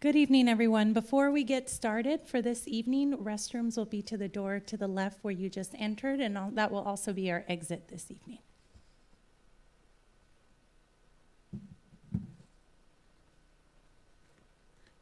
Good 0.00 0.16
evening, 0.16 0.48
everyone. 0.48 0.94
Before 0.94 1.30
we 1.30 1.44
get 1.44 1.68
started 1.68 2.22
for 2.24 2.40
this 2.40 2.66
evening, 2.66 3.18
restrooms 3.18 3.76
will 3.76 3.84
be 3.84 4.00
to 4.04 4.16
the 4.16 4.28
door 4.28 4.58
to 4.58 4.78
the 4.78 4.86
left 4.88 5.22
where 5.22 5.30
you 5.30 5.50
just 5.50 5.74
entered, 5.78 6.20
and 6.20 6.38
all- 6.38 6.50
that 6.52 6.70
will 6.70 6.80
also 6.80 7.12
be 7.12 7.30
our 7.30 7.44
exit 7.46 7.88
this 7.88 8.10
evening. 8.10 8.38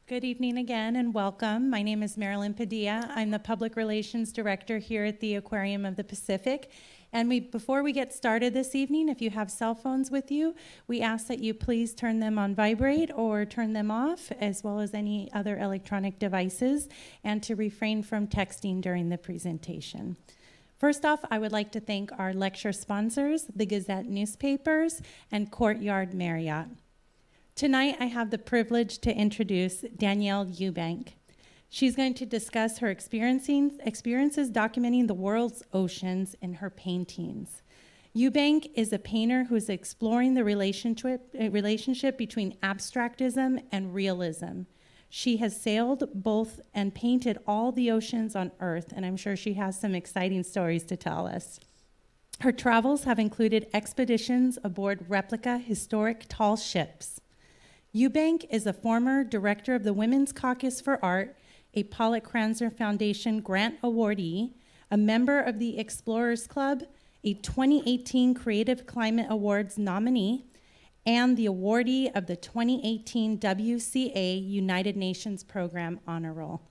Good 0.08 0.24
evening 0.24 0.58
again 0.58 0.96
and 0.96 1.14
welcome. 1.14 1.70
My 1.70 1.82
name 1.82 2.02
is 2.02 2.16
Marilyn 2.16 2.54
Padilla. 2.54 3.12
I'm 3.14 3.30
the 3.30 3.38
Public 3.38 3.76
Relations 3.76 4.32
Director 4.32 4.78
here 4.78 5.04
at 5.04 5.20
the 5.20 5.36
Aquarium 5.36 5.84
of 5.84 5.94
the 5.94 6.02
Pacific. 6.02 6.72
And 7.12 7.28
we, 7.28 7.40
before 7.40 7.82
we 7.82 7.92
get 7.92 8.12
started 8.12 8.52
this 8.52 8.74
evening, 8.74 9.08
if 9.08 9.22
you 9.22 9.30
have 9.30 9.50
cell 9.50 9.74
phones 9.74 10.10
with 10.10 10.30
you, 10.30 10.54
we 10.86 11.00
ask 11.00 11.26
that 11.28 11.38
you 11.38 11.54
please 11.54 11.94
turn 11.94 12.20
them 12.20 12.38
on 12.38 12.54
vibrate 12.54 13.10
or 13.14 13.44
turn 13.44 13.72
them 13.72 13.90
off, 13.90 14.30
as 14.38 14.62
well 14.62 14.78
as 14.78 14.92
any 14.92 15.30
other 15.32 15.58
electronic 15.58 16.18
devices, 16.18 16.88
and 17.24 17.42
to 17.42 17.56
refrain 17.56 18.02
from 18.02 18.26
texting 18.26 18.82
during 18.82 19.08
the 19.08 19.16
presentation. 19.16 20.16
First 20.78 21.04
off, 21.04 21.24
I 21.30 21.38
would 21.38 21.50
like 21.50 21.72
to 21.72 21.80
thank 21.80 22.10
our 22.18 22.32
lecture 22.32 22.72
sponsors, 22.72 23.46
the 23.54 23.66
Gazette 23.66 24.06
newspapers 24.06 25.00
and 25.32 25.50
Courtyard 25.50 26.14
Marriott. 26.14 26.68
Tonight, 27.56 27.96
I 27.98 28.04
have 28.04 28.30
the 28.30 28.38
privilege 28.38 28.98
to 29.00 29.12
introduce 29.12 29.80
Danielle 29.96 30.46
Eubank. 30.46 31.14
She's 31.70 31.96
going 31.96 32.14
to 32.14 32.26
discuss 32.26 32.78
her 32.78 32.88
experiences 32.88 34.50
documenting 34.50 35.06
the 35.06 35.14
world's 35.14 35.62
oceans 35.72 36.34
in 36.40 36.54
her 36.54 36.70
paintings. 36.70 37.62
Eubank 38.16 38.70
is 38.74 38.92
a 38.92 38.98
painter 38.98 39.44
who's 39.44 39.68
exploring 39.68 40.34
the 40.34 40.44
relationship, 40.44 41.28
uh, 41.38 41.50
relationship 41.50 42.16
between 42.16 42.56
abstractism 42.62 43.60
and 43.70 43.94
realism. 43.94 44.62
She 45.10 45.36
has 45.38 45.60
sailed 45.60 46.08
both 46.14 46.60
and 46.74 46.94
painted 46.94 47.38
all 47.46 47.70
the 47.70 47.90
oceans 47.90 48.34
on 48.34 48.50
Earth, 48.60 48.92
and 48.96 49.04
I'm 49.04 49.16
sure 49.16 49.36
she 49.36 49.54
has 49.54 49.78
some 49.78 49.94
exciting 49.94 50.42
stories 50.42 50.84
to 50.84 50.96
tell 50.96 51.26
us. 51.26 51.60
Her 52.40 52.52
travels 52.52 53.04
have 53.04 53.18
included 53.18 53.68
expeditions 53.74 54.58
aboard 54.64 55.04
replica 55.08 55.58
historic 55.58 56.24
tall 56.28 56.56
ships 56.56 57.20
Eubank 57.94 58.44
is 58.50 58.66
a 58.66 58.72
former 58.72 59.24
director 59.24 59.74
of 59.74 59.82
the 59.82 59.94
Women's 59.94 60.30
Caucus 60.30 60.78
for 60.80 61.02
Art, 61.02 61.34
a 61.74 61.82
Pollock 61.84 62.30
Krasner 62.30 62.72
Foundation 62.72 63.40
grant 63.40 63.80
awardee, 63.82 64.52
a 64.90 64.96
member 64.96 65.40
of 65.40 65.58
the 65.58 65.78
Explorers 65.78 66.46
Club, 66.46 66.84
a 67.24 67.34
2018 67.34 68.34
Creative 68.34 68.86
Climate 68.86 69.26
Awards 69.28 69.76
nominee, 69.78 70.46
and 71.04 71.36
the 71.36 71.46
awardee 71.46 72.10
of 72.14 72.26
the 72.26 72.36
2018 72.36 73.38
WCA 73.38 74.48
United 74.48 74.96
Nations 74.96 75.42
Program 75.42 76.00
Honor 76.06 76.32
Roll. 76.32 76.62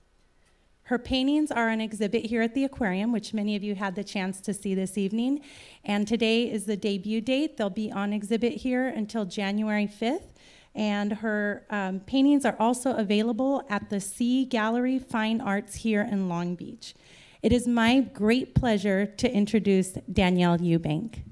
Her 0.84 0.98
paintings 0.98 1.50
are 1.50 1.68
on 1.68 1.82
exhibit 1.82 2.24
here 2.24 2.40
at 2.40 2.54
the 2.54 2.64
aquarium, 2.64 3.12
which 3.12 3.34
many 3.34 3.54
of 3.56 3.62
you 3.62 3.74
had 3.74 3.94
the 3.94 4.02
chance 4.02 4.40
to 4.40 4.54
see 4.54 4.74
this 4.74 4.96
evening. 4.96 5.42
And 5.84 6.08
today 6.08 6.50
is 6.50 6.64
the 6.64 6.78
debut 6.78 7.20
date. 7.20 7.58
They'll 7.58 7.68
be 7.68 7.92
on 7.92 8.14
exhibit 8.14 8.54
here 8.54 8.88
until 8.88 9.26
January 9.26 9.86
5th 9.86 10.32
and 10.78 11.12
her 11.12 11.66
um, 11.70 11.98
paintings 12.00 12.44
are 12.46 12.54
also 12.60 12.94
available 12.94 13.66
at 13.68 13.90
the 13.90 14.00
Sea 14.00 14.44
Gallery 14.44 15.00
Fine 15.00 15.40
Arts 15.40 15.74
here 15.74 16.02
in 16.02 16.28
Long 16.28 16.54
Beach. 16.54 16.94
It 17.42 17.52
is 17.52 17.66
my 17.66 18.00
great 18.00 18.54
pleasure 18.54 19.04
to 19.04 19.30
introduce 19.30 19.98
Danielle 20.12 20.56
Eubank. 20.58 21.24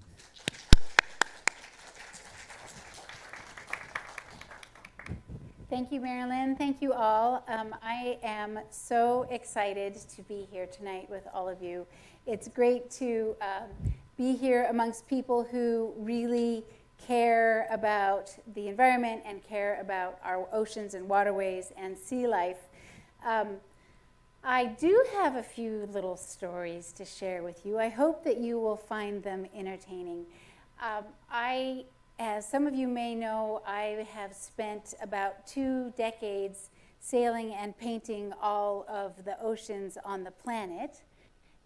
Thank 5.70 5.92
you, 5.92 6.00
Marilyn. 6.00 6.56
Thank 6.56 6.82
you 6.82 6.92
all. 6.92 7.44
Um, 7.46 7.74
I 7.82 8.18
am 8.24 8.58
so 8.70 9.28
excited 9.30 9.94
to 9.94 10.22
be 10.22 10.48
here 10.50 10.66
tonight 10.66 11.08
with 11.08 11.22
all 11.32 11.48
of 11.48 11.62
you. 11.62 11.86
It's 12.26 12.48
great 12.48 12.90
to 12.92 13.36
um, 13.40 13.92
be 14.16 14.34
here 14.34 14.66
amongst 14.70 15.06
people 15.06 15.44
who 15.44 15.92
really 15.96 16.64
care 17.04 17.66
about 17.70 18.34
the 18.54 18.68
environment 18.68 19.22
and 19.24 19.42
care 19.42 19.78
about 19.80 20.18
our 20.24 20.48
oceans 20.52 20.94
and 20.94 21.08
waterways 21.08 21.72
and 21.76 21.96
sea 21.96 22.26
life. 22.26 22.68
Um, 23.24 23.56
I 24.42 24.66
do 24.66 25.04
have 25.14 25.34
a 25.34 25.42
few 25.42 25.88
little 25.92 26.16
stories 26.16 26.92
to 26.92 27.04
share 27.04 27.42
with 27.42 27.66
you. 27.66 27.78
I 27.78 27.88
hope 27.88 28.22
that 28.24 28.38
you 28.38 28.60
will 28.60 28.76
find 28.76 29.22
them 29.22 29.46
entertaining. 29.54 30.26
Um, 30.80 31.04
I, 31.30 31.84
as 32.18 32.48
some 32.48 32.66
of 32.66 32.74
you 32.74 32.86
may 32.86 33.14
know, 33.14 33.62
I 33.66 34.06
have 34.12 34.34
spent 34.34 34.94
about 35.02 35.46
two 35.46 35.92
decades 35.96 36.70
sailing 37.00 37.54
and 37.54 37.76
painting 37.76 38.32
all 38.40 38.84
of 38.88 39.24
the 39.24 39.40
oceans 39.40 39.98
on 40.04 40.24
the 40.24 40.30
planet. 40.30 41.02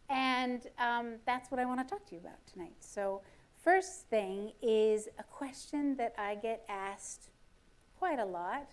And 0.09 0.63
um, 0.79 1.17
that's 1.27 1.51
what 1.51 1.61
I 1.61 1.65
want 1.67 1.81
to 1.81 1.87
talk 1.87 2.07
to 2.07 2.15
you 2.15 2.21
about 2.21 2.47
tonight. 2.51 2.75
So 2.81 3.21
First 3.62 4.09
thing 4.09 4.53
is 4.62 5.09
a 5.19 5.22
question 5.22 5.94
that 5.97 6.15
I 6.16 6.37
get 6.37 6.65
asked 6.66 7.28
quite 7.98 8.19
a 8.19 8.25
lot, 8.25 8.71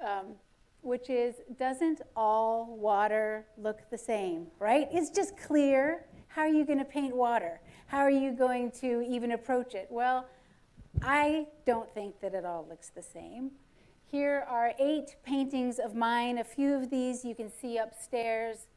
um, 0.00 0.36
which 0.82 1.10
is 1.10 1.34
Doesn't 1.58 2.00
all 2.14 2.76
water 2.76 3.46
look 3.58 3.90
the 3.90 3.98
same, 3.98 4.46
right? 4.60 4.86
It's 4.92 5.10
just 5.10 5.36
clear. 5.36 6.04
How 6.28 6.42
are 6.42 6.48
you 6.48 6.64
going 6.64 6.78
to 6.78 6.84
paint 6.84 7.16
water? 7.16 7.60
How 7.88 7.98
are 7.98 8.10
you 8.10 8.30
going 8.30 8.70
to 8.82 9.04
even 9.08 9.32
approach 9.32 9.74
it? 9.74 9.88
Well, 9.90 10.26
I 11.02 11.48
don't 11.66 11.92
think 11.92 12.20
that 12.20 12.34
it 12.34 12.44
all 12.44 12.64
looks 12.70 12.90
the 12.90 13.02
same. 13.02 13.50
Here 14.06 14.46
are 14.48 14.74
eight 14.78 15.16
paintings 15.24 15.80
of 15.80 15.96
mine. 15.96 16.38
A 16.38 16.44
few 16.44 16.76
of 16.76 16.88
these 16.88 17.24
you 17.24 17.34
can 17.34 17.50
see 17.50 17.78
upstairs. 17.78 18.68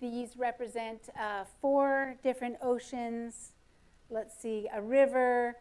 These 0.00 0.36
represent 0.36 1.08
uh, 1.16 1.44
four 1.60 2.16
different 2.24 2.56
oceans 2.60 3.52
let's 4.10 4.40
see, 4.40 4.68
a 4.72 4.80
river, 4.80 5.56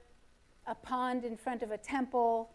a 0.66 0.76
pond 0.76 1.24
in 1.24 1.38
front 1.38 1.64
of 1.64 1.72
a 1.72 1.78
temple, 1.78 2.52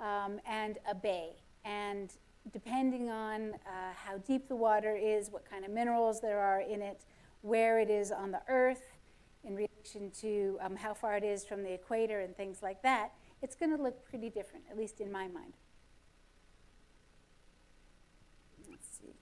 um, 0.00 0.40
and 0.46 0.78
a 0.88 0.94
bay. 0.94 1.30
And 1.64 2.12
depending 2.52 3.08
on 3.10 3.54
uh, 3.66 3.92
how 3.94 4.18
deep 4.18 4.48
the 4.48 4.56
water 4.56 4.96
is, 4.96 5.30
what 5.30 5.48
kind 5.48 5.64
of 5.64 5.70
minerals 5.70 6.20
there 6.20 6.40
are 6.40 6.60
in 6.60 6.82
it, 6.82 7.04
where 7.42 7.78
it 7.78 7.90
is 7.90 8.10
on 8.10 8.30
the 8.30 8.40
earth, 8.48 8.82
in 9.44 9.56
relation 9.56 10.10
to 10.20 10.58
um, 10.60 10.76
how 10.76 10.94
far 10.94 11.16
it 11.16 11.24
is 11.24 11.44
from 11.44 11.62
the 11.62 11.72
equator 11.72 12.20
and 12.20 12.36
things 12.36 12.62
like 12.62 12.82
that, 12.82 13.12
it's 13.42 13.56
going 13.56 13.76
to 13.76 13.82
look 13.82 14.04
pretty 14.04 14.30
different, 14.30 14.64
at 14.70 14.76
least 14.76 15.00
in 15.00 15.10
my 15.10 15.26
mind. 15.28 15.54
Let's 18.70 18.86
see. 19.00 19.14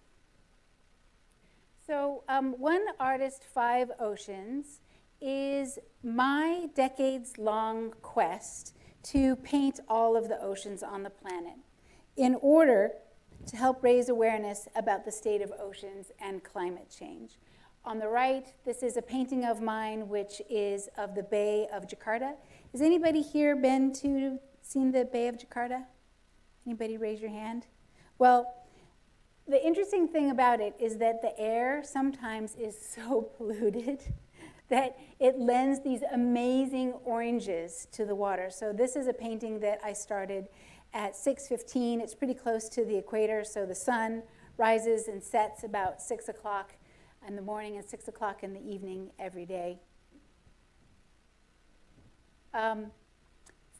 So, 1.86 2.22
um, 2.28 2.52
one 2.58 2.84
artist, 2.98 3.44
five 3.44 3.90
oceans, 3.98 4.80
is 5.20 5.78
my 6.02 6.68
decades 6.74 7.38
long 7.38 7.92
quest 8.02 8.76
to 9.02 9.36
paint 9.36 9.80
all 9.88 10.16
of 10.16 10.28
the 10.28 10.40
oceans 10.40 10.82
on 10.82 11.02
the 11.02 11.10
planet 11.10 11.56
in 12.16 12.36
order 12.40 12.92
to 13.46 13.56
help 13.56 13.82
raise 13.82 14.08
awareness 14.08 14.68
about 14.76 15.04
the 15.04 15.12
state 15.12 15.40
of 15.40 15.52
oceans 15.58 16.10
and 16.20 16.44
climate 16.44 16.94
change. 16.96 17.38
On 17.84 17.98
the 17.98 18.08
right, 18.08 18.46
this 18.66 18.82
is 18.82 18.98
a 18.98 19.02
painting 19.02 19.44
of 19.44 19.62
mine, 19.62 20.08
which 20.08 20.42
is 20.50 20.88
of 20.98 21.14
the 21.14 21.22
Bay 21.22 21.66
of 21.72 21.86
Jakarta. 21.86 22.34
Has 22.72 22.82
anybody 22.82 23.22
here 23.22 23.56
been 23.56 23.92
to, 23.94 24.38
seen 24.60 24.92
the 24.92 25.06
Bay 25.06 25.28
of 25.28 25.38
Jakarta? 25.38 25.84
Anybody 26.66 26.98
raise 26.98 27.22
your 27.22 27.30
hand? 27.30 27.66
Well, 28.18 28.54
the 29.48 29.66
interesting 29.66 30.06
thing 30.06 30.30
about 30.30 30.60
it 30.60 30.74
is 30.78 30.98
that 30.98 31.22
the 31.22 31.38
air 31.40 31.82
sometimes 31.82 32.54
is 32.54 32.76
so 32.94 33.22
polluted 33.22 34.12
that 34.70 34.96
it 35.18 35.38
lends 35.38 35.82
these 35.82 36.02
amazing 36.12 36.92
oranges 37.04 37.86
to 37.92 38.06
the 38.06 38.14
water. 38.14 38.48
So 38.50 38.72
this 38.72 38.96
is 38.96 39.06
a 39.08 39.12
painting 39.12 39.60
that 39.60 39.80
I 39.84 39.92
started 39.92 40.48
at 40.94 41.14
6.15. 41.14 42.00
It's 42.00 42.14
pretty 42.14 42.34
close 42.34 42.68
to 42.70 42.84
the 42.84 42.96
equator, 42.96 43.44
so 43.44 43.66
the 43.66 43.74
sun 43.74 44.22
rises 44.56 45.08
and 45.08 45.22
sets 45.22 45.64
about 45.64 46.00
6 46.00 46.28
o'clock 46.28 46.72
in 47.26 47.36
the 47.36 47.42
morning 47.42 47.76
and 47.76 47.86
6 47.86 48.08
o'clock 48.08 48.42
in 48.42 48.54
the 48.54 48.60
evening 48.60 49.10
every 49.18 49.44
day. 49.44 49.78
Um, 52.54 52.92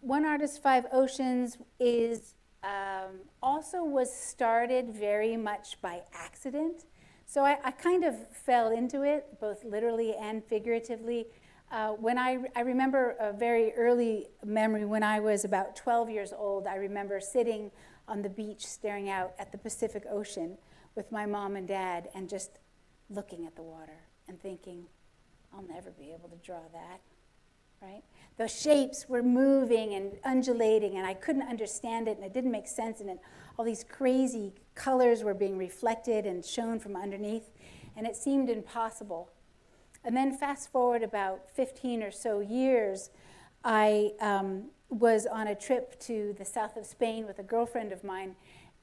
One 0.01 0.25
Artist, 0.25 0.63
Five 0.63 0.87
Oceans 0.93 1.59
is 1.79 2.35
um, 2.63 3.21
also 3.43 3.83
was 3.83 4.15
started 4.15 4.95
very 4.95 5.37
much 5.37 5.81
by 5.81 6.03
accident. 6.13 6.85
So 7.31 7.45
I, 7.45 7.59
I, 7.63 7.71
kind 7.71 8.03
of 8.03 8.17
fell 8.33 8.73
into 8.73 9.03
it, 9.03 9.39
both 9.41 9.63
literally 9.63 10.17
and 10.17 10.43
figuratively. 10.45 11.29
Uh, 11.71 11.91
when 11.91 12.19
I, 12.19 12.39
I 12.57 12.63
remember 12.63 13.15
a 13.21 13.33
very 13.33 13.73
early 13.75 14.27
memory 14.45 14.85
when 14.85 15.05
I 15.05 15.21
was 15.21 15.45
about 15.45 15.77
12 15.77 16.11
years 16.11 16.33
old, 16.37 16.67
I 16.67 16.75
remember 16.75 17.21
sitting 17.21 17.71
on 18.09 18.23
the 18.23 18.29
beach 18.29 18.67
staring 18.67 19.09
out 19.09 19.35
at 19.39 19.53
the 19.53 19.59
Pacific 19.59 20.03
Ocean 20.11 20.59
with 20.97 21.13
my 21.13 21.25
mom 21.25 21.55
and 21.55 21.69
dad 21.69 22.09
and 22.17 22.29
just 22.29 22.51
looking 23.09 23.47
at 23.47 23.55
the 23.55 23.63
water 23.63 24.01
and 24.27 24.43
thinking, 24.43 24.87
I'll 25.55 25.63
never 25.63 25.93
be 25.93 26.11
able 26.11 26.31
to 26.31 26.37
draw 26.45 26.63
that. 26.73 27.01
Right? 27.83 28.03
The 28.37 28.47
shapes 28.47 29.09
were 29.09 29.23
moving 29.23 29.95
and 29.95 30.13
undulating, 30.23 30.99
and 30.99 31.07
I 31.07 31.15
couldn't 31.15 31.49
understand 31.49 32.09
it, 32.09 32.17
and 32.19 32.27
it 32.27 32.35
didn't 32.35 32.51
make 32.51 32.67
sense, 32.67 33.01
and 33.01 33.09
it, 33.09 33.19
all 33.59 33.65
these 33.65 33.85
crazy 33.85 34.53
colors 34.75 35.23
were 35.25 35.33
being 35.33 35.57
reflected 35.57 36.27
and 36.27 36.45
shown 36.45 36.79
from 36.79 36.95
underneath, 36.95 37.51
and 37.97 38.07
it 38.07 38.17
seemed 38.17 38.51
impossible. 38.51 39.31
And 40.05 40.15
then 40.15 40.37
fast 40.37 40.71
forward 40.71 41.03
about 41.03 41.49
15 41.55 42.03
or 42.03 42.11
so 42.11 42.41
years, 42.41 43.09
I 43.65 44.13
um, 44.21 44.65
was 44.91 45.25
on 45.25 45.47
a 45.47 45.55
trip 45.55 45.99
to 46.01 46.35
the 46.39 46.45
south 46.45 46.77
of 46.77 46.85
Spain 46.85 47.27
with 47.27 47.39
a 47.39 47.43
girlfriend 47.43 47.93
of 47.93 48.05
mine, 48.05 48.37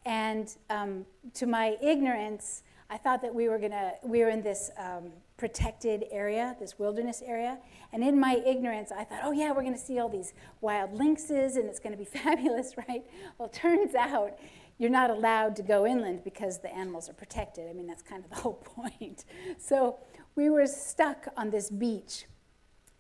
and 0.06 0.56
um, 0.72 1.06
to 1.36 1.46
my 1.46 1.78
ignorance, 1.84 2.64
I 2.90 2.98
thought 2.98 3.22
that 3.22 3.34
we 3.34 3.50
were 3.50 3.60
gonna 3.60 3.94
we 4.04 4.20
were 4.20 4.30
in 4.30 4.42
this 4.42 4.72
um, 4.78 5.12
protected 5.38 6.06
area, 6.10 6.56
this 6.60 6.80
wilderness 6.80 7.22
area, 7.26 7.58
and 7.92 8.04
in 8.04 8.20
my 8.20 8.42
ignorance, 8.46 8.92
I 8.92 9.04
thought, 9.04 9.22
oh 9.24 9.32
yeah, 9.32 9.52
we're 9.52 9.64
gonna 9.64 9.78
see 9.78 10.00
all 10.00 10.10
these 10.10 10.34
wild 10.62 10.94
lynxes, 10.94 11.58
and 11.58 11.66
it's 11.66 11.80
gonna 11.80 11.98
be 11.98 12.06
fabulous, 12.24 12.76
right? 12.88 13.04
Well, 13.38 13.50
turns 13.50 13.94
out 13.94 14.40
you're 14.78 14.90
not 14.90 15.10
allowed 15.10 15.56
to 15.58 15.64
go 15.64 15.86
inland 15.86 16.24
because 16.24 16.60
the 16.60 16.74
animals 16.74 17.10
are 17.10 17.14
protected. 17.14 17.70
I 17.70 17.74
mean, 17.74 17.88
that's 17.88 18.04
kind 18.04 18.24
of 18.24 18.30
the 18.30 18.36
whole 18.42 18.54
point. 18.54 19.26
So 19.58 19.98
we 20.36 20.50
were 20.50 20.68
stuck 20.68 21.28
on 21.36 21.50
this 21.50 21.70
beach, 21.70 22.26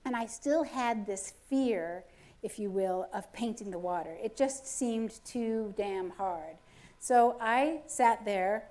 and 0.04 0.16
I 0.16 0.26
still 0.26 0.64
had 0.64 1.06
this 1.06 1.34
fear, 1.50 2.04
if 2.44 2.60
you 2.60 2.70
will, 2.70 3.08
of 3.14 3.32
painting 3.32 3.72
the 3.72 3.80
water. 3.80 4.18
It 4.22 4.36
just 4.36 4.68
seemed 4.68 5.24
too 5.24 5.74
damn 5.78 6.10
hard. 6.10 6.58
So 7.00 7.38
I 7.40 7.82
sat 7.86 8.26
there 8.26 8.70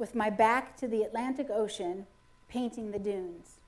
with 0.00 0.14
my 0.14 0.30
back 0.30 0.76
to 0.78 0.88
the 0.88 1.02
Atlantic 1.02 1.48
Ocean 1.50 2.06
painting 2.48 2.90
the 2.90 2.98
dunes. 2.98 3.58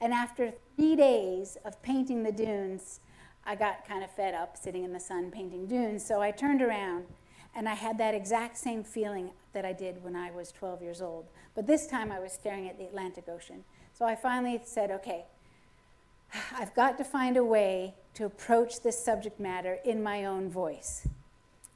And 0.00 0.14
after 0.14 0.52
three 0.76 0.94
days 0.94 1.58
of 1.64 1.82
painting 1.82 2.22
the 2.22 2.32
dunes, 2.32 3.00
I 3.44 3.56
got 3.56 3.86
kind 3.86 4.04
of 4.04 4.10
fed 4.10 4.34
up 4.34 4.56
sitting 4.56 4.84
in 4.84 4.92
the 4.92 5.00
sun 5.00 5.30
painting 5.30 5.66
dunes. 5.66 6.04
So 6.04 6.22
I 6.22 6.30
turned 6.30 6.62
around 6.62 7.06
and 7.54 7.68
I 7.68 7.74
had 7.74 7.98
that 7.98 8.14
exact 8.14 8.56
same 8.56 8.84
feeling 8.84 9.30
that 9.52 9.64
I 9.64 9.72
did 9.72 10.04
when 10.04 10.14
I 10.14 10.30
was 10.30 10.52
12 10.52 10.82
years 10.82 11.02
old. 11.02 11.26
But 11.54 11.66
this 11.66 11.86
time 11.86 12.12
I 12.12 12.20
was 12.20 12.32
staring 12.32 12.68
at 12.68 12.78
the 12.78 12.84
Atlantic 12.84 13.28
Ocean. 13.28 13.64
So 13.92 14.04
I 14.04 14.14
finally 14.14 14.60
said, 14.64 14.90
okay, 14.90 15.24
I've 16.52 16.74
got 16.74 16.98
to 16.98 17.04
find 17.04 17.36
a 17.36 17.44
way 17.44 17.94
to 18.14 18.24
approach 18.24 18.82
this 18.82 19.02
subject 19.02 19.40
matter 19.40 19.78
in 19.84 20.02
my 20.02 20.24
own 20.26 20.50
voice. 20.50 21.08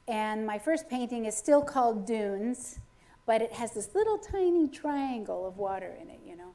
And 0.07 0.47
my 0.47 0.59
first 0.59 0.89
painting 0.89 1.25
is 1.25 1.37
still 1.37 1.63
called 1.63 2.07
Dunes, 2.07 2.79
but 3.31 3.41
it 3.41 3.53
has 3.53 3.71
this 3.71 3.95
little 3.95 4.19
tiny 4.19 4.67
triangle 4.67 5.47
of 5.47 5.57
water 5.57 5.95
in 6.03 6.11
it, 6.11 6.19
you 6.27 6.35
know. 6.35 6.53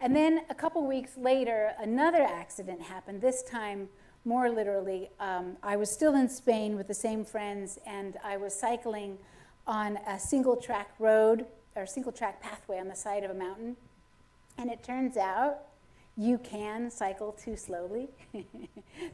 And 0.00 0.14
then 0.14 0.42
a 0.48 0.54
couple 0.54 0.86
weeks 0.86 1.16
later, 1.16 1.72
another 1.80 2.22
accident 2.22 2.80
happened, 2.80 3.20
this 3.20 3.42
time 3.42 3.88
more 4.24 4.48
literally, 4.48 5.10
um, 5.18 5.56
I 5.64 5.74
was 5.74 5.90
still 5.90 6.14
in 6.14 6.28
Spain 6.28 6.76
with 6.76 6.86
the 6.86 6.94
same 6.94 7.24
friends, 7.24 7.80
and 7.84 8.18
I 8.22 8.36
was 8.36 8.54
cycling 8.54 9.18
on 9.66 9.98
a 10.06 10.16
single 10.16 10.54
track 10.54 10.90
road 11.00 11.44
or 11.74 11.86
single 11.86 12.12
track 12.12 12.40
pathway 12.40 12.78
on 12.78 12.86
the 12.86 12.94
side 12.94 13.24
of 13.24 13.32
a 13.32 13.34
mountain. 13.34 13.76
And 14.58 14.70
it 14.70 14.84
turns 14.84 15.16
out 15.16 15.58
you 16.16 16.38
can 16.38 16.88
cycle 16.88 17.32
too 17.32 17.56
slowly. 17.56 18.10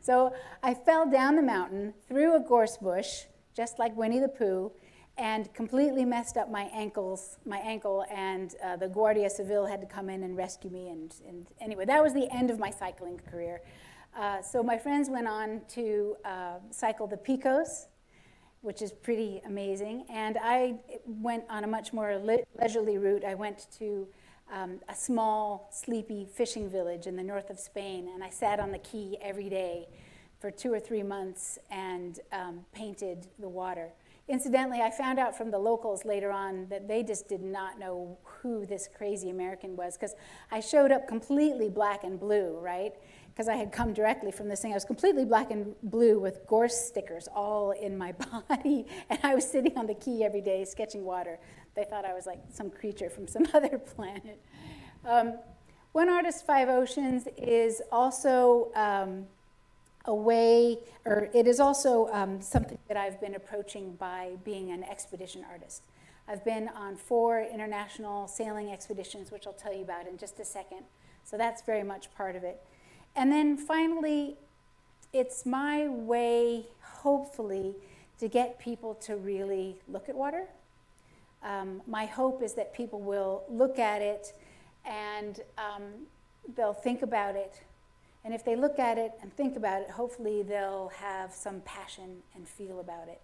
so 0.02 0.34
I 0.62 0.74
fell 0.74 1.10
down 1.10 1.36
the 1.36 1.42
mountain 1.42 1.94
through 2.06 2.36
a 2.36 2.40
gorse 2.40 2.76
bush, 2.76 3.22
just 3.56 3.78
like 3.78 3.96
Winnie 3.96 4.20
the 4.20 4.28
Pooh, 4.28 4.72
and 5.18 5.52
completely 5.52 6.04
messed 6.04 6.36
up 6.36 6.50
my 6.50 6.64
ankles, 6.72 7.36
my 7.44 7.58
ankle, 7.58 8.04
and 8.10 8.54
uh, 8.64 8.76
the 8.76 8.88
Guardia 8.88 9.28
Civil 9.28 9.66
had 9.66 9.80
to 9.80 9.86
come 9.86 10.08
in 10.08 10.22
and 10.22 10.36
rescue 10.36 10.70
me. 10.70 10.88
And, 10.88 11.14
and 11.28 11.46
anyway, 11.60 11.84
that 11.84 12.02
was 12.02 12.14
the 12.14 12.28
end 12.34 12.50
of 12.50 12.58
my 12.58 12.70
cycling 12.70 13.20
career. 13.30 13.60
Uh, 14.16 14.42
so 14.42 14.62
my 14.62 14.78
friends 14.78 15.10
went 15.10 15.26
on 15.26 15.62
to 15.68 16.16
uh, 16.24 16.56
cycle 16.70 17.06
the 17.06 17.16
Picos, 17.16 17.86
which 18.62 18.80
is 18.80 18.92
pretty 18.92 19.42
amazing. 19.44 20.04
And 20.08 20.38
I 20.40 20.76
went 21.06 21.44
on 21.50 21.64
a 21.64 21.66
much 21.66 21.92
more 21.92 22.16
le- 22.16 22.44
leisurely 22.60 22.96
route. 22.98 23.24
I 23.24 23.34
went 23.34 23.66
to 23.78 24.06
um, 24.52 24.80
a 24.88 24.94
small, 24.94 25.68
sleepy 25.72 26.26
fishing 26.32 26.70
village 26.70 27.06
in 27.06 27.16
the 27.16 27.22
north 27.22 27.50
of 27.50 27.58
Spain, 27.58 28.10
and 28.14 28.22
I 28.22 28.30
sat 28.30 28.60
on 28.60 28.70
the 28.70 28.78
quay 28.78 29.16
every 29.20 29.48
day 29.48 29.88
for 30.40 30.50
two 30.50 30.72
or 30.72 30.80
three 30.80 31.02
months 31.02 31.58
and 31.70 32.20
um, 32.32 32.64
painted 32.72 33.28
the 33.38 33.48
water. 33.48 33.92
Incidentally, 34.32 34.80
I 34.80 34.90
found 34.90 35.18
out 35.18 35.36
from 35.36 35.50
the 35.50 35.58
locals 35.58 36.04
later 36.04 36.32
on 36.32 36.66
that 36.70 36.88
they 36.88 37.02
just 37.02 37.28
did 37.28 37.42
not 37.42 37.78
know 37.78 38.18
who 38.24 38.66
this 38.66 38.88
crazy 38.96 39.30
American 39.30 39.76
was 39.76 39.96
because 39.96 40.14
I 40.50 40.60
showed 40.60 40.90
up 40.90 41.06
completely 41.06 41.68
black 41.68 42.02
and 42.02 42.18
blue, 42.18 42.58
right? 42.58 42.94
because 43.32 43.48
I 43.48 43.56
had 43.56 43.72
come 43.72 43.94
directly 43.94 44.30
from 44.30 44.48
this 44.48 44.60
thing. 44.60 44.72
I 44.72 44.74
was 44.74 44.84
completely 44.84 45.24
black 45.24 45.50
and 45.50 45.74
blue 45.82 46.18
with 46.20 46.46
gorse 46.46 46.76
stickers 46.76 47.28
all 47.34 47.70
in 47.70 47.96
my 47.96 48.12
body, 48.48 48.86
and 49.08 49.18
I 49.22 49.34
was 49.34 49.50
sitting 49.50 49.76
on 49.78 49.86
the 49.86 49.94
quay 49.94 50.22
every 50.22 50.42
day 50.42 50.64
sketching 50.64 51.04
water. 51.04 51.38
They 51.74 51.84
thought 51.84 52.04
I 52.04 52.12
was 52.12 52.26
like 52.26 52.40
some 52.52 52.70
creature 52.70 53.08
from 53.08 53.26
some 53.26 53.46
other 53.54 53.78
planet. 53.78 54.40
Um, 55.06 55.38
One 55.92 56.08
Artist, 56.08 56.46
Five 56.46 56.68
Oceans 56.68 57.26
is 57.38 57.80
also 57.90 58.70
um, 58.74 59.26
a 60.04 60.14
way, 60.14 60.78
or 61.04 61.28
it 61.32 61.46
is 61.46 61.60
also 61.60 62.08
um, 62.12 62.40
something 62.40 62.78
that 62.88 62.96
I've 62.96 63.20
been 63.20 63.34
approaching 63.34 63.94
by 63.94 64.32
being 64.44 64.70
an 64.70 64.82
expedition 64.84 65.44
artist. 65.48 65.82
I've 66.28 66.44
been 66.44 66.68
on 66.68 66.96
four 66.96 67.42
international 67.42 68.28
sailing 68.28 68.70
expeditions, 68.70 69.30
which 69.30 69.46
I'll 69.46 69.52
tell 69.52 69.74
you 69.74 69.82
about 69.82 70.06
in 70.06 70.16
just 70.18 70.40
a 70.40 70.44
second. 70.44 70.84
So 71.24 71.36
that's 71.36 71.62
very 71.62 71.82
much 71.82 72.12
part 72.14 72.36
of 72.36 72.44
it. 72.44 72.62
And 73.14 73.30
then 73.30 73.56
finally, 73.56 74.36
it's 75.12 75.44
my 75.44 75.88
way, 75.88 76.66
hopefully, 76.80 77.74
to 78.18 78.28
get 78.28 78.58
people 78.58 78.94
to 78.94 79.16
really 79.16 79.76
look 79.88 80.08
at 80.08 80.14
water. 80.14 80.46
Um, 81.42 81.82
my 81.86 82.06
hope 82.06 82.42
is 82.42 82.54
that 82.54 82.72
people 82.72 83.00
will 83.00 83.42
look 83.48 83.78
at 83.78 84.00
it 84.00 84.32
and 84.84 85.40
um, 85.58 85.82
they'll 86.56 86.72
think 86.72 87.02
about 87.02 87.36
it. 87.36 87.62
And 88.24 88.32
if 88.32 88.44
they 88.44 88.54
look 88.54 88.78
at 88.78 88.98
it 88.98 89.12
and 89.20 89.32
think 89.34 89.56
about 89.56 89.82
it, 89.82 89.90
hopefully 89.90 90.42
they'll 90.42 90.92
have 90.96 91.32
some 91.32 91.60
passion 91.62 92.22
and 92.34 92.46
feel 92.46 92.80
about 92.80 93.08
it. 93.08 93.20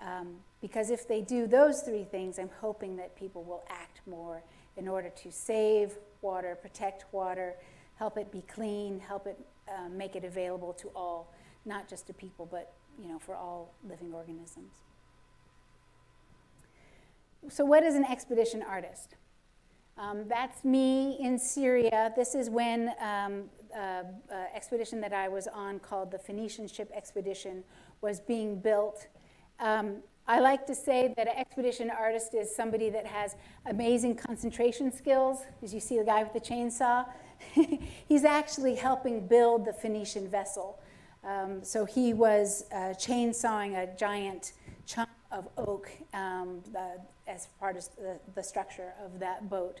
Um, 0.00 0.36
because 0.60 0.90
if 0.90 1.08
they 1.08 1.22
do 1.22 1.46
those 1.46 1.82
three 1.82 2.04
things, 2.04 2.38
I'm 2.38 2.50
hoping 2.60 2.96
that 2.96 3.16
people 3.16 3.42
will 3.42 3.64
act 3.68 4.00
more 4.06 4.42
in 4.76 4.86
order 4.86 5.08
to 5.08 5.32
save 5.32 5.94
water, 6.20 6.56
protect 6.60 7.04
water, 7.12 7.54
help 7.96 8.16
it 8.18 8.30
be 8.30 8.42
clean, 8.42 9.00
help 9.00 9.26
it 9.26 9.38
uh, 9.68 9.88
make 9.88 10.16
it 10.16 10.24
available 10.24 10.72
to 10.74 10.88
all, 10.94 11.32
not 11.64 11.88
just 11.88 12.06
to 12.06 12.12
people, 12.12 12.46
but 12.50 12.72
you 13.00 13.08
know, 13.08 13.18
for 13.18 13.34
all 13.34 13.74
living 13.88 14.12
organisms. 14.12 14.72
So, 17.48 17.64
what 17.64 17.82
is 17.82 17.94
an 17.94 18.04
expedition 18.04 18.62
artist? 18.62 19.14
Um, 19.98 20.28
that's 20.28 20.64
me 20.64 21.16
in 21.18 21.38
Syria. 21.38 22.12
This 22.14 22.36
is 22.36 22.48
when 22.48 22.92
um, 23.00 23.44
uh, 23.74 23.78
uh, 23.78 24.04
expedition 24.54 25.00
that 25.00 25.12
I 25.12 25.28
was 25.28 25.48
on 25.48 25.80
called 25.80 26.12
the 26.12 26.18
Phoenician 26.18 26.68
Ship 26.68 26.88
Expedition 26.94 27.64
was 28.00 28.20
being 28.20 28.60
built. 28.60 29.08
Um, 29.58 29.96
I 30.28 30.38
like 30.38 30.66
to 30.66 30.74
say 30.74 31.12
that 31.16 31.26
an 31.26 31.36
expedition 31.36 31.90
artist 31.90 32.34
is 32.34 32.54
somebody 32.54 32.90
that 32.90 33.06
has 33.06 33.34
amazing 33.66 34.14
concentration 34.14 34.92
skills. 34.92 35.40
As 35.62 35.74
you 35.74 35.80
see 35.80 35.98
the 35.98 36.04
guy 36.04 36.22
with 36.22 36.32
the 36.32 36.40
chainsaw, 36.40 37.04
he's 38.08 38.24
actually 38.24 38.76
helping 38.76 39.26
build 39.26 39.64
the 39.64 39.72
Phoenician 39.72 40.28
vessel. 40.28 40.78
Um, 41.24 41.64
so 41.64 41.84
he 41.84 42.14
was 42.14 42.66
uh, 42.70 42.94
chainsawing 42.94 43.76
a 43.76 43.96
giant 43.96 44.52
chunk 44.86 45.08
of 45.30 45.48
oak 45.56 45.90
um, 46.14 46.62
the, 46.72 47.00
as 47.26 47.48
part 47.60 47.76
of 47.76 47.84
the, 47.96 48.18
the 48.34 48.42
structure 48.42 48.92
of 49.04 49.18
that 49.20 49.48
boat. 49.48 49.80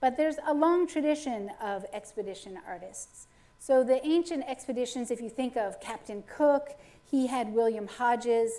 But 0.00 0.16
there's 0.16 0.36
a 0.46 0.54
long 0.54 0.86
tradition 0.86 1.50
of 1.60 1.84
expedition 1.92 2.58
artists. 2.66 3.26
So 3.58 3.84
the 3.84 4.04
ancient 4.06 4.44
expeditions, 4.48 5.10
if 5.10 5.20
you 5.20 5.28
think 5.28 5.56
of 5.56 5.80
Captain 5.80 6.24
Cook, 6.26 6.78
he 7.04 7.26
had 7.26 7.52
William 7.52 7.86
Hodges. 7.86 8.52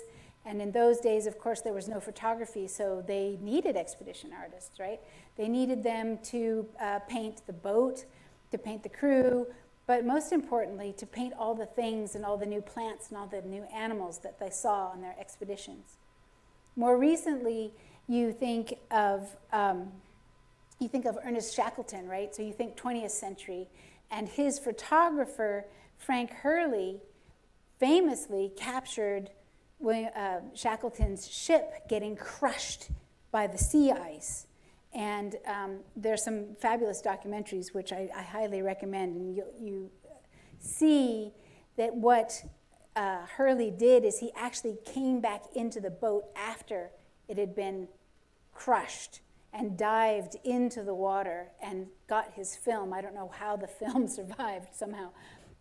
And 0.44 0.62
in 0.62 0.72
those 0.72 0.98
days, 1.00 1.26
of 1.26 1.38
course, 1.38 1.60
there 1.60 1.72
was 1.72 1.88
no 1.88 2.00
photography, 2.00 2.66
so 2.68 3.02
they 3.06 3.38
needed 3.40 3.76
expedition 3.76 4.30
artists, 4.32 4.78
right? 4.78 5.00
They 5.36 5.48
needed 5.48 5.82
them 5.82 6.18
to 6.24 6.66
uh, 6.80 6.98
paint 7.00 7.42
the 7.46 7.52
boat, 7.52 8.04
to 8.50 8.58
paint 8.58 8.82
the 8.82 8.88
crew, 8.88 9.46
but 9.86 10.04
most 10.04 10.32
importantly, 10.32 10.94
to 10.98 11.06
paint 11.06 11.34
all 11.38 11.54
the 11.54 11.66
things 11.66 12.14
and 12.14 12.24
all 12.24 12.36
the 12.36 12.46
new 12.46 12.60
plants 12.60 13.08
and 13.08 13.18
all 13.18 13.26
the 13.26 13.42
new 13.42 13.64
animals 13.64 14.18
that 14.20 14.38
they 14.38 14.50
saw 14.50 14.88
on 14.88 15.00
their 15.00 15.16
expeditions. 15.18 15.96
More 16.76 16.96
recently, 16.96 17.72
you 18.08 18.32
think 18.32 18.78
of 18.90 19.36
um, 19.52 19.92
you 20.78 20.88
think 20.88 21.04
of 21.04 21.16
Ernest 21.24 21.54
Shackleton, 21.54 22.08
right? 22.08 22.34
So 22.34 22.42
you 22.42 22.52
think 22.52 22.76
20th 22.76 23.10
century, 23.10 23.68
and 24.10 24.28
his 24.28 24.58
photographer 24.58 25.66
Frank 25.96 26.30
Hurley 26.30 27.00
famously 27.78 28.52
captured 28.56 29.30
uh, 29.84 30.40
Shackleton's 30.54 31.28
ship 31.28 31.88
getting 31.88 32.16
crushed 32.16 32.90
by 33.30 33.46
the 33.46 33.58
sea 33.58 33.90
ice. 33.90 34.46
And 34.94 35.36
um, 35.46 35.78
there's 35.96 36.22
some 36.22 36.54
fabulous 36.60 37.00
documentaries 37.00 37.72
which 37.74 37.92
I, 37.92 38.08
I 38.14 38.22
highly 38.22 38.62
recommend, 38.62 39.16
and 39.16 39.34
you, 39.34 39.44
you 39.58 39.90
see 40.58 41.32
that 41.76 41.94
what 41.94 42.44
uh, 42.96 43.26
Hurley 43.36 43.70
did 43.70 44.04
is 44.04 44.18
he 44.18 44.30
actually 44.36 44.76
came 44.84 45.20
back 45.20 45.42
into 45.54 45.80
the 45.80 45.90
boat 45.90 46.24
after 46.36 46.90
it 47.28 47.38
had 47.38 47.54
been 47.54 47.88
crushed 48.52 49.20
and 49.52 49.76
dived 49.76 50.36
into 50.44 50.82
the 50.82 50.94
water 50.94 51.48
and 51.62 51.86
got 52.06 52.32
his 52.34 52.56
film. 52.56 52.92
I 52.92 53.00
don't 53.00 53.14
know 53.14 53.30
how 53.34 53.56
the 53.56 53.66
film 53.80 54.08
survived 54.08 54.74
somehow. 54.74 55.10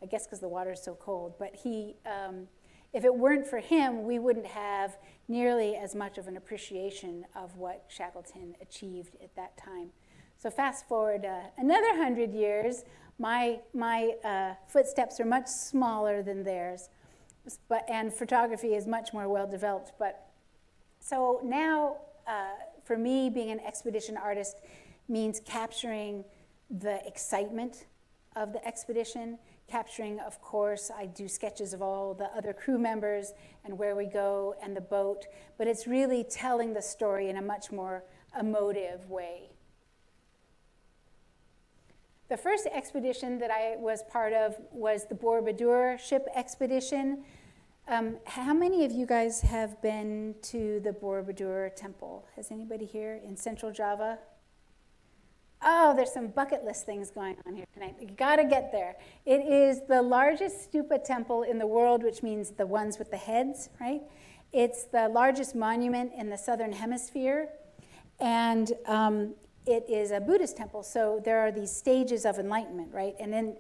I 0.02 0.08
guess 0.08 0.26
because 0.26 0.40
the 0.40 0.50
water 0.50 0.72
is 0.72 0.82
so 0.82 0.96
cold. 0.96 1.36
But 1.38 1.56
he, 1.56 1.96
um, 2.06 2.48
if 2.94 3.06
it 3.06 3.14
weren't 3.14 3.46
for 3.46 3.60
him, 3.60 4.04
we 4.04 4.20
wouldn't 4.20 4.48
have 4.48 4.98
nearly 5.28 5.76
as 5.76 5.94
much 5.96 6.18
of 6.18 6.28
an 6.28 6.38
appreciation 6.38 7.26
of 7.36 7.56
what 7.58 7.86
Shackleton 7.88 8.56
achieved 8.62 9.16
at 9.24 9.36
that 9.36 9.58
time. 9.58 9.90
So 10.38 10.50
fast 10.50 10.88
forward 10.88 11.24
uh, 11.24 11.42
another 11.58 11.96
hundred 11.96 12.34
years, 12.34 12.84
my, 13.20 13.60
my 13.74 14.16
uh, 14.26 14.56
footsteps 14.68 15.20
are 15.20 15.26
much 15.26 15.48
smaller 15.48 16.24
than 16.24 16.44
theirs, 16.44 16.90
but, 17.68 17.86
and 17.90 18.14
photography 18.14 18.76
is 18.76 18.88
much 18.88 19.14
more 19.14 19.28
well 19.28 19.48
developed. 19.48 19.94
But 19.98 20.28
so 21.00 21.42
now, 21.44 21.98
uh, 22.28 22.52
for 22.84 22.98
me, 22.98 23.30
being 23.30 23.50
an 23.52 23.60
expedition 23.60 24.18
artist 24.18 24.58
means 25.08 25.42
capturing 25.46 26.24
the 26.70 27.06
excitement 27.06 27.86
of 28.36 28.54
the 28.54 28.66
expedition, 28.66 29.38
capturing, 29.68 30.20
of 30.20 30.42
course, 30.42 30.92
I 30.96 31.06
do 31.06 31.28
sketches 31.28 31.74
of 31.74 31.82
all 31.82 32.14
the 32.14 32.26
other 32.36 32.54
crew 32.54 32.78
members 32.78 33.34
and 33.66 33.78
where 33.78 33.96
we 33.96 34.06
go 34.06 34.56
and 34.64 34.76
the 34.76 34.82
boat, 34.82 35.26
but 35.58 35.68
it's 35.68 35.88
really 35.88 36.24
telling 36.24 36.74
the 36.74 36.82
story 36.82 37.30
in 37.30 37.38
a 37.38 37.42
much 37.42 37.72
more 37.72 38.04
emotive 38.40 39.10
way. 39.10 39.51
The 42.32 42.38
first 42.38 42.66
expedition 42.68 43.40
that 43.40 43.52
I 43.52 43.76
was 43.76 44.04
part 44.04 44.32
of 44.32 44.56
was 44.72 45.04
the 45.04 45.16
Borobudur 45.16 46.00
ship 46.00 46.30
expedition. 46.34 47.26
Um, 47.90 48.20
how 48.24 48.54
many 48.54 48.86
of 48.86 48.92
you 48.94 49.06
guys 49.06 49.42
have 49.42 49.82
been 49.82 50.36
to 50.44 50.80
the 50.80 50.92
Borobudur 50.92 51.76
temple? 51.76 52.26
Has 52.38 52.50
anybody 52.50 52.86
here 52.86 53.20
in 53.22 53.36
Central 53.36 53.70
Java? 53.70 54.18
Oh, 55.62 55.94
there's 55.94 56.14
some 56.14 56.28
bucket 56.28 56.64
list 56.64 56.86
things 56.86 57.12
going 57.12 57.36
on 57.46 57.54
here 57.54 57.66
tonight. 57.74 57.98
You 58.00 58.08
gotta 58.16 58.46
get 58.46 58.72
there. 58.72 58.96
It 59.26 59.42
is 59.42 59.82
the 59.90 60.02
largest 60.02 60.72
stupa 60.72 61.04
temple 61.04 61.44
in 61.44 61.58
the 61.58 61.68
world, 61.68 62.02
which 62.02 62.24
means 62.24 62.52
the 62.52 62.66
ones 62.66 62.98
with 62.98 63.12
the 63.12 63.18
heads, 63.18 63.68
right? 63.82 64.04
It's 64.54 64.86
the 64.86 65.10
largest 65.10 65.54
monument 65.54 66.14
in 66.18 66.30
the 66.30 66.38
southern 66.38 66.72
hemisphere. 66.72 67.50
And 68.22 68.72
um, 68.86 69.34
it 69.66 69.86
is 69.90 70.12
a 70.12 70.20
Buddhist 70.20 70.58
temple, 70.58 70.84
so 70.84 71.22
there 71.24 71.40
are 71.40 71.52
these 71.52 71.72
stages 71.72 72.26
of 72.26 72.40
enlightenment, 72.40 72.94
right? 72.94 73.16
And 73.20 73.32
then 73.32 73.58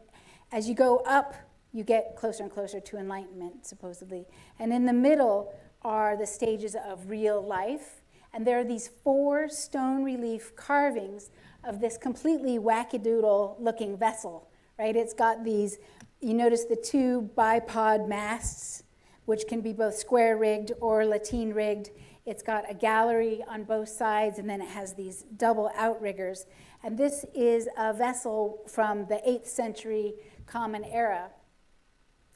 as 0.51 0.67
you 0.67 0.75
go 0.75 0.97
up, 0.99 1.35
you 1.73 1.83
get 1.83 2.15
closer 2.15 2.43
and 2.43 2.51
closer 2.51 2.79
to 2.79 2.97
enlightenment, 2.97 3.65
supposedly. 3.65 4.25
And 4.59 4.73
in 4.73 4.85
the 4.85 4.93
middle 4.93 5.53
are 5.83 6.17
the 6.17 6.27
stages 6.27 6.75
of 6.75 7.09
real 7.09 7.41
life. 7.41 8.01
And 8.33 8.45
there 8.45 8.59
are 8.59 8.63
these 8.63 8.89
four 9.03 9.49
stone 9.49 10.03
relief 10.03 10.55
carvings 10.55 11.29
of 11.63 11.79
this 11.79 11.97
completely 11.97 12.57
wackadoodle 12.57 13.55
looking 13.59 13.97
vessel, 13.97 14.49
right? 14.79 14.95
It's 14.95 15.13
got 15.13 15.43
these, 15.43 15.77
you 16.19 16.33
notice 16.33 16.65
the 16.65 16.75
two 16.75 17.29
bipod 17.35 18.07
masts, 18.07 18.83
which 19.25 19.47
can 19.47 19.61
be 19.61 19.73
both 19.73 19.95
square 19.95 20.37
rigged 20.37 20.71
or 20.81 21.05
lateen 21.05 21.53
rigged. 21.53 21.91
It's 22.25 22.43
got 22.43 22.69
a 22.69 22.73
gallery 22.73 23.43
on 23.47 23.63
both 23.63 23.89
sides, 23.89 24.37
and 24.37 24.49
then 24.49 24.61
it 24.61 24.69
has 24.69 24.93
these 24.93 25.23
double 25.37 25.71
outriggers. 25.75 26.45
And 26.83 26.97
this 26.97 27.25
is 27.33 27.67
a 27.77 27.93
vessel 27.93 28.63
from 28.67 29.07
the 29.07 29.21
8th 29.27 29.47
century 29.47 30.13
Common 30.45 30.83
Era, 30.83 31.29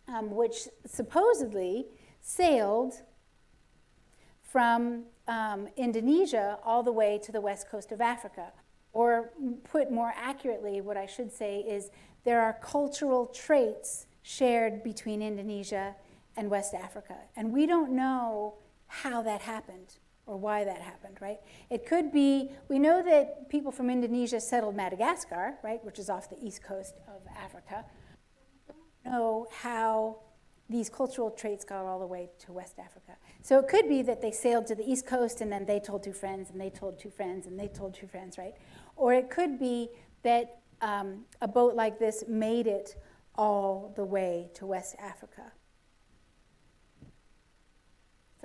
um, 0.08 0.32
which 0.32 0.68
supposedly 0.86 1.86
sailed 2.22 3.02
from 4.42 5.04
um, 5.28 5.68
Indonesia 5.78 6.58
all 6.64 6.82
the 6.82 6.92
way 6.92 7.20
to 7.24 7.32
the 7.32 7.42
west 7.42 7.70
coast 7.70 7.92
of 7.92 8.02
Africa. 8.02 8.54
Or, 8.94 9.34
put 9.66 9.92
more 9.92 10.14
accurately, 10.16 10.80
what 10.82 10.96
I 10.96 11.06
should 11.06 11.32
say 11.32 11.60
is 11.60 11.92
there 12.24 12.42
are 12.42 12.54
cultural 12.62 13.28
traits 13.28 14.08
shared 14.24 14.84
between 14.84 15.22
Indonesia 15.22 15.96
and 16.38 16.50
West 16.50 16.74
Africa. 16.74 17.18
And 17.36 17.52
we 17.52 17.66
don't 17.66 17.92
know 17.92 18.56
how 19.02 19.22
that 19.22 19.42
happened 19.42 19.98
or 20.26 20.38
why 20.38 20.64
that 20.64 20.82
happened, 20.82 21.18
right? 21.22 21.40
It 21.70 21.86
could 21.86 22.12
be, 22.12 22.52
we 22.70 22.80
know 22.80 23.04
that 23.04 23.50
people 23.50 23.72
from 23.72 23.90
Indonesia 23.90 24.40
settled 24.40 24.76
Madagascar, 24.76 25.56
right, 25.64 25.84
which 25.84 26.00
is 26.00 26.10
off 26.10 26.30
the 26.30 26.38
east 26.42 26.64
coast 26.64 26.96
of 27.08 27.22
Africa. 27.38 27.86
We 28.68 28.74
don't 29.12 29.14
know 29.14 29.48
how 29.52 30.20
these 30.68 30.90
cultural 30.90 31.30
traits 31.30 31.64
got 31.64 31.86
all 31.86 32.00
the 32.00 32.08
way 32.08 32.30
to 32.40 32.54
West 32.54 32.80
Africa. 32.80 33.18
So 33.44 33.60
it 33.60 33.68
could 33.68 33.88
be 33.88 34.02
that 34.02 34.22
they 34.22 34.32
sailed 34.32 34.66
to 34.68 34.76
the 34.76 34.90
east 34.90 35.06
coast 35.06 35.42
and 35.42 35.52
then 35.52 35.66
they 35.66 35.80
told 35.80 36.02
two 36.02 36.14
friends 36.14 36.50
and 36.50 36.60
they 36.60 36.72
told 36.72 36.98
two 36.98 37.12
friends 37.12 37.46
and 37.46 37.60
they 37.60 37.68
told 37.68 37.94
two 37.94 38.08
friends, 38.08 38.40
right? 38.40 38.56
Or 38.96 39.14
it 39.14 39.30
could 39.30 39.60
be 39.60 39.90
that 40.24 40.62
um, 40.82 41.26
a 41.42 41.48
boat 41.48 41.76
like 41.76 42.00
this 42.00 42.24
made 42.28 42.66
it 42.66 42.96
all 43.36 43.94
the 43.96 44.04
way 44.04 44.50
to 44.56 44.66
West 44.66 44.96
Africa. 44.98 45.52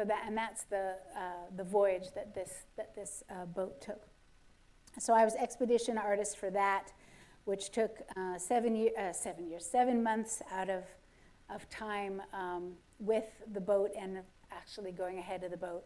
So 0.00 0.06
that, 0.06 0.24
and 0.26 0.34
that's 0.34 0.64
the, 0.64 0.94
uh, 1.14 1.20
the 1.58 1.62
voyage 1.62 2.06
that 2.14 2.34
this, 2.34 2.64
that 2.78 2.94
this 2.94 3.22
uh, 3.28 3.44
boat 3.44 3.82
took. 3.82 4.00
So 4.98 5.12
I 5.12 5.26
was 5.26 5.34
expedition 5.34 5.98
artist 5.98 6.38
for 6.38 6.48
that, 6.52 6.90
which 7.44 7.68
took 7.68 7.98
uh, 8.16 8.38
seven, 8.38 8.74
year, 8.74 8.92
uh, 8.98 9.12
seven 9.12 9.46
years, 9.46 9.66
seven 9.66 10.02
months 10.02 10.40
out 10.50 10.70
of, 10.70 10.84
of 11.54 11.68
time 11.68 12.22
um, 12.32 12.72
with 12.98 13.26
the 13.52 13.60
boat 13.60 13.90
and 13.94 14.20
actually 14.50 14.90
going 14.90 15.18
ahead 15.18 15.44
of 15.44 15.50
the 15.50 15.58
boat 15.58 15.84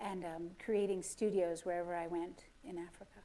and 0.00 0.24
um, 0.24 0.48
creating 0.64 1.02
studios 1.02 1.66
wherever 1.66 1.94
I 1.94 2.06
went 2.06 2.44
in 2.64 2.78
Africa. 2.78 3.20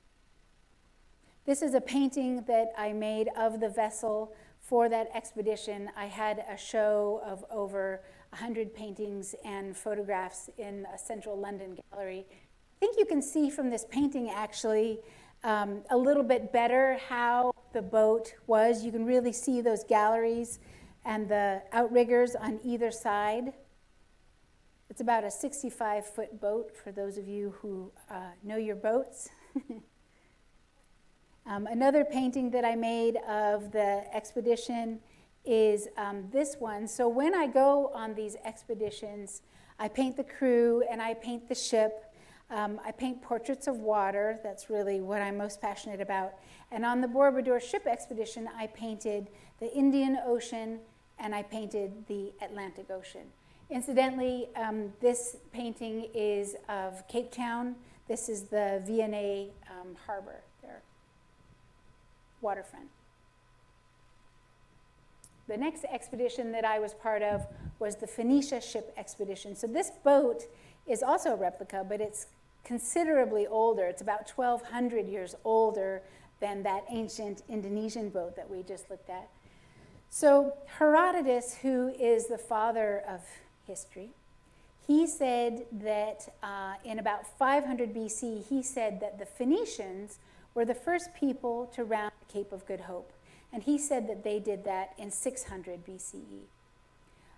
This 1.45 1.61
is 1.61 1.75
a 1.75 1.81
painting 1.81 2.43
that 2.45 2.73
I 2.77 2.91
made 2.91 3.29
of 3.37 3.61
the 3.61 3.69
vessel 3.69 4.33
for 4.59 4.89
that 4.89 5.07
expedition. 5.15 5.91
I 5.95 6.07
had 6.07 6.43
a 6.49 6.57
show 6.57 7.21
of 7.23 7.45
over 7.49 8.01
100 8.35 8.75
paintings 8.75 9.33
and 9.45 9.77
photographs 9.77 10.49
in 10.57 10.85
a 10.93 10.97
central 10.97 11.39
London 11.39 11.77
gallery. 11.89 12.25
I 12.29 12.79
think 12.81 12.97
you 12.99 13.05
can 13.05 13.21
see 13.21 13.49
from 13.49 13.69
this 13.69 13.85
painting 13.89 14.29
actually 14.29 14.99
um, 15.45 15.83
a 15.89 15.95
little 15.95 16.21
bit 16.21 16.51
better 16.51 16.99
how 17.07 17.53
the 17.71 17.81
boat 17.81 18.33
was. 18.45 18.83
You 18.83 18.91
can 18.91 19.05
really 19.05 19.31
see 19.31 19.61
those 19.61 19.85
galleries 19.85 20.59
and 21.05 21.29
the 21.29 21.61
outriggers 21.71 22.35
on 22.35 22.59
either 22.61 22.91
side. 22.91 23.53
It's 24.89 24.99
about 24.99 25.23
a 25.23 25.31
65 25.31 26.05
foot 26.05 26.41
boat 26.41 26.75
for 26.75 26.91
those 26.91 27.17
of 27.17 27.29
you 27.29 27.55
who 27.61 27.89
uh, 28.11 28.31
know 28.43 28.57
your 28.57 28.75
boats. 28.75 29.29
um, 31.45 31.67
another 31.67 32.03
painting 32.03 32.51
that 32.51 32.65
I 32.65 32.75
made 32.75 33.15
of 33.29 33.71
the 33.71 34.03
expedition 34.13 34.99
is 35.45 35.87
um, 35.97 36.25
this 36.31 36.55
one. 36.59 36.87
So 36.87 37.07
when 37.07 37.35
I 37.35 37.47
go 37.47 37.91
on 37.93 38.15
these 38.15 38.35
expeditions, 38.45 39.41
I 39.79 39.87
paint 39.87 40.17
the 40.17 40.23
crew 40.23 40.83
and 40.89 41.01
I 41.01 41.13
paint 41.13 41.47
the 41.47 41.55
ship. 41.55 42.13
Um, 42.49 42.79
I 42.85 42.91
paint 42.91 43.21
portraits 43.21 43.67
of 43.67 43.77
water. 43.77 44.39
That's 44.43 44.69
really 44.69 45.01
what 45.01 45.21
I'm 45.21 45.37
most 45.37 45.61
passionate 45.61 46.01
about. 46.01 46.33
And 46.71 46.85
on 46.85 47.01
the 47.01 47.07
Borobudur 47.07 47.61
ship 47.61 47.87
expedition, 47.87 48.47
I 48.57 48.67
painted 48.67 49.29
the 49.59 49.73
Indian 49.73 50.17
Ocean 50.25 50.79
and 51.19 51.33
I 51.33 51.43
painted 51.43 52.05
the 52.07 52.33
Atlantic 52.41 52.89
Ocean. 52.89 53.27
Incidentally, 53.69 54.49
um, 54.55 54.93
this 55.01 55.37
painting 55.51 56.09
is 56.13 56.55
of 56.69 57.07
Cape 57.07 57.31
Town. 57.31 57.75
This 58.07 58.29
is 58.29 58.43
the 58.43 58.83
V&A 58.85 59.49
um, 59.71 59.95
harbor 60.05 60.41
there, 60.61 60.83
waterfront. 62.41 62.89
The 65.47 65.57
next 65.57 65.85
expedition 65.85 66.51
that 66.53 66.65
I 66.65 66.79
was 66.79 66.93
part 66.93 67.21
of 67.21 67.45
was 67.79 67.95
the 67.95 68.07
Phoenicia 68.07 68.61
ship 68.61 68.93
expedition. 68.97 69.55
So 69.55 69.67
this 69.67 69.91
boat 70.03 70.43
is 70.87 71.03
also 71.03 71.33
a 71.33 71.35
replica, 71.35 71.85
but 71.87 72.01
it's 72.01 72.27
considerably 72.63 73.45
older. 73.45 73.85
It's 73.85 74.01
about 74.01 74.29
1,200 74.29 75.07
years 75.07 75.35
older 75.43 76.01
than 76.39 76.63
that 76.63 76.83
ancient 76.89 77.43
Indonesian 77.47 78.09
boat 78.09 78.35
that 78.35 78.49
we 78.49 78.63
just 78.63 78.89
looked 78.89 79.09
at. 79.09 79.29
So 80.09 80.53
Herodotus, 80.79 81.57
who 81.61 81.89
is 81.99 82.27
the 82.27 82.37
father 82.37 83.03
of 83.07 83.21
history, 83.67 84.11
he 84.85 85.07
said 85.07 85.65
that 85.71 86.33
uh, 86.43 86.75
in 86.83 86.99
about 86.99 87.25
500 87.37 87.93
BC, 87.93 88.47
he 88.47 88.61
said 88.61 88.99
that 88.99 89.17
the 89.17 89.25
Phoenicians 89.25 90.19
were 90.53 90.65
the 90.65 90.75
first 90.75 91.13
people 91.13 91.65
to 91.73 91.83
round 91.83 92.11
the 92.19 92.33
Cape 92.33 92.51
of 92.51 92.65
Good 92.65 92.81
Hope. 92.81 93.11
And 93.53 93.63
he 93.63 93.77
said 93.77 94.07
that 94.09 94.23
they 94.23 94.39
did 94.39 94.65
that 94.65 94.93
in 94.97 95.11
600 95.11 95.85
BCE. 95.85 96.41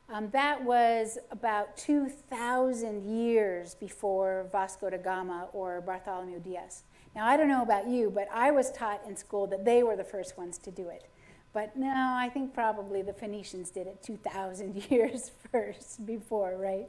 Um, 0.09 0.29
that 0.31 0.63
was 0.63 1.17
about 1.31 1.75
2,000 1.77 3.03
years 3.03 3.75
before 3.75 4.47
Vasco 4.51 4.89
da 4.89 4.97
Gama 4.97 5.49
or 5.51 5.81
Bartholomew 5.81 6.39
Diaz. 6.39 6.83
Now, 7.13 7.25
I 7.25 7.35
don't 7.35 7.49
know 7.49 7.61
about 7.61 7.87
you, 7.87 8.09
but 8.09 8.27
I 8.33 8.51
was 8.51 8.71
taught 8.71 9.01
in 9.05 9.17
school 9.17 9.47
that 9.47 9.65
they 9.65 9.83
were 9.83 9.97
the 9.97 10.03
first 10.05 10.37
ones 10.37 10.57
to 10.59 10.71
do 10.71 10.87
it. 10.87 11.09
But 11.53 11.75
no, 11.75 11.91
I 11.91 12.29
think 12.29 12.53
probably 12.53 13.01
the 13.01 13.13
Phoenicians 13.13 13.69
did 13.69 13.87
it 13.87 14.01
2,000 14.03 14.85
years 14.89 15.31
first 15.51 16.05
before, 16.05 16.55
right? 16.55 16.85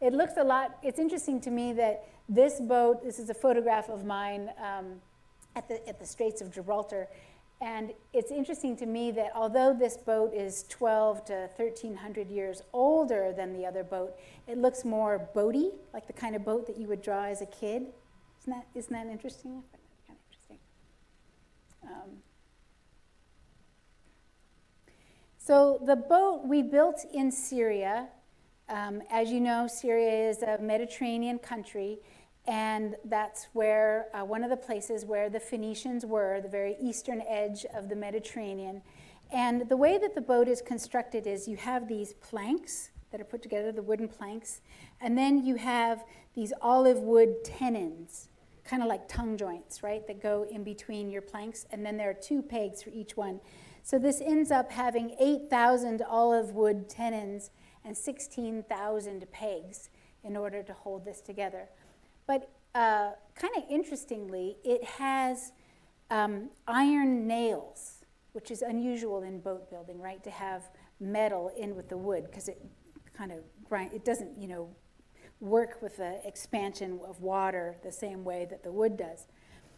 It 0.00 0.12
looks 0.12 0.34
a 0.36 0.44
lot, 0.44 0.78
it's 0.82 0.98
interesting 0.98 1.40
to 1.40 1.50
me 1.50 1.72
that 1.72 2.06
this 2.28 2.60
boat, 2.60 3.02
this 3.02 3.18
is 3.18 3.30
a 3.30 3.34
photograph 3.34 3.88
of 3.88 4.04
mine 4.04 4.50
um, 4.58 5.00
at, 5.56 5.66
the, 5.68 5.88
at 5.88 5.98
the 5.98 6.06
Straits 6.06 6.40
of 6.40 6.52
Gibraltar, 6.52 7.08
and 7.60 7.92
it's 8.12 8.30
interesting 8.30 8.76
to 8.78 8.86
me 8.86 9.10
that 9.12 9.30
although 9.34 9.72
this 9.72 9.96
boat 9.96 10.34
is 10.34 10.64
12 10.68 11.24
to 11.26 11.48
1300 11.56 12.28
years 12.28 12.62
older 12.72 13.32
than 13.34 13.52
the 13.52 13.64
other 13.64 13.84
boat, 13.84 14.16
it 14.46 14.58
looks 14.58 14.84
more 14.84 15.28
boaty, 15.34 15.70
like 15.92 16.06
the 16.06 16.12
kind 16.12 16.36
of 16.36 16.44
boat 16.44 16.66
that 16.66 16.76
you 16.76 16.88
would 16.88 17.00
draw 17.00 17.24
as 17.24 17.40
a 17.40 17.46
kid. 17.46 17.86
Isn't 18.40 18.52
that, 18.52 18.66
isn't 18.74 18.92
that 18.92 19.06
interesting? 19.06 19.62
Kind 20.06 20.18
of 20.18 20.24
interesting. 20.28 20.58
Um, 21.84 22.10
so 25.38 25.80
the 25.86 25.96
boat 25.96 26.42
we 26.44 26.62
built 26.62 27.04
in 27.14 27.30
Syria, 27.30 28.08
um, 28.68 29.02
as 29.10 29.30
you 29.30 29.40
know, 29.40 29.66
Syria 29.68 30.28
is 30.28 30.42
a 30.42 30.58
Mediterranean 30.58 31.38
country, 31.38 31.98
and 32.46 32.96
that's 33.06 33.48
where 33.54 34.08
uh, 34.14 34.24
one 34.24 34.44
of 34.44 34.50
the 34.50 34.56
places 34.56 35.04
where 35.04 35.30
the 35.30 35.40
Phoenicians 35.40 36.04
were, 36.04 36.40
the 36.40 36.48
very 36.48 36.76
eastern 36.80 37.22
edge 37.26 37.64
of 37.74 37.88
the 37.88 37.96
Mediterranean. 37.96 38.82
And 39.32 39.68
the 39.68 39.76
way 39.76 39.96
that 39.98 40.14
the 40.14 40.20
boat 40.20 40.46
is 40.48 40.60
constructed 40.60 41.26
is 41.26 41.48
you 41.48 41.56
have 41.56 41.88
these 41.88 42.12
planks 42.14 42.90
that 43.10 43.20
are 43.20 43.24
put 43.24 43.42
together, 43.42 43.72
the 43.72 43.82
wooden 43.82 44.08
planks, 44.08 44.60
and 45.00 45.16
then 45.16 45.44
you 45.44 45.54
have 45.54 46.04
these 46.34 46.52
olive 46.60 46.98
wood 46.98 47.44
tenons, 47.44 48.28
kind 48.64 48.82
of 48.82 48.88
like 48.88 49.08
tongue 49.08 49.36
joints, 49.36 49.82
right, 49.82 50.06
that 50.06 50.22
go 50.22 50.46
in 50.50 50.64
between 50.64 51.10
your 51.10 51.22
planks, 51.22 51.64
and 51.70 51.84
then 51.84 51.96
there 51.96 52.10
are 52.10 52.14
two 52.14 52.42
pegs 52.42 52.82
for 52.82 52.90
each 52.90 53.16
one. 53.16 53.40
So 53.82 53.98
this 53.98 54.20
ends 54.20 54.50
up 54.50 54.70
having 54.72 55.14
8,000 55.18 56.02
olive 56.02 56.52
wood 56.52 56.88
tenons 56.88 57.50
and 57.84 57.96
16,000 57.96 59.30
pegs 59.30 59.90
in 60.22 60.36
order 60.36 60.62
to 60.62 60.72
hold 60.72 61.04
this 61.04 61.20
together. 61.20 61.68
But 62.26 62.50
uh, 62.74 63.12
kind 63.34 63.54
of 63.56 63.64
interestingly, 63.70 64.56
it 64.64 64.84
has 64.84 65.52
um, 66.10 66.50
iron 66.66 67.26
nails, 67.26 68.04
which 68.32 68.50
is 68.50 68.62
unusual 68.62 69.22
in 69.22 69.40
boat 69.40 69.70
building, 69.70 70.00
right? 70.00 70.22
To 70.24 70.30
have 70.30 70.70
metal 71.00 71.50
in 71.56 71.74
with 71.76 71.88
the 71.88 71.96
wood 71.96 72.24
because 72.26 72.48
it 72.48 72.64
kind 73.16 73.32
of 73.32 73.38
grind. 73.64 73.92
It 73.92 74.04
doesn't, 74.04 74.40
you 74.40 74.48
know, 74.48 74.68
work 75.40 75.82
with 75.82 75.98
the 75.98 76.26
expansion 76.26 77.00
of 77.06 77.20
water 77.20 77.76
the 77.82 77.92
same 77.92 78.24
way 78.24 78.46
that 78.50 78.62
the 78.62 78.72
wood 78.72 78.96
does. 78.96 79.26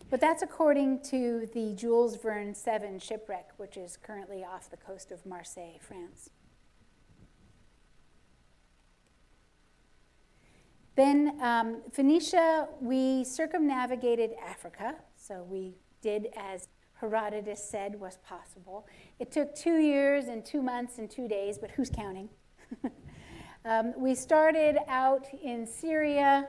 But 0.08 0.20
that's 0.20 0.42
according 0.42 1.02
to 1.04 1.48
the 1.52 1.74
Jules 1.74 2.16
Verne 2.16 2.54
7 2.54 3.00
shipwreck, 3.00 3.50
which 3.56 3.76
is 3.76 3.96
currently 3.96 4.44
off 4.44 4.70
the 4.70 4.76
coast 4.76 5.10
of 5.10 5.26
Marseille, 5.26 5.78
France. 5.80 6.30
Then 10.96 11.38
um, 11.42 11.82
Phoenicia, 11.92 12.68
we 12.80 13.22
circumnavigated 13.22 14.30
Africa, 14.42 14.94
so 15.14 15.46
we 15.46 15.74
did 16.00 16.28
as 16.34 16.68
Herodotus 16.94 17.62
said 17.62 18.00
was 18.00 18.16
possible. 18.26 18.86
It 19.18 19.30
took 19.30 19.54
two 19.54 19.76
years 19.76 20.28
and 20.28 20.42
two 20.42 20.62
months 20.62 20.96
and 20.96 21.10
two 21.10 21.28
days, 21.28 21.58
but 21.58 21.70
who's 21.70 21.90
counting? 21.90 22.30
um, 23.66 23.92
we 23.98 24.14
started 24.14 24.78
out 24.88 25.26
in 25.42 25.66
Syria. 25.66 26.48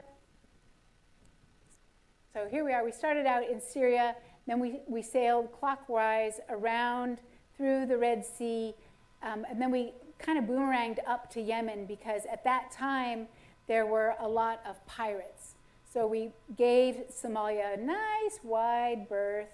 So 2.33 2.47
here 2.49 2.63
we 2.63 2.71
are. 2.71 2.85
We 2.85 2.93
started 2.93 3.25
out 3.25 3.49
in 3.49 3.59
Syria, 3.59 4.15
then 4.45 4.61
we, 4.61 4.79
we 4.87 5.01
sailed 5.01 5.51
clockwise 5.51 6.39
around 6.49 7.19
through 7.57 7.85
the 7.85 7.97
Red 7.97 8.25
Sea, 8.25 8.73
um, 9.23 9.45
and 9.49 9.61
then 9.61 9.71
we 9.71 9.91
kind 10.19 10.37
of 10.39 10.45
boomeranged 10.45 10.99
up 11.05 11.29
to 11.31 11.41
Yemen 11.41 11.85
because 11.85 12.21
at 12.31 12.45
that 12.45 12.71
time, 12.71 13.27
there 13.67 13.85
were 13.85 14.15
a 14.19 14.27
lot 14.27 14.61
of 14.65 14.83
pirates. 14.85 15.55
So 15.91 16.07
we 16.07 16.31
gave 16.55 17.03
Somalia 17.09 17.73
a 17.73 17.77
nice 17.77 18.39
wide 18.43 19.07
berth 19.09 19.47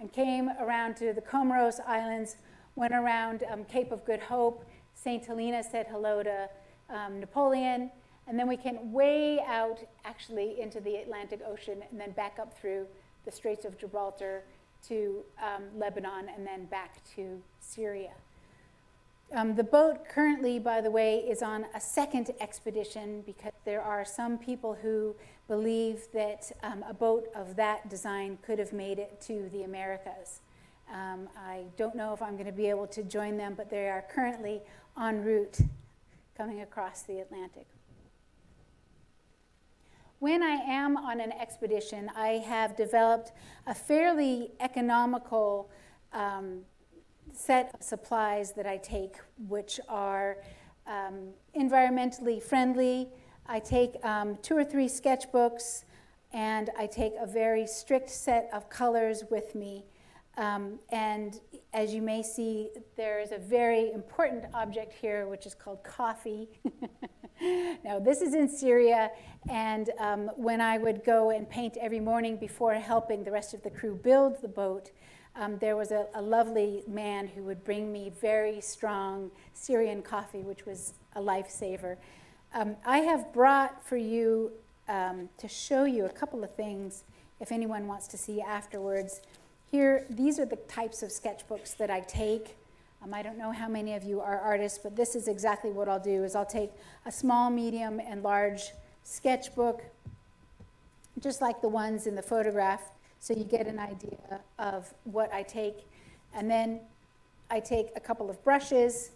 and 0.00 0.12
came 0.12 0.50
around 0.60 0.96
to 0.96 1.12
the 1.12 1.20
Comoros 1.20 1.80
Islands, 1.86 2.36
went 2.76 2.94
around 2.94 3.44
um, 3.50 3.64
Cape 3.64 3.90
of 3.90 4.04
Good 4.04 4.20
Hope. 4.20 4.64
St. 4.94 5.24
Helena 5.24 5.62
said 5.62 5.86
hello 5.88 6.22
to 6.22 6.48
um, 6.90 7.20
Napoleon. 7.20 7.90
And 8.26 8.38
then 8.38 8.46
we 8.46 8.56
came 8.56 8.92
way 8.92 9.40
out, 9.40 9.78
actually, 10.04 10.60
into 10.60 10.80
the 10.80 10.96
Atlantic 10.96 11.40
Ocean 11.46 11.82
and 11.90 11.98
then 11.98 12.10
back 12.12 12.38
up 12.38 12.56
through 12.58 12.86
the 13.24 13.32
Straits 13.32 13.64
of 13.64 13.78
Gibraltar 13.78 14.44
to 14.88 15.24
um, 15.42 15.64
Lebanon 15.76 16.28
and 16.34 16.46
then 16.46 16.66
back 16.66 17.02
to 17.16 17.40
Syria. 17.60 18.12
Um, 19.34 19.54
the 19.54 19.64
boat 19.64 20.08
currently, 20.08 20.58
by 20.58 20.80
the 20.80 20.90
way, 20.90 21.18
is 21.18 21.42
on 21.42 21.66
a 21.74 21.80
second 21.80 22.30
expedition 22.40 23.22
because 23.26 23.52
there 23.66 23.82
are 23.82 24.02
some 24.02 24.38
people 24.38 24.74
who 24.80 25.14
believe 25.48 26.08
that 26.14 26.50
um, 26.62 26.82
a 26.88 26.94
boat 26.94 27.28
of 27.34 27.54
that 27.56 27.90
design 27.90 28.38
could 28.40 28.58
have 28.58 28.72
made 28.72 28.98
it 28.98 29.20
to 29.22 29.50
the 29.52 29.64
Americas. 29.64 30.40
Um, 30.90 31.28
I 31.36 31.64
don't 31.76 31.94
know 31.94 32.14
if 32.14 32.22
I'm 32.22 32.34
going 32.34 32.46
to 32.46 32.52
be 32.52 32.70
able 32.70 32.86
to 32.86 33.02
join 33.02 33.36
them, 33.36 33.52
but 33.54 33.68
they 33.68 33.90
are 33.90 34.02
currently 34.10 34.62
en 34.98 35.22
route 35.22 35.58
coming 36.34 36.62
across 36.62 37.02
the 37.02 37.18
Atlantic. 37.18 37.66
When 40.20 40.42
I 40.42 40.54
am 40.54 40.96
on 40.96 41.20
an 41.20 41.32
expedition, 41.32 42.10
I 42.16 42.42
have 42.46 42.76
developed 42.76 43.32
a 43.66 43.74
fairly 43.74 44.52
economical 44.58 45.70
um, 46.14 46.62
set 47.34 47.74
of 47.74 47.82
supplies 47.82 48.52
that 48.52 48.66
I 48.66 48.76
take, 48.78 49.16
which 49.48 49.80
are 49.88 50.38
um, 50.86 51.30
environmentally 51.56 52.42
friendly. 52.42 53.08
I 53.46 53.60
take 53.60 54.02
um, 54.04 54.36
two 54.42 54.56
or 54.56 54.64
three 54.64 54.86
sketchbooks, 54.86 55.84
and 56.32 56.70
I 56.78 56.86
take 56.86 57.14
a 57.18 57.26
very 57.26 57.66
strict 57.66 58.10
set 58.10 58.50
of 58.52 58.68
colors 58.68 59.24
with 59.30 59.54
me. 59.54 59.84
Um, 60.36 60.78
and 60.92 61.40
as 61.74 61.92
you 61.92 62.00
may 62.00 62.22
see, 62.22 62.70
there 62.96 63.18
is 63.18 63.32
a 63.32 63.38
very 63.38 63.90
important 63.92 64.44
object 64.54 64.92
here, 64.92 65.26
which 65.26 65.46
is 65.46 65.54
called 65.54 65.82
coffee. 65.82 66.48
now, 67.84 67.98
this 67.98 68.20
is 68.20 68.34
in 68.34 68.48
Syria, 68.48 69.10
and 69.48 69.90
um, 69.98 70.30
when 70.36 70.60
I 70.60 70.78
would 70.78 71.04
go 71.04 71.30
and 71.30 71.48
paint 71.48 71.76
every 71.80 71.98
morning 71.98 72.36
before 72.36 72.74
helping 72.74 73.24
the 73.24 73.32
rest 73.32 73.52
of 73.52 73.62
the 73.64 73.70
crew 73.70 73.96
build 73.96 74.40
the 74.40 74.48
boat, 74.48 74.92
um, 75.36 75.58
there 75.58 75.76
was 75.76 75.92
a, 75.92 76.06
a, 76.14 76.22
lovely 76.22 76.82
man 76.88 77.28
who 77.28 77.42
would 77.44 77.64
bring 77.64 77.92
me 77.92 78.10
very 78.20 78.60
strong 78.60 79.30
Syrian 79.54 80.02
coffee, 80.02 80.40
which 80.40 80.66
was 80.66 80.94
a 81.14 81.20
lifesaver. 81.20 81.96
Um, 82.54 82.76
I 82.84 82.98
have 82.98 83.32
brought 83.32 83.86
for 83.86 83.96
you 83.96 84.50
um, 84.88 85.28
to 85.38 85.46
show 85.48 85.84
you 85.84 86.06
a 86.06 86.10
couple 86.10 86.42
of 86.42 86.54
things 86.54 87.04
if 87.40 87.52
anyone 87.52 87.86
wants 87.86 88.08
to 88.08 88.18
see 88.18 88.40
afterwards. 88.40 89.20
Here, 89.70 90.06
these 90.10 90.38
are 90.38 90.46
the 90.46 90.56
types 90.56 91.02
of 91.02 91.10
sketchbooks 91.10 91.76
that 91.76 91.90
I 91.90 92.00
take. 92.00 92.56
Um, 93.02 93.14
I 93.14 93.22
don't 93.22 93.38
know 93.38 93.52
how 93.52 93.68
many 93.68 93.94
of 93.94 94.02
you 94.02 94.20
are 94.20 94.40
artists, 94.40 94.78
but 94.82 94.96
this 94.96 95.14
is 95.14 95.28
exactly 95.28 95.70
what 95.70 95.88
I'll 95.88 96.00
do 96.00 96.24
is 96.24 96.34
I'll 96.34 96.46
take 96.46 96.70
a 97.06 97.12
small, 97.12 97.50
medium, 97.50 98.00
and 98.00 98.22
large 98.22 98.72
sketchbook, 99.04 99.82
just 101.20 101.40
like 101.40 101.60
the 101.60 101.68
ones 101.68 102.06
in 102.06 102.14
the 102.14 102.22
photograph, 102.22 102.90
so 103.20 103.34
you 103.34 103.44
get 103.44 103.66
an 103.66 103.78
idea 103.78 104.40
of 104.58 104.92
what 105.04 105.32
I 105.32 105.42
take. 105.42 105.78
And 106.34 106.50
then 106.50 106.80
I 107.50 107.60
take 107.60 107.88
a 107.96 108.00
couple 108.00 108.28
of 108.30 108.42
brushes, 108.44 109.10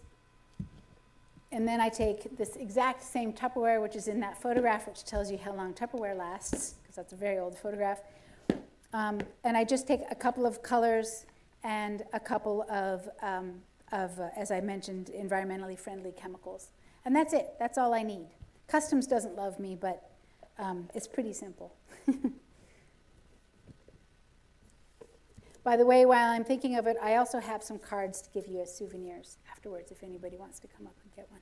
and 1.51 1.67
then 1.67 1.79
I 1.79 1.87
take 1.87 2.35
this 2.35 2.55
exact 2.55 3.03
same 3.03 3.31
Tupperware, 3.31 3.79
which 3.79 3.95
is 3.95 4.07
in 4.07 4.19
that 4.21 4.41
photograph, 4.41 4.87
which 4.87 5.03
tells 5.03 5.31
you 5.31 5.37
how 5.37 5.53
long 5.53 5.73
Tupperware 5.73 6.17
lasts, 6.17 6.75
because 6.81 6.95
that's 6.95 7.13
a 7.13 7.15
very 7.15 7.37
old 7.37 7.55
photograph. 7.55 8.01
Um, 8.91 9.19
and 9.43 9.55
I 9.55 9.63
just 9.63 9.87
take 9.87 10.01
a 10.09 10.15
couple 10.15 10.47
of 10.47 10.63
colors 10.63 11.25
and 11.63 12.03
a 12.11 12.19
couple 12.19 12.65
of, 12.69 13.07
um, 13.21 13.61
of 13.91 14.19
uh, 14.19 14.29
as 14.35 14.49
I 14.49 14.61
mentioned, 14.61 15.11
environmentally 15.15 15.77
friendly 15.77 16.11
chemicals. 16.11 16.69
And 17.05 17.15
that's 17.15 17.33
it. 17.33 17.53
That's 17.59 17.77
all 17.77 17.93
I 17.93 18.01
need. 18.01 18.27
Customs 18.67 19.05
doesn't 19.05 19.35
love 19.35 19.59
me, 19.59 19.77
but 19.79 20.09
um, 20.57 20.89
it's 20.95 21.07
pretty 21.07 21.33
simple. 21.33 21.75
By 25.63 25.77
the 25.77 25.85
way, 25.85 26.05
while 26.05 26.29
I'm 26.29 26.43
thinking 26.43 26.75
of 26.75 26.87
it, 26.87 26.97
I 27.01 27.15
also 27.15 27.39
have 27.39 27.63
some 27.63 27.79
cards 27.79 28.21
to 28.21 28.29
give 28.31 28.47
you 28.47 28.61
as 28.61 28.75
souvenirs 28.75 29.37
afterwards 29.49 29.91
if 29.91 30.03
anybody 30.03 30.35
wants 30.35 30.59
to 30.59 30.67
come 30.67 30.87
up 30.87 30.95
and 31.03 31.15
get 31.15 31.31
one. 31.31 31.41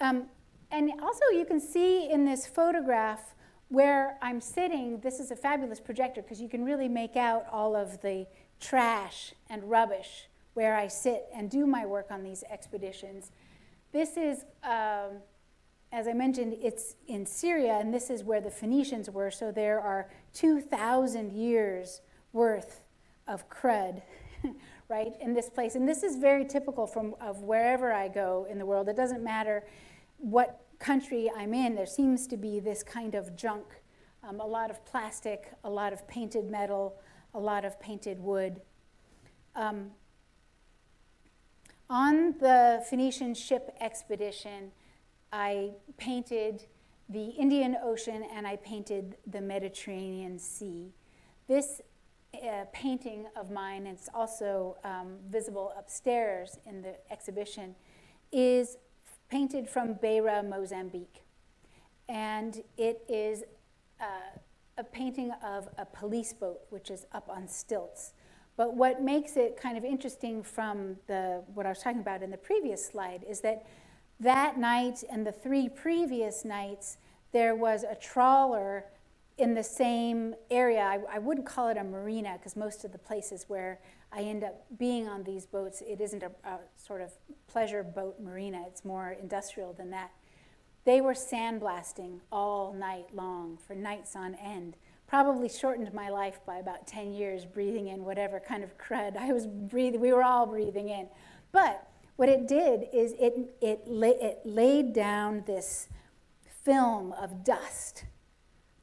Um, 0.00 0.26
and 0.70 0.90
also, 1.00 1.24
you 1.32 1.44
can 1.44 1.60
see 1.60 2.10
in 2.10 2.24
this 2.24 2.46
photograph 2.46 3.34
where 3.68 4.18
I'm 4.20 4.40
sitting, 4.40 5.00
this 5.00 5.20
is 5.20 5.30
a 5.30 5.36
fabulous 5.36 5.78
projector 5.78 6.22
because 6.22 6.40
you 6.40 6.48
can 6.48 6.64
really 6.64 6.88
make 6.88 7.16
out 7.16 7.46
all 7.52 7.76
of 7.76 8.00
the 8.00 8.26
trash 8.60 9.32
and 9.48 9.62
rubbish 9.64 10.28
where 10.54 10.74
I 10.74 10.88
sit 10.88 11.26
and 11.32 11.48
do 11.48 11.66
my 11.66 11.86
work 11.86 12.10
on 12.10 12.24
these 12.24 12.42
expeditions. 12.50 13.30
This 13.92 14.16
is, 14.16 14.44
um, 14.64 15.20
as 15.92 16.08
I 16.08 16.14
mentioned, 16.14 16.56
it's 16.60 16.96
in 17.06 17.24
Syria, 17.26 17.78
and 17.78 17.94
this 17.94 18.10
is 18.10 18.24
where 18.24 18.40
the 18.40 18.50
Phoenicians 18.50 19.08
were, 19.08 19.30
so 19.30 19.52
there 19.52 19.80
are 19.80 20.10
2,000 20.34 21.32
years 21.32 22.00
worth 22.32 22.80
of 23.28 23.48
crud 23.48 24.02
right, 24.88 25.12
in 25.20 25.34
this 25.34 25.48
place. 25.48 25.74
And 25.74 25.88
this 25.88 26.02
is 26.02 26.16
very 26.16 26.44
typical 26.44 26.86
from 26.86 27.14
of 27.20 27.42
wherever 27.42 27.92
I 27.92 28.08
go 28.08 28.46
in 28.50 28.58
the 28.58 28.66
world. 28.66 28.88
It 28.88 28.96
doesn't 28.96 29.22
matter 29.22 29.64
what 30.18 30.64
country 30.78 31.30
I'm 31.36 31.54
in, 31.54 31.74
there 31.74 31.86
seems 31.86 32.26
to 32.28 32.36
be 32.36 32.60
this 32.60 32.82
kind 32.82 33.14
of 33.14 33.36
junk, 33.36 33.64
um, 34.22 34.40
a 34.40 34.46
lot 34.46 34.70
of 34.70 34.84
plastic, 34.84 35.52
a 35.64 35.70
lot 35.70 35.92
of 35.92 36.06
painted 36.06 36.50
metal, 36.50 37.00
a 37.34 37.38
lot 37.38 37.64
of 37.64 37.80
painted 37.80 38.20
wood. 38.20 38.60
Um, 39.56 39.90
on 41.90 42.34
the 42.38 42.84
Phoenician 42.88 43.34
ship 43.34 43.74
expedition, 43.80 44.72
I 45.32 45.70
painted 45.96 46.64
the 47.08 47.30
Indian 47.30 47.76
Ocean 47.82 48.24
and 48.34 48.46
I 48.46 48.56
painted 48.56 49.16
the 49.26 49.40
Mediterranean 49.40 50.38
Sea. 50.38 50.92
This 51.48 51.80
uh, 52.34 52.64
painting 52.72 53.26
of 53.36 53.50
mine, 53.50 53.86
and 53.86 53.96
it's 53.96 54.08
also 54.14 54.76
um, 54.84 55.16
visible 55.28 55.72
upstairs 55.78 56.58
in 56.66 56.82
the 56.82 56.94
exhibition, 57.10 57.74
is 58.32 58.76
painted 59.30 59.68
from 59.68 59.94
Beira, 59.94 60.42
Mozambique. 60.42 61.22
And 62.08 62.62
it 62.76 63.02
is 63.08 63.44
uh, 64.00 64.38
a 64.76 64.84
painting 64.84 65.32
of 65.44 65.68
a 65.78 65.84
police 65.84 66.32
boat, 66.32 66.60
which 66.70 66.90
is 66.90 67.06
up 67.12 67.28
on 67.28 67.48
stilts. 67.48 68.12
But 68.56 68.74
what 68.74 69.02
makes 69.02 69.36
it 69.36 69.56
kind 69.56 69.78
of 69.78 69.84
interesting 69.84 70.42
from 70.42 70.96
the, 71.06 71.42
what 71.54 71.66
I 71.66 71.70
was 71.70 71.78
talking 71.78 72.00
about 72.00 72.22
in 72.22 72.30
the 72.30 72.36
previous 72.36 72.84
slide 72.84 73.24
is 73.28 73.40
that 73.40 73.66
that 74.20 74.58
night 74.58 75.04
and 75.10 75.26
the 75.26 75.32
three 75.32 75.68
previous 75.68 76.44
nights, 76.44 76.96
there 77.32 77.54
was 77.54 77.84
a 77.84 77.94
trawler 77.94 78.86
in 79.38 79.54
the 79.54 79.62
same 79.62 80.34
area. 80.50 80.80
I, 80.80 81.16
I 81.16 81.18
wouldn't 81.18 81.46
call 81.46 81.68
it 81.68 81.76
a 81.76 81.84
marina 81.84 82.34
because 82.36 82.56
most 82.56 82.84
of 82.84 82.92
the 82.92 82.98
places 82.98 83.44
where 83.48 83.80
I 84.12 84.22
end 84.22 84.42
up 84.42 84.66
being 84.78 85.08
on 85.08 85.22
these 85.22 85.46
boats, 85.46 85.82
it 85.86 86.00
isn't 86.00 86.22
a, 86.22 86.30
a, 86.44 86.58
sort 86.76 87.00
of 87.00 87.12
pleasure 87.46 87.82
boat 87.82 88.20
marina, 88.20 88.64
it's 88.66 88.84
more 88.84 89.16
industrial 89.20 89.72
than 89.72 89.90
that. 89.90 90.10
They 90.84 91.00
were 91.00 91.12
sandblasting 91.12 92.20
all 92.32 92.72
night 92.72 93.06
long 93.14 93.58
for 93.58 93.74
nights 93.74 94.16
on 94.16 94.34
end. 94.34 94.76
Probably 95.06 95.48
shortened 95.48 95.92
my 95.92 96.08
life 96.08 96.40
by 96.46 96.56
about 96.56 96.86
10 96.86 97.12
years 97.12 97.44
breathing 97.44 97.88
in 97.88 98.04
whatever 98.04 98.40
kind 98.40 98.64
of 98.64 98.76
crud 98.78 99.16
I 99.16 99.32
was 99.32 99.46
breathing, 99.46 100.00
we 100.00 100.12
were 100.12 100.24
all 100.24 100.46
breathing 100.46 100.88
in. 100.88 101.08
But 101.52 101.86
what 102.16 102.28
it 102.28 102.48
did 102.48 102.86
is 102.92 103.12
it, 103.12 103.54
it, 103.60 103.82
it 103.86 104.40
laid 104.44 104.92
down 104.92 105.44
this 105.46 105.88
film 106.64 107.12
of 107.12 107.44
dust 107.44 108.04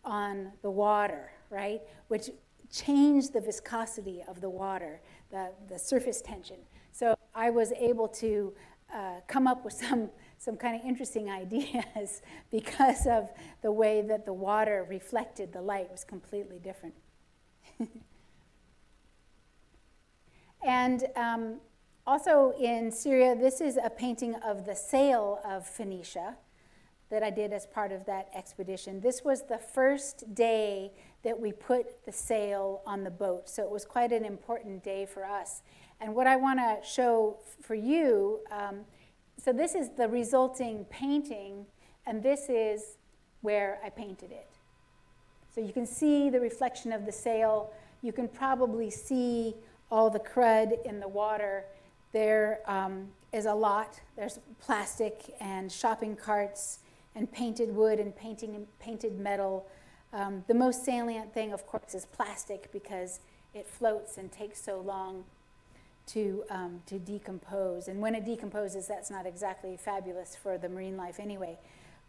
on 0.06 0.52
the 0.62 0.70
water, 0.70 1.32
right? 1.50 1.82
Which 2.08 2.30
changed 2.72 3.34
the 3.34 3.42
viscosity 3.42 4.24
of 4.28 4.42
the 4.42 4.50
water, 4.50 5.02
the, 5.32 5.52
the 5.68 5.80
surface 5.80 6.22
tension. 6.22 6.58
So 6.92 7.16
I 7.34 7.50
was 7.50 7.72
able 7.74 8.08
to 8.10 8.54
uh, 8.94 9.22
come 9.28 9.48
up 9.48 9.66
with 9.66 9.74
some, 9.90 10.10
some 10.38 10.56
kind 10.56 10.80
of 10.80 10.86
interesting 10.86 11.30
ideas 11.44 12.22
because 12.52 13.08
of 13.08 13.30
the 13.62 13.72
way 13.72 14.02
that 14.02 14.26
the 14.26 14.34
water 14.34 14.86
reflected 14.90 15.52
the 15.52 15.62
light 15.62 15.92
was 15.92 16.04
completely 16.04 16.60
different. 16.60 16.96
and 20.66 21.06
um, 21.16 21.60
also 22.08 22.54
in 22.60 22.92
Syria, 22.92 23.36
this 23.36 23.60
is 23.60 23.78
a 23.84 23.90
painting 23.90 24.36
of 24.36 24.66
the 24.66 24.76
sail 24.76 25.40
of 25.44 25.68
Phoenicia 25.68 26.38
that 27.16 27.24
I 27.24 27.30
did 27.30 27.54
as 27.54 27.66
part 27.66 27.94
of 27.94 28.06
that 28.08 28.28
expedition. 28.36 29.00
This 29.00 29.24
was 29.24 29.44
the 29.44 29.58
first 29.58 30.36
day 30.36 30.92
that 31.24 31.40
we 31.40 31.54
put 31.54 32.04
the 32.06 32.12
sail 32.12 32.82
on 32.86 33.06
the 33.06 33.10
boat, 33.10 33.50
so 33.50 33.64
it 33.64 33.70
was 33.70 33.86
quite 33.86 34.12
an 34.12 34.26
important 34.26 34.84
day 34.84 35.06
for 35.06 35.24
us. 35.24 35.62
And 36.02 36.14
what 36.14 36.28
I 36.28 36.36
want 36.36 36.60
to 36.60 36.86
show 36.86 37.38
for 37.62 37.74
you, 37.74 38.42
um, 38.52 38.82
so 39.42 39.54
this 39.54 39.76
is 39.76 39.92
the 39.92 40.10
resulting 40.10 40.84
painting, 40.90 41.66
and 42.06 42.22
this 42.22 42.50
is 42.50 42.98
where 43.40 43.80
I 43.82 43.92
painted 43.92 44.34
it. 44.34 44.50
So 45.54 45.62
you 45.62 45.72
can 45.72 45.86
see 45.86 46.30
the 46.30 46.42
reflection 46.42 46.92
of 46.92 47.06
the 47.06 47.14
sail. 47.14 47.72
You 48.02 48.12
can 48.12 48.28
probably 48.28 48.90
see 48.90 49.56
all 49.90 50.10
the 50.10 50.20
crud 50.20 50.84
in 50.84 51.00
the 51.00 51.08
water. 51.08 51.64
There 52.12 52.60
um, 52.66 53.08
is 53.32 53.46
a 53.46 53.54
lot. 53.54 54.02
There's 54.18 54.38
plastic 54.60 55.34
and 55.40 55.72
shopping 55.72 56.18
carts 56.18 56.80
and 57.16 57.32
painted 57.32 57.76
wood 57.76 58.00
and 58.00 58.16
painting, 58.16 58.68
painted 58.80 59.20
metal. 59.20 59.66
Um, 60.14 60.44
the 60.48 60.54
most 60.54 60.84
salient 60.84 61.34
thing, 61.34 61.54
of 61.54 61.66
course, 61.66 61.96
is 61.96 62.06
plastic 62.06 62.72
because 62.72 63.20
it 63.54 63.68
floats 63.68 64.18
and 64.18 64.32
takes 64.32 64.62
so 64.62 64.80
long 64.80 65.24
to, 66.08 66.44
um, 66.50 66.82
to 66.86 67.00
decompose. 67.00 67.88
And 67.88 68.02
when 68.02 68.16
it 68.16 68.26
decomposes, 68.26 68.88
that's 68.88 69.10
not 69.10 69.26
exactly 69.26 69.78
fabulous 69.78 70.36
for 70.36 70.58
the 70.58 70.70
marine 70.70 70.98
life 70.98 71.20
anyway. 71.20 71.58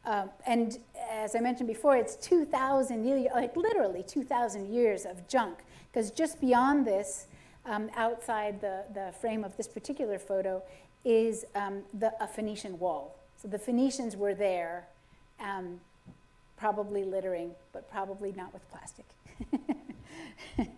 Um, 0.04 0.30
and 0.46 0.78
as 1.10 1.34
I 1.34 1.40
mentioned 1.40 1.68
before, 1.68 1.96
it's 1.96 2.14
2,000 2.16 3.04
years, 3.04 3.26
like 3.34 3.56
literally 3.56 4.02
2,000 4.02 4.72
years 4.72 5.04
of 5.04 5.26
junk. 5.26 5.58
Because 5.90 6.10
just 6.10 6.40
beyond 6.40 6.86
this, 6.86 7.26
um, 7.64 7.90
outside 7.96 8.60
the, 8.60 8.84
the 8.94 9.12
frame 9.20 9.42
of 9.42 9.56
this 9.56 9.66
particular 9.66 10.18
photo, 10.18 10.62
is 11.04 11.44
um, 11.54 11.82
the, 11.94 12.12
a 12.22 12.26
Phoenician 12.26 12.78
wall. 12.78 13.16
So 13.36 13.48
the 13.48 13.58
Phoenicians 13.58 14.16
were 14.16 14.34
there 14.34 14.88
um, 15.40 15.80
probably 16.56 17.04
littering, 17.04 17.52
but 17.72 17.90
probably 17.90 18.32
not 18.32 18.52
with 18.52 18.62
plastic. 18.70 19.04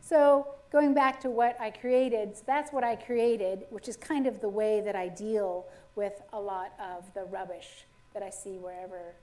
so 0.00 0.46
going 0.72 0.94
back 0.94 1.20
to 1.20 1.30
what 1.30 1.60
I 1.60 1.70
created, 1.70 2.36
so 2.36 2.42
that's 2.46 2.72
what 2.72 2.84
I 2.84 2.96
created, 2.96 3.64
which 3.70 3.88
is 3.88 3.96
kind 3.96 4.26
of 4.26 4.40
the 4.40 4.48
way 4.48 4.80
that 4.80 4.96
I 4.96 5.08
deal 5.08 5.66
with 5.96 6.22
a 6.32 6.40
lot 6.40 6.72
of 6.80 7.12
the 7.14 7.24
rubbish 7.24 7.84
that 8.14 8.22
I 8.22 8.30
see 8.30 8.56
wherever, 8.58 9.14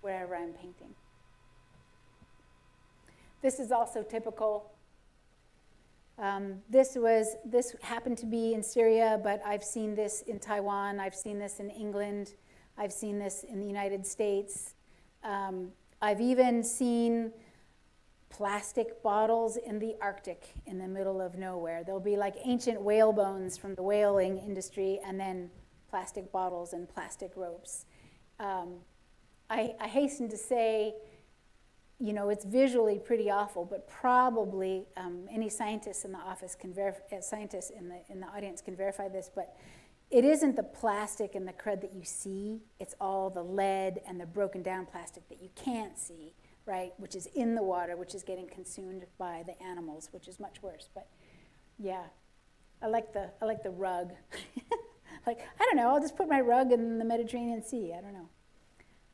wherever 0.00 0.34
I'm 0.34 0.52
painting. 0.52 0.94
This 3.42 3.60
is 3.60 3.70
also 3.70 4.02
typical. 4.02 4.70
Um, 6.18 6.62
this 6.70 6.96
was 6.96 7.36
this 7.44 7.76
happened 7.82 8.18
to 8.18 8.26
be 8.26 8.54
in 8.54 8.62
Syria, 8.62 9.20
but 9.22 9.42
I've 9.44 9.62
seen 9.62 9.94
this 9.94 10.22
in 10.26 10.38
Taiwan. 10.38 10.98
I've 10.98 11.14
seen 11.14 11.38
this 11.38 11.60
in 11.60 11.70
England. 11.70 12.32
I've 12.78 12.92
seen 12.92 13.18
this 13.18 13.44
in 13.44 13.60
the 13.60 13.66
United 13.66 14.06
States. 14.06 14.74
Um, 15.24 15.72
I've 16.02 16.20
even 16.20 16.62
seen 16.62 17.32
plastic 18.28 19.02
bottles 19.02 19.56
in 19.56 19.78
the 19.78 19.94
Arctic 20.00 20.44
in 20.66 20.78
the 20.78 20.88
middle 20.88 21.20
of 21.20 21.36
nowhere. 21.36 21.82
There'll 21.84 22.00
be 22.00 22.16
like 22.16 22.34
ancient 22.44 22.80
whale 22.80 23.12
bones 23.12 23.56
from 23.56 23.74
the 23.74 23.82
whaling 23.82 24.38
industry 24.38 25.00
and 25.04 25.18
then 25.18 25.50
plastic 25.88 26.30
bottles 26.30 26.72
and 26.72 26.88
plastic 26.88 27.32
ropes. 27.36 27.86
Um, 28.38 28.74
I, 29.48 29.74
I, 29.80 29.86
hasten 29.86 30.28
to 30.28 30.36
say, 30.36 30.94
you 31.98 32.12
know, 32.12 32.28
it's 32.28 32.44
visually 32.44 32.98
pretty 32.98 33.30
awful, 33.30 33.64
but 33.64 33.88
probably 33.88 34.84
um, 34.98 35.26
any 35.30 35.48
scientists 35.48 36.04
in 36.04 36.12
the 36.12 36.18
office 36.18 36.54
can 36.54 36.74
verify, 36.74 37.16
uh, 37.16 37.20
scientists 37.22 37.70
in 37.70 37.88
the, 37.88 38.00
in 38.10 38.20
the 38.20 38.26
audience 38.26 38.60
can 38.60 38.76
verify 38.76 39.08
this, 39.08 39.30
but 39.34 39.56
it 40.10 40.24
isn't 40.24 40.56
the 40.56 40.62
plastic 40.62 41.34
and 41.34 41.46
the 41.46 41.52
crud 41.52 41.80
that 41.80 41.92
you 41.92 42.04
see, 42.04 42.62
it's 42.78 42.94
all 43.00 43.28
the 43.28 43.42
lead 43.42 44.00
and 44.06 44.20
the 44.20 44.26
broken 44.26 44.62
down 44.62 44.86
plastic 44.86 45.28
that 45.28 45.42
you 45.42 45.48
can't 45.56 45.98
see, 45.98 46.34
right? 46.64 46.92
Which 46.98 47.16
is 47.16 47.26
in 47.34 47.54
the 47.54 47.62
water, 47.62 47.96
which 47.96 48.14
is 48.14 48.22
getting 48.22 48.46
consumed 48.46 49.04
by 49.18 49.42
the 49.46 49.60
animals, 49.62 50.08
which 50.12 50.28
is 50.28 50.38
much 50.38 50.62
worse. 50.62 50.88
But 50.94 51.08
yeah, 51.78 52.04
I 52.80 52.86
like 52.86 53.12
the, 53.12 53.30
I 53.42 53.46
like 53.46 53.64
the 53.64 53.70
rug. 53.70 54.12
like, 55.26 55.40
I 55.60 55.64
don't 55.64 55.76
know, 55.76 55.88
I'll 55.88 56.00
just 56.00 56.16
put 56.16 56.28
my 56.28 56.40
rug 56.40 56.70
in 56.70 56.98
the 56.98 57.04
Mediterranean 57.04 57.64
Sea. 57.64 57.92
I 57.96 58.00
don't 58.00 58.12
know. 58.12 58.28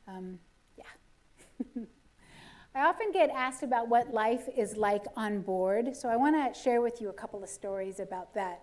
Um, 0.07 0.39
yeah. 0.77 1.83
I 2.75 2.85
often 2.85 3.11
get 3.11 3.29
asked 3.31 3.63
about 3.63 3.87
what 3.87 4.13
life 4.13 4.47
is 4.55 4.77
like 4.77 5.05
on 5.15 5.41
board, 5.41 5.95
so 5.95 6.09
I 6.09 6.17
want 6.17 6.53
to 6.53 6.59
share 6.59 6.81
with 6.81 7.01
you 7.01 7.09
a 7.09 7.13
couple 7.13 7.43
of 7.43 7.49
stories 7.49 7.99
about 7.99 8.33
that. 8.35 8.61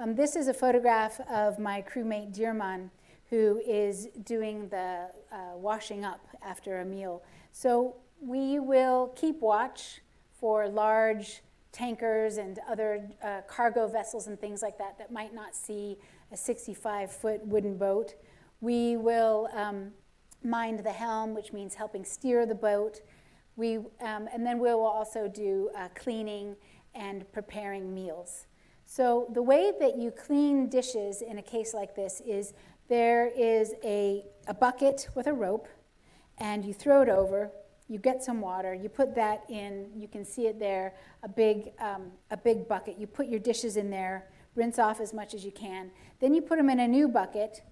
Um, 0.00 0.16
this 0.16 0.34
is 0.34 0.48
a 0.48 0.54
photograph 0.54 1.20
of 1.30 1.60
my 1.60 1.80
crewmate 1.80 2.34
Dirman, 2.34 2.90
who 3.30 3.62
is 3.64 4.08
doing 4.24 4.68
the 4.68 5.06
uh, 5.30 5.36
washing 5.54 6.04
up 6.04 6.26
after 6.42 6.80
a 6.80 6.84
meal. 6.84 7.22
So 7.52 7.94
we 8.20 8.58
will 8.58 9.12
keep 9.14 9.40
watch 9.40 10.00
for 10.32 10.66
large 10.68 11.42
tankers 11.70 12.38
and 12.38 12.58
other 12.68 13.08
uh, 13.22 13.42
cargo 13.46 13.86
vessels 13.86 14.26
and 14.26 14.40
things 14.40 14.62
like 14.62 14.78
that 14.78 14.98
that 14.98 15.12
might 15.12 15.32
not 15.32 15.54
see 15.54 15.96
a 16.32 16.36
65 16.36 17.12
foot 17.12 17.46
wooden 17.46 17.76
boat. 17.76 18.14
We 18.60 18.96
will 18.96 19.48
um, 19.54 19.92
mind 20.42 20.80
the 20.80 20.92
helm, 20.92 21.34
which 21.34 21.52
means 21.52 21.76
helping 21.76 22.04
steer 22.04 22.46
the 22.46 22.54
boat. 22.54 23.00
We, 23.54 23.76
um, 23.76 24.28
and 24.32 24.44
then 24.44 24.58
we 24.58 24.70
will 24.70 24.82
also 24.82 25.28
do 25.28 25.70
uh, 25.76 25.86
cleaning 25.94 26.56
and 26.96 27.30
preparing 27.32 27.94
meals. 27.94 28.46
So 28.96 29.26
the 29.32 29.42
way 29.42 29.72
that 29.80 29.98
you 29.98 30.12
clean 30.12 30.68
dishes 30.68 31.20
in 31.20 31.38
a 31.38 31.42
case 31.42 31.74
like 31.74 31.96
this 31.96 32.22
is 32.24 32.52
there 32.88 33.26
is 33.26 33.74
a, 33.82 34.24
a 34.46 34.54
bucket 34.54 35.08
with 35.16 35.26
a 35.26 35.32
rope, 35.32 35.66
and 36.38 36.64
you 36.64 36.72
throw 36.72 37.02
it 37.02 37.08
over, 37.08 37.50
you 37.88 37.98
get 37.98 38.22
some 38.22 38.40
water, 38.40 38.72
you 38.72 38.88
put 38.88 39.16
that 39.16 39.42
in, 39.48 39.90
you 39.96 40.06
can 40.06 40.24
see 40.24 40.46
it 40.46 40.60
there, 40.60 40.94
a 41.24 41.28
big, 41.28 41.72
um, 41.80 42.12
a 42.30 42.36
big 42.36 42.68
bucket. 42.68 42.96
You 42.96 43.08
put 43.08 43.26
your 43.26 43.40
dishes 43.40 43.76
in 43.76 43.90
there, 43.90 44.28
rinse 44.54 44.78
off 44.78 45.00
as 45.00 45.12
much 45.12 45.34
as 45.34 45.44
you 45.44 45.50
can. 45.50 45.90
Then 46.20 46.32
you 46.32 46.40
put 46.40 46.58
them 46.58 46.70
in 46.70 46.78
a 46.78 46.86
new 46.86 47.08
bucket, 47.08 47.62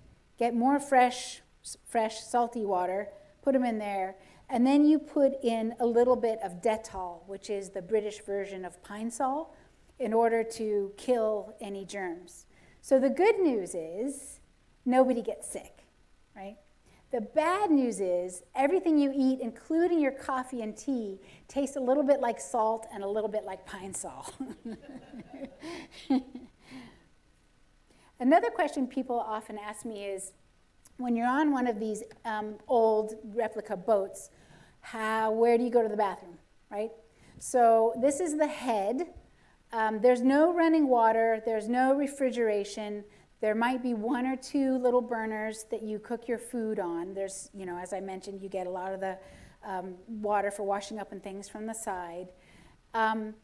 get 0.40 0.56
more 0.56 0.80
fresh, 0.80 1.40
fresh 1.86 2.18
salty 2.18 2.64
water, 2.64 3.10
put 3.42 3.52
them 3.52 3.62
in 3.64 3.78
there, 3.78 4.16
and 4.50 4.66
then 4.66 4.84
you 4.84 4.98
put 4.98 5.34
in 5.44 5.76
a 5.78 5.86
little 5.86 6.16
bit 6.16 6.40
of 6.42 6.60
Dettol, 6.60 7.20
which 7.28 7.48
is 7.48 7.68
the 7.70 7.80
British 7.80 8.22
version 8.22 8.64
of 8.64 8.82
Pine 8.82 9.08
Sol, 9.08 9.54
in 10.02 10.12
order 10.12 10.42
to 10.42 10.92
kill 10.96 11.54
any 11.60 11.84
germs. 11.84 12.46
So 12.80 12.98
the 12.98 13.08
good 13.08 13.38
news 13.38 13.74
is 13.74 14.40
nobody 14.84 15.22
gets 15.22 15.48
sick, 15.48 15.84
right? 16.36 16.56
The 17.12 17.20
bad 17.20 17.70
news 17.70 18.00
is 18.00 18.42
everything 18.54 18.98
you 18.98 19.12
eat, 19.14 19.40
including 19.40 20.00
your 20.00 20.12
coffee 20.12 20.62
and 20.62 20.76
tea, 20.76 21.20
tastes 21.46 21.76
a 21.76 21.80
little 21.80 22.02
bit 22.02 22.20
like 22.20 22.40
salt 22.40 22.86
and 22.92 23.04
a 23.04 23.08
little 23.08 23.28
bit 23.28 23.44
like 23.44 23.64
pine 23.66 23.94
sol. 23.94 24.26
Another 28.18 28.50
question 28.50 28.86
people 28.86 29.18
often 29.18 29.58
ask 29.58 29.84
me 29.84 30.04
is 30.04 30.32
when 30.96 31.14
you're 31.14 31.26
on 31.26 31.52
one 31.52 31.66
of 31.66 31.78
these 31.78 32.02
um, 32.24 32.54
old 32.66 33.14
replica 33.24 33.76
boats, 33.76 34.30
how, 34.80 35.30
where 35.32 35.58
do 35.58 35.64
you 35.64 35.70
go 35.70 35.82
to 35.82 35.88
the 35.88 35.96
bathroom, 35.96 36.38
right? 36.70 36.90
So 37.38 37.94
this 38.00 38.20
is 38.20 38.36
the 38.36 38.46
head. 38.46 39.08
Um, 39.72 40.00
there's 40.00 40.22
no 40.22 40.52
running 40.52 40.88
water, 40.88 41.42
there's 41.44 41.68
no 41.68 41.94
refrigeration. 41.94 43.04
There 43.40 43.54
might 43.54 43.82
be 43.82 43.94
one 43.94 44.26
or 44.26 44.36
two 44.36 44.76
little 44.78 45.00
burners 45.00 45.64
that 45.70 45.82
you 45.82 45.98
cook 45.98 46.28
your 46.28 46.38
food 46.38 46.78
on. 46.78 47.14
There's, 47.14 47.50
you 47.54 47.66
know, 47.66 47.78
as 47.78 47.92
I 47.92 48.00
mentioned, 48.00 48.40
you 48.40 48.48
get 48.48 48.66
a 48.66 48.70
lot 48.70 48.92
of 48.92 49.00
the 49.00 49.18
um, 49.64 49.94
water 50.06 50.50
for 50.50 50.62
washing 50.62 50.98
up 50.98 51.12
and 51.12 51.22
things 51.22 51.48
from 51.48 51.66
the 51.66 51.72
side. 51.72 52.32
Um, 52.94 53.34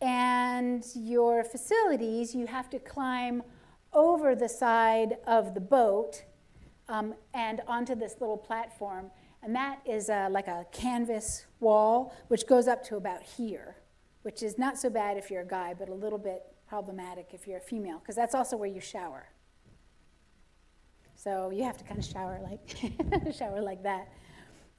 and 0.00 0.84
your 0.94 1.42
facilities, 1.42 2.34
you 2.34 2.46
have 2.46 2.68
to 2.70 2.78
climb 2.78 3.42
over 3.92 4.34
the 4.34 4.48
side 4.48 5.16
of 5.26 5.54
the 5.54 5.60
boat 5.60 6.24
um, 6.88 7.14
and 7.34 7.60
onto 7.66 7.94
this 7.94 8.16
little 8.20 8.36
platform. 8.36 9.10
And 9.42 9.54
that 9.54 9.80
is 9.86 10.10
uh, 10.10 10.28
like 10.30 10.48
a 10.48 10.66
canvas 10.72 11.46
wall, 11.60 12.14
which 12.28 12.46
goes 12.46 12.68
up 12.68 12.84
to 12.84 12.96
about 12.96 13.22
here, 13.22 13.76
which 14.22 14.42
is 14.42 14.58
not 14.58 14.78
so 14.78 14.90
bad 14.90 15.16
if 15.16 15.30
you're 15.30 15.42
a 15.42 15.46
guy, 15.46 15.74
but 15.78 15.88
a 15.88 15.94
little 15.94 16.18
bit 16.18 16.42
problematic 16.68 17.28
if 17.32 17.46
you're 17.46 17.58
a 17.58 17.60
female, 17.60 17.98
because 17.98 18.16
that's 18.16 18.34
also 18.34 18.56
where 18.56 18.68
you 18.68 18.80
shower. 18.80 19.28
So 21.14 21.50
you 21.50 21.64
have 21.64 21.76
to 21.78 21.84
kind 21.84 21.98
of 21.98 22.04
shower 22.04 22.40
like, 22.42 23.34
shower 23.36 23.60
like 23.60 23.82
that. 23.82 24.08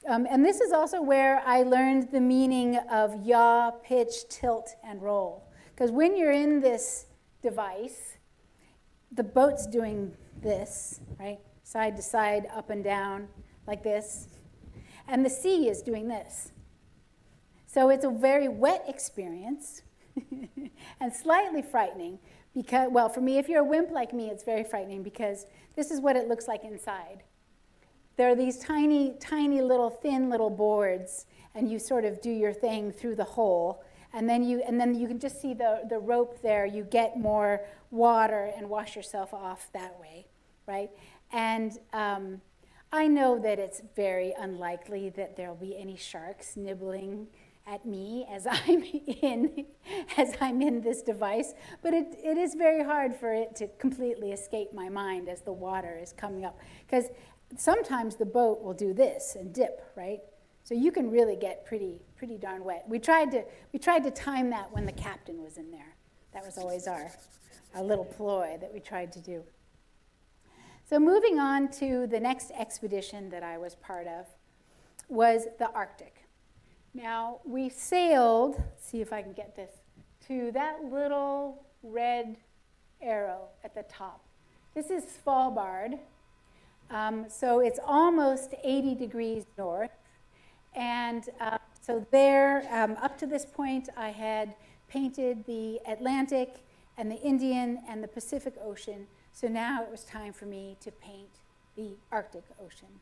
Um, 0.08 0.26
and 0.30 0.46
this 0.46 0.62
is 0.62 0.72
also 0.72 1.02
where 1.02 1.42
I 1.46 1.64
learned 1.64 2.12
the 2.12 2.22
meaning 2.22 2.78
of 2.90 3.26
yaw, 3.26 3.72
pitch, 3.72 4.30
tilt, 4.30 4.76
and 4.84 5.02
roll. 5.02 5.50
Because 5.76 5.92
when 5.92 6.16
you're 6.16 6.32
in 6.32 6.62
this 6.62 7.08
device, 7.42 8.18
the 9.12 9.24
boat's 9.24 9.68
doing 9.68 10.16
this, 10.42 11.02
right? 11.20 11.40
Side 11.64 11.98
to 11.98 12.02
side, 12.02 12.48
up 12.54 12.70
and 12.70 12.84
down, 12.84 13.28
like 13.68 13.84
this. 13.84 14.28
And 15.08 15.26
the 15.26 15.30
sea 15.30 15.70
is 15.70 15.82
doing 15.82 16.08
this. 16.08 16.52
So 17.72 17.90
it's 17.90 18.04
a 18.04 18.10
very 18.10 18.48
wet 18.48 18.84
experience 18.88 19.84
and 21.00 21.14
slightly 21.14 21.62
frightening 21.62 22.18
because, 22.56 22.90
well, 22.92 23.10
for 23.10 23.22
me, 23.22 23.38
if 23.38 23.48
you're 23.48 23.62
a 23.62 23.64
wimp 23.64 23.92
like 23.92 24.12
me, 24.12 24.32
it's 24.32 24.44
very 24.44 24.64
frightening 24.64 25.04
because 25.04 25.46
this 25.76 25.92
is 25.92 26.02
what 26.02 26.16
it 26.16 26.28
looks 26.28 26.48
like 26.48 26.64
inside. 26.64 27.22
There 28.18 28.28
are 28.28 28.36
these 28.36 28.58
tiny, 28.58 29.14
tiny 29.20 29.62
little 29.62 29.92
thin 29.92 30.32
little 30.32 30.50
boards, 30.50 31.28
and 31.54 31.70
you 31.70 31.78
sort 31.78 32.06
of 32.06 32.22
do 32.22 32.32
your 32.32 32.54
thing 32.54 32.92
through 32.92 33.16
the 33.16 33.24
hole. 33.24 33.84
And 34.14 34.28
then 34.28 34.44
you, 34.44 34.64
and 34.68 34.82
then 34.82 34.96
you 34.96 35.08
can 35.08 35.20
just 35.20 35.40
see 35.40 35.54
the, 35.54 35.84
the 35.88 36.00
rope 36.00 36.42
there. 36.42 36.66
You 36.66 36.84
get 36.86 37.20
more 37.20 37.62
water 37.92 38.52
and 38.58 38.68
wash 38.68 38.96
yourself 38.96 39.32
off 39.32 39.70
that 39.74 40.00
way, 40.02 40.26
right? 40.66 40.90
And 41.32 41.78
um, 41.94 42.42
I 42.92 43.06
know 43.06 43.38
that 43.38 43.60
it's 43.60 43.84
very 43.96 44.34
unlikely 44.40 45.10
that 45.10 45.38
there'll 45.38 45.54
be 45.54 45.78
any 45.78 45.98
sharks 45.98 46.58
nibbling 46.58 47.28
at 47.68 47.86
me 47.86 48.26
as 48.32 48.48
I'm 48.50 48.84
in 48.84 49.66
as 50.18 50.34
I'm 50.42 50.62
in 50.62 50.82
this 50.82 51.02
device, 51.02 51.54
but 51.82 51.94
it, 51.94 52.16
it 52.24 52.38
is 52.38 52.56
very 52.56 52.84
hard 52.84 53.16
for 53.16 53.34
it 53.34 53.56
to 53.58 53.68
completely 53.80 54.32
escape 54.32 54.74
my 54.74 54.90
mind 54.90 55.30
as 55.30 55.42
the 55.42 55.54
water 55.54 55.98
is 56.02 56.14
coming 56.14 56.46
up. 56.46 56.58
Because 56.86 57.10
sometimes 57.58 58.16
the 58.16 58.26
boat 58.26 58.62
will 58.62 58.74
do 58.74 58.94
this 58.94 59.36
and 59.40 59.54
dip, 59.54 59.92
right? 59.96 60.20
So 60.64 60.76
you 60.76 60.92
can 60.92 61.10
really 61.10 61.36
get 61.36 61.66
pretty 61.66 62.00
pretty 62.16 62.38
darn 62.38 62.64
wet. 62.64 62.86
We 62.88 63.00
tried 63.00 63.32
to 63.32 63.44
we 63.74 63.80
tried 63.80 64.04
to 64.04 64.12
time 64.12 64.50
that 64.52 64.72
when 64.72 64.86
the 64.86 64.92
captain 64.92 65.42
was 65.42 65.58
in 65.58 65.72
there. 65.72 65.96
That 66.34 66.46
was 66.46 66.58
always 66.58 66.88
our 66.88 67.12
our 67.76 67.84
little 67.84 68.06
ploy 68.06 68.58
that 68.62 68.74
we 68.74 68.80
tried 68.80 69.12
to 69.14 69.20
do. 69.20 69.44
So 70.90 71.00
moving 71.00 71.40
on 71.40 71.70
to 71.74 72.08
the 72.08 72.20
next 72.20 72.52
expedition 72.52 73.30
that 73.30 73.44
I 73.44 73.60
was 73.60 73.76
part 73.76 74.08
of 74.08 74.26
was 75.08 75.48
the 75.60 75.70
Arctic. 75.72 76.24
Now, 76.94 77.40
we 77.46 77.70
sailed, 77.70 78.62
see 78.78 79.02
if 79.02 79.14
I 79.14 79.22
can 79.22 79.34
get 79.34 79.56
this, 79.56 79.72
to 80.28 80.52
that 80.54 80.84
little 80.86 81.64
red 81.84 82.36
arrow 83.02 83.50
at 83.64 83.76
the 83.76 83.84
top. 83.84 84.24
This 84.74 84.90
is 84.90 85.04
Svalbard. 85.04 86.00
Um, 86.90 87.26
so 87.30 87.60
it's 87.60 87.80
almost 87.86 88.56
80 88.64 88.96
degrees 88.96 89.46
north. 89.58 89.92
And 90.76 91.30
uh, 91.40 91.60
so 91.82 92.06
there, 92.12 92.68
um, 92.72 92.98
up 93.02 93.18
to 93.20 93.28
this 93.28 93.46
point, 93.46 93.90
I 93.96 94.10
had 94.10 94.56
painted 94.88 95.46
the 95.46 95.80
Atlantic 95.88 96.64
and 96.98 97.12
the 97.12 97.22
Indian 97.22 97.80
and 97.88 98.04
the 98.04 98.08
Pacific 98.08 98.56
Ocean. 98.64 99.08
So 99.32 99.48
now 99.48 99.84
it 99.84 99.92
was 99.92 100.04
time 100.04 100.34
for 100.34 100.46
me 100.46 100.76
to 100.82 100.92
paint 100.92 101.30
the 101.76 101.92
Arctic 102.12 102.44
Ocean. 102.64 103.00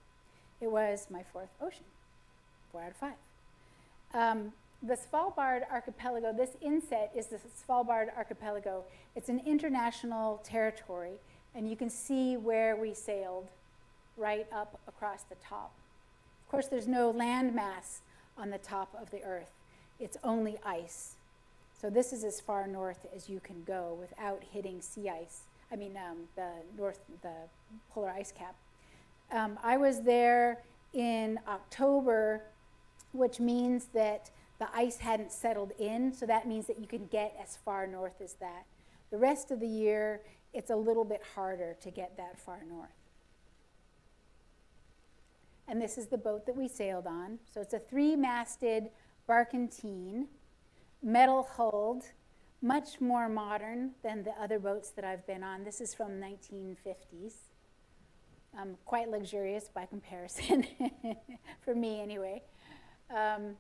It 0.59 0.69
was 0.69 1.07
my 1.09 1.23
fourth 1.23 1.49
ocean, 1.61 1.85
four 2.71 2.81
out 2.81 2.91
of 2.91 2.97
five. 2.97 3.26
Um, 4.13 4.53
the 4.83 4.95
Svalbard 4.95 5.69
archipelago, 5.71 6.31
this 6.33 6.51
inset 6.61 7.11
is 7.15 7.27
the 7.27 7.37
Svalbard 7.37 8.15
archipelago. 8.15 8.83
It's 9.15 9.29
an 9.29 9.41
international 9.45 10.39
territory, 10.43 11.13
and 11.55 11.69
you 11.69 11.75
can 11.75 11.89
see 11.89 12.37
where 12.37 12.75
we 12.75 12.93
sailed 12.93 13.47
right 14.15 14.47
up 14.51 14.79
across 14.87 15.23
the 15.23 15.35
top. 15.35 15.71
Of 16.45 16.51
course, 16.51 16.67
there's 16.67 16.87
no 16.87 17.09
land 17.09 17.55
mass 17.55 18.01
on 18.37 18.51
the 18.51 18.57
top 18.57 18.95
of 18.99 19.09
the 19.11 19.23
Earth. 19.23 19.51
It's 19.99 20.17
only 20.23 20.57
ice. 20.63 21.15
So 21.79 21.89
this 21.89 22.13
is 22.13 22.23
as 22.23 22.39
far 22.39 22.67
north 22.67 23.05
as 23.15 23.29
you 23.29 23.39
can 23.39 23.63
go 23.63 23.97
without 23.99 24.43
hitting 24.51 24.81
sea 24.81 25.09
ice. 25.09 25.41
I 25.71 25.75
mean, 25.75 25.97
um, 25.97 26.17
the 26.35 26.49
north, 26.77 26.99
the 27.21 27.33
polar 27.91 28.09
ice 28.09 28.31
cap. 28.31 28.55
Um, 29.31 29.59
I 29.63 29.77
was 29.77 30.01
there 30.01 30.59
in 30.93 31.39
October 31.47 32.43
which 33.17 33.39
means 33.39 33.87
that 33.93 34.29
the 34.59 34.67
ice 34.73 34.97
hadn't 34.97 35.31
settled 35.31 35.71
in, 35.77 36.13
so 36.13 36.25
that 36.25 36.47
means 36.47 36.67
that 36.67 36.79
you 36.79 36.87
can 36.87 37.05
get 37.07 37.35
as 37.41 37.57
far 37.57 37.85
north 37.85 38.21
as 38.21 38.33
that. 38.35 38.65
The 39.11 39.17
rest 39.17 39.51
of 39.51 39.59
the 39.59 39.67
year, 39.67 40.21
it's 40.53 40.71
a 40.71 40.75
little 40.75 41.05
bit 41.05 41.21
harder 41.35 41.75
to 41.81 41.91
get 41.91 42.17
that 42.17 42.39
far 42.39 42.61
north. 42.67 42.89
And 45.67 45.81
this 45.81 45.97
is 45.97 46.07
the 46.07 46.17
boat 46.17 46.45
that 46.45 46.55
we 46.55 46.67
sailed 46.67 47.07
on. 47.07 47.39
So 47.53 47.61
it's 47.61 47.73
a 47.73 47.79
three 47.79 48.15
masted 48.15 48.89
barkentine, 49.27 50.27
metal 51.03 51.43
hulled, 51.43 52.05
much 52.61 52.99
more 52.99 53.29
modern 53.29 53.91
than 54.01 54.23
the 54.23 54.31
other 54.41 54.59
boats 54.59 54.89
that 54.91 55.05
I've 55.05 55.27
been 55.27 55.43
on. 55.43 55.63
This 55.63 55.81
is 55.81 55.93
from 55.93 56.13
1950s. 56.13 57.33
Um, 58.59 58.75
quite 58.85 59.09
luxurious 59.09 59.69
by 59.73 59.85
comparison, 59.85 60.65
for 61.61 61.75
me 61.75 62.01
anyway. 62.01 62.41
Um, 63.09 63.55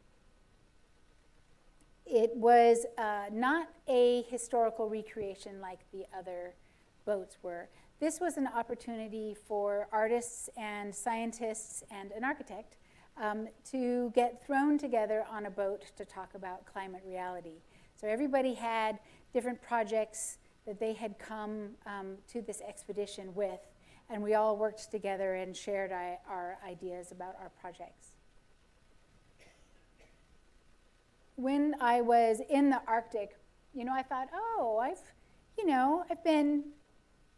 it 2.05 2.35
was 2.35 2.85
uh, 2.97 3.25
not 3.31 3.67
a 3.87 4.23
historical 4.29 4.89
recreation 4.89 5.59
like 5.59 5.79
the 5.91 6.05
other 6.17 6.53
boats 7.05 7.37
were. 7.41 7.67
This 7.99 8.19
was 8.19 8.37
an 8.37 8.47
opportunity 8.47 9.35
for 9.47 9.87
artists 9.91 10.49
and 10.55 10.93
scientists 10.93 11.83
and 11.91 12.11
an 12.11 12.23
architect 12.23 12.75
um, 13.21 13.47
to 13.71 14.11
get 14.15 14.45
thrown 14.45 14.77
together 14.77 15.25
on 15.29 15.47
a 15.47 15.49
boat 15.49 15.85
to 15.97 16.05
talk 16.05 16.35
about 16.35 16.65
climate 16.65 17.01
reality. 17.05 17.59
So 17.99 18.07
everybody 18.07 18.53
had 18.53 18.99
different 19.33 19.61
projects 19.61 20.37
that 20.65 20.79
they 20.79 20.93
had 20.93 21.17
come 21.17 21.71
um, 21.85 22.17
to 22.31 22.41
this 22.41 22.61
expedition 22.61 23.33
with, 23.33 23.59
and 24.09 24.21
we 24.21 24.35
all 24.35 24.55
worked 24.55 24.91
together 24.91 25.35
and 25.35 25.55
shared 25.55 25.91
our 25.91 26.57
ideas 26.65 27.11
about 27.11 27.35
our 27.41 27.49
projects. 27.59 28.16
When 31.37 31.75
I 31.79 32.01
was 32.01 32.41
in 32.49 32.69
the 32.69 32.81
Arctic, 32.87 33.37
you 33.73 33.85
know, 33.85 33.93
I 33.93 34.01
thought, 34.01 34.27
oh, 34.33 34.79
I've, 34.81 35.01
you 35.57 35.65
know, 35.65 36.03
I've 36.09 36.23
been 36.23 36.63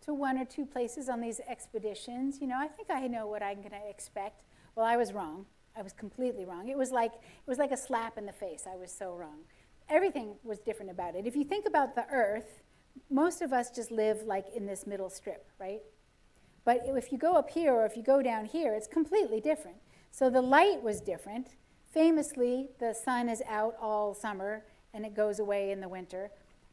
to 0.01 0.13
one 0.13 0.37
or 0.37 0.45
two 0.45 0.65
places 0.65 1.09
on 1.09 1.19
these 1.19 1.41
expeditions. 1.47 2.39
You 2.41 2.47
know, 2.47 2.57
I 2.57 2.67
think 2.67 2.89
I 2.89 3.07
know 3.07 3.27
what 3.27 3.43
I'm 3.43 3.57
going 3.57 3.71
to 3.71 3.89
expect. 3.89 4.43
Well, 4.75 4.85
I 4.85 4.95
was 4.95 5.13
wrong. 5.13 5.45
I 5.77 5.81
was 5.81 5.91
completely 5.91 6.45
wrong. 6.45 6.69
It 6.69 6.77
was 6.77 6.91
like 6.91 7.13
it 7.13 7.47
was 7.47 7.57
like 7.57 7.71
a 7.71 7.77
slap 7.77 8.17
in 8.17 8.25
the 8.25 8.31
face. 8.31 8.65
I 8.71 8.75
was 8.77 8.91
so 8.91 9.13
wrong. 9.13 9.39
Everything 9.89 10.35
was 10.43 10.59
different 10.59 10.91
about 10.91 11.15
it. 11.15 11.27
If 11.27 11.35
you 11.35 11.43
think 11.43 11.67
about 11.67 11.95
the 11.95 12.05
Earth, 12.11 12.63
most 13.09 13.41
of 13.41 13.51
us 13.51 13.69
just 13.69 13.91
live 13.91 14.23
like 14.23 14.45
in 14.55 14.65
this 14.65 14.87
middle 14.87 15.09
strip, 15.09 15.45
right? 15.59 15.81
But 16.63 16.83
if 16.85 17.11
you 17.11 17.17
go 17.17 17.35
up 17.35 17.49
here 17.49 17.73
or 17.73 17.85
if 17.85 17.97
you 17.97 18.03
go 18.03 18.21
down 18.21 18.45
here, 18.45 18.73
it's 18.73 18.87
completely 18.87 19.41
different. 19.41 19.77
So 20.11 20.29
the 20.29 20.41
light 20.41 20.81
was 20.81 21.01
different. 21.01 21.55
Famously, 21.91 22.69
the 22.79 22.93
sun 22.93 23.29
is 23.29 23.41
out 23.49 23.75
all 23.81 24.13
summer 24.13 24.63
and 24.93 25.05
it 25.05 25.15
goes 25.15 25.39
away 25.39 25.71
in 25.71 25.79
the 25.79 25.89
winter. 25.89 26.31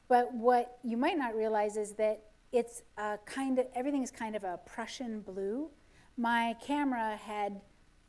But 0.09 0.33
what 0.33 0.79
you 0.85 0.97
might 0.97 1.19
not 1.19 1.35
realize 1.35 1.77
is 1.77 1.93
that 1.95 2.23
it's 2.53 2.83
a 2.97 3.19
kind 3.25 3.59
of 3.59 3.67
everything 3.75 4.03
is 4.03 4.11
kind 4.11 4.37
of 4.37 4.45
a 4.45 4.59
Prussian 4.67 5.21
blue. 5.21 5.71
My 6.17 6.55
camera 6.63 7.17
had, 7.17 7.61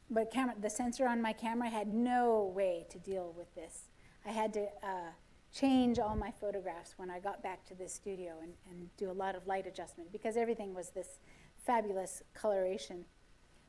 but 0.09 0.31
camera, 0.31 0.55
the 0.61 0.69
sensor 0.69 1.07
on 1.07 1.21
my 1.21 1.33
camera 1.33 1.69
had 1.69 1.93
no 1.93 2.51
way 2.55 2.85
to 2.89 2.99
deal 2.99 3.33
with 3.37 3.53
this. 3.55 3.89
I 4.25 4.31
had 4.31 4.53
to 4.53 4.67
uh, 4.83 5.11
change 5.53 5.99
all 5.99 6.15
my 6.15 6.31
photographs 6.31 6.93
when 6.97 7.09
I 7.09 7.19
got 7.19 7.41
back 7.41 7.65
to 7.65 7.75
the 7.75 7.87
studio 7.87 8.35
and, 8.41 8.53
and 8.69 8.89
do 8.97 9.09
a 9.09 9.13
lot 9.13 9.35
of 9.35 9.47
light 9.47 9.65
adjustment 9.65 10.11
because 10.11 10.37
everything 10.37 10.73
was 10.73 10.89
this 10.89 11.19
fabulous 11.65 12.21
coloration. 12.33 13.05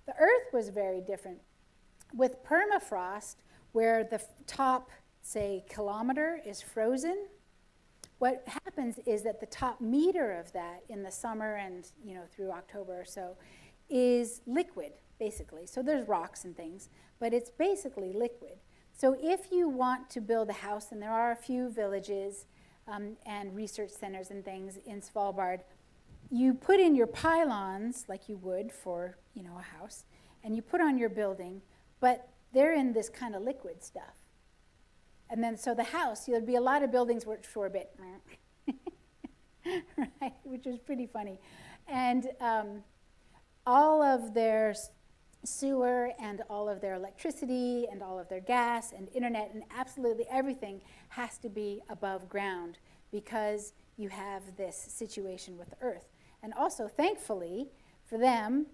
The 0.07 0.15
Earth 0.19 0.53
was 0.53 0.69
very 0.69 1.01
different. 1.01 1.39
With 2.15 2.43
permafrost, 2.45 3.37
where 3.73 4.05
the 4.05 4.21
top, 4.47 4.91
say, 5.23 5.65
kilometer 5.69 6.41
is 6.45 6.63
frozen, 6.63 7.27
what 8.19 8.43
happens 8.47 8.99
is 9.07 9.23
that 9.23 9.41
the 9.41 9.47
top 9.47 9.81
meter 9.81 10.33
of 10.33 10.53
that 10.53 10.83
in 10.89 11.03
the 11.03 11.11
summer 11.11 11.55
and 11.55 11.89
you 12.05 12.15
know 12.15 12.25
through 12.35 12.51
October 12.51 13.01
or 13.01 13.05
so 13.05 13.37
is 13.89 14.43
liquid, 14.47 14.93
basically. 15.19 15.67
So 15.67 15.83
there's 15.83 16.07
rocks 16.09 16.45
and 16.45 16.57
things, 16.57 16.89
but 17.21 17.33
it's 17.33 17.51
basically 17.51 18.13
liquid. 18.13 18.59
So 18.93 19.17
if 19.21 19.53
you 19.53 19.69
want 19.69 20.11
to 20.11 20.21
build 20.21 20.49
a 20.51 20.55
house, 20.55 20.91
and 20.91 21.01
there 21.01 21.13
are 21.13 21.31
a 21.31 21.37
few 21.37 21.71
villages 21.71 22.47
um, 22.89 23.17
and 23.25 23.55
research 23.55 23.91
centers 23.91 24.31
and 24.31 24.45
things 24.45 24.79
in 24.85 25.01
Svalbard, 25.01 25.61
you 26.31 26.53
put 26.53 26.81
in 26.81 26.95
your 26.95 27.07
pylons 27.07 28.05
like 28.09 28.29
you 28.29 28.37
would 28.39 28.73
for 28.73 29.17
you 29.35 29.45
know 29.45 29.57
a 29.59 29.79
house, 29.79 30.05
and 30.43 30.57
you 30.57 30.63
put 30.63 30.81
on 30.81 30.99
your 30.99 31.09
building, 31.09 31.63
but 32.01 32.29
they're 32.53 32.75
in 32.75 32.93
this 32.93 33.09
kind 33.09 33.35
of 33.35 33.43
liquid 33.43 33.83
stuff. 33.83 34.15
And 35.31 35.43
then 35.43 35.57
so 35.57 35.75
the 35.75 35.85
house, 35.85 36.25
there'd 36.27 36.47
be 36.47 36.57
a 36.57 36.61
lot 36.61 36.83
of 36.83 36.91
buildings 36.91 37.27
which 37.27 37.55
were 37.55 37.67
a 37.67 37.71
bit, 37.71 37.95
right, 39.67 40.35
which 40.45 40.65
was 40.65 40.79
pretty 40.79 41.07
funny, 41.07 41.39
and 41.87 42.29
um, 42.41 42.83
all 43.67 44.03
of 44.03 44.33
their 44.33 44.75
sewer 45.45 46.11
and 46.21 46.43
all 46.51 46.69
of 46.69 46.81
their 46.81 46.95
electricity 46.95 47.87
and 47.91 48.03
all 48.03 48.19
of 48.19 48.29
their 48.29 48.41
gas 48.41 48.93
and 48.93 49.09
internet 49.15 49.51
and 49.55 49.63
absolutely 49.77 50.25
everything 50.31 50.81
has 51.11 51.39
to 51.39 51.49
be 51.49 51.81
above 51.89 52.29
ground 52.29 52.79
because 53.13 53.73
you 53.97 54.09
have 54.09 54.43
this 54.57 54.77
situation 54.77 55.57
with 55.57 55.71
the 55.71 55.77
earth. 55.81 56.09
And 56.43 56.53
also, 56.55 56.89
thankfully, 56.89 57.69
for 58.05 58.19
them, 58.19 58.67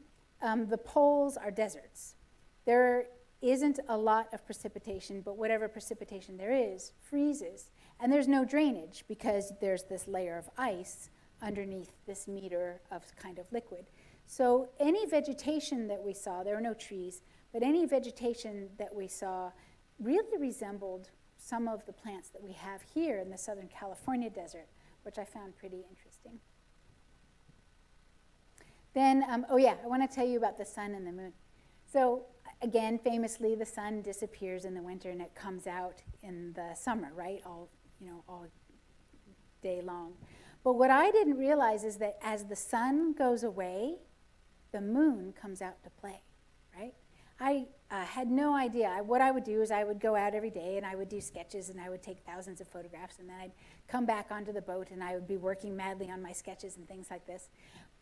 um, 0.43 0.69
the 0.69 0.79
poles 0.79 1.37
are 1.37 1.51
deserts. 1.51 2.15
There 2.65 3.07
isn't 3.43 3.81
a 3.89 3.97
lot 3.97 4.33
of 4.33 4.45
precipitation, 4.47 5.21
but 5.21 5.37
whatever 5.37 5.69
precipitation 5.69 6.37
there 6.37 6.53
is 6.53 6.93
freezes. 7.01 7.71
And 8.01 8.11
there's 8.11 8.29
no 8.29 8.45
drainage 8.45 9.05
because 9.07 9.53
there's 9.61 9.85
this 9.85 10.09
layer 10.09 10.39
of 10.39 10.49
ice 10.57 11.11
underneath 11.43 11.93
this 12.07 12.27
meter 12.27 12.81
of 12.91 13.05
kind 13.17 13.39
of 13.39 13.51
liquid. 13.53 13.87
So 14.27 14.71
any 14.81 15.07
vegetation 15.07 15.89
that 15.89 16.03
we 16.03 16.15
saw, 16.15 16.43
there 16.43 16.55
were 16.55 16.61
no 16.61 16.75
trees, 16.75 17.23
but 17.53 17.63
any 17.63 17.85
vegetation 17.85 18.71
that 18.79 18.95
we 18.95 19.09
saw 19.09 19.53
really 20.01 20.39
resembled 20.39 21.11
some 21.37 21.69
of 21.69 21.85
the 21.85 21.93
plants 21.93 22.31
that 22.31 22.43
we 22.43 22.53
have 22.53 22.81
here 22.95 23.19
in 23.19 23.31
the 23.31 23.37
Southern 23.37 23.69
California 23.69 24.31
desert, 24.31 24.69
which 25.03 25.19
I 25.19 25.25
found 25.25 25.57
pretty 25.57 25.85
interesting. 25.91 26.41
Then, 28.95 29.25
um, 29.29 29.45
oh 29.51 29.57
yeah, 29.57 29.75
I 29.85 29.87
want 29.87 30.09
to 30.09 30.15
tell 30.15 30.27
you 30.27 30.39
about 30.39 30.57
the 30.57 30.65
sun 30.65 30.95
and 30.95 31.07
the 31.07 31.13
moon. 31.13 31.33
So 31.93 32.25
again, 32.63 32.99
famously, 32.99 33.55
the 33.55 33.67
sun 33.67 34.03
disappears 34.03 34.65
in 34.65 34.75
the 34.75 34.83
winter 34.83 35.11
and 35.11 35.21
it 35.21 35.35
comes 35.35 35.67
out 35.67 36.03
in 36.23 36.53
the 36.55 36.75
summer, 36.75 37.11
right? 37.15 37.43
All, 37.47 37.69
you 38.01 38.07
know, 38.07 38.25
all 38.29 38.47
day 39.63 39.81
long. 39.83 40.15
But 40.63 40.75
what 40.75 40.91
I 40.91 41.11
didn't 41.11 41.37
realize 41.37 41.85
is 41.85 41.97
that 41.99 42.19
as 42.23 42.45
the 42.45 42.57
sun 42.57 43.13
goes 43.13 43.43
away, 43.43 43.97
the 44.73 44.81
moon 44.81 45.35
comes 45.41 45.61
out 45.61 45.83
to 45.85 45.91
play, 45.91 46.23
right? 46.77 46.95
I 47.41 47.67
uh, 47.91 48.05
had 48.05 48.31
no 48.31 48.55
idea. 48.55 49.01
What 49.05 49.21
I 49.21 49.31
would 49.31 49.45
do 49.45 49.61
is 49.61 49.71
I 49.71 49.85
would 49.85 50.01
go 50.01 50.15
out 50.15 50.35
every 50.35 50.51
day 50.51 50.77
and 50.77 50.87
I 50.87 50.95
would 50.95 51.09
do 51.09 51.21
sketches 51.21 51.69
and 51.69 51.81
I 51.81 51.91
would 51.91 52.03
take 52.03 52.19
thousands 52.21 52.61
of 52.61 52.69
photographs 52.69 53.19
and 53.19 53.29
then 53.29 53.37
I'd 53.41 53.53
come 53.89 54.07
back 54.07 54.29
onto 54.31 54.53
the 54.53 54.63
boat 54.63 54.91
and 54.91 55.03
I 55.03 55.15
would 55.15 55.27
be 55.27 55.37
working 55.37 55.77
madly 55.77 56.11
on 56.11 56.23
my 56.23 56.33
sketches 56.33 56.77
and 56.77 56.89
things 56.89 57.09
like 57.11 57.27
this. 57.27 57.49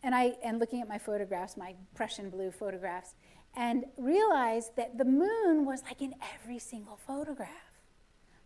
And 0.03 0.13
I 0.13 0.35
and 0.43 0.59
looking 0.59 0.81
at 0.81 0.87
my 0.87 0.97
photographs, 0.97 1.57
my 1.57 1.75
Prussian 1.95 2.29
blue 2.29 2.51
photographs, 2.51 3.15
and 3.55 3.85
realized 3.97 4.75
that 4.75 4.97
the 4.97 5.05
moon 5.05 5.65
was 5.65 5.83
like 5.83 6.01
in 6.01 6.15
every 6.33 6.59
single 6.59 6.97
photograph. 6.97 7.49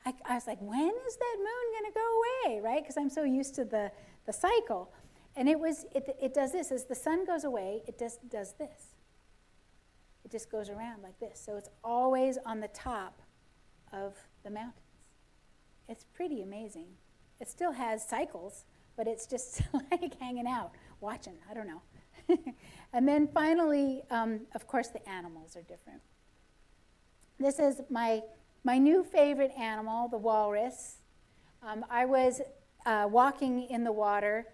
I, 0.06 0.14
I 0.26 0.36
was 0.36 0.48
like, 0.48 0.60
when 0.62 0.92
is 1.08 1.18
that 1.18 1.36
moon 1.38 1.74
going 1.74 1.92
to 1.92 2.00
go 2.00 2.20
away, 2.20 2.60
right? 2.62 2.84
Because 2.84 2.98
I'm 2.98 3.10
so 3.10 3.24
used 3.24 3.56
to 3.56 3.66
the, 3.66 3.92
the 4.26 4.34
cycle. 4.34 4.92
And 5.36 5.48
it 5.48 5.60
was 5.60 5.86
it, 5.94 6.18
it 6.22 6.34
does 6.34 6.52
this 6.52 6.72
as 6.72 6.86
the 6.86 6.96
sun 6.96 7.26
goes 7.26 7.44
away, 7.44 7.84
it 7.88 8.00
just 8.00 8.28
does 8.30 8.54
this. 8.54 8.96
It 10.26 10.32
just 10.32 10.52
goes 10.52 10.70
around 10.70 11.04
like 11.04 11.20
this. 11.20 11.42
So 11.46 11.56
it's 11.56 11.70
always 11.84 12.38
on 12.46 12.60
the 12.60 12.68
top 12.70 13.22
of 13.94 14.16
the 14.44 14.50
mountains. 14.50 14.82
It's 15.88 16.04
pretty 16.04 16.42
amazing. 16.42 16.88
It 17.40 17.48
still 17.48 17.72
has 17.72 18.06
cycles, 18.08 18.66
but 18.98 19.08
it's 19.08 19.26
just 19.26 19.62
like 19.92 20.20
hanging 20.20 20.48
out, 20.48 20.72
watching. 21.00 21.36
I 21.50 21.54
don't 21.54 21.68
know. 21.68 21.82
and 22.94 23.08
then 23.08 23.28
finally, 23.28 24.04
um, 24.10 24.42
of 24.56 24.68
course, 24.68 24.90
the 24.90 25.08
animals 25.08 25.56
are 25.56 25.62
different. 25.62 26.02
This 27.40 27.60
is 27.60 27.82
my, 27.90 28.22
my 28.64 28.78
new 28.78 29.04
favorite 29.04 29.52
animal, 29.58 30.08
the 30.08 30.18
walrus. 30.18 30.98
Um, 31.62 31.86
I 31.90 32.06
was 32.06 32.42
uh, 32.86 33.08
walking 33.10 33.70
in 33.70 33.84
the 33.84 33.92
water 33.92 34.48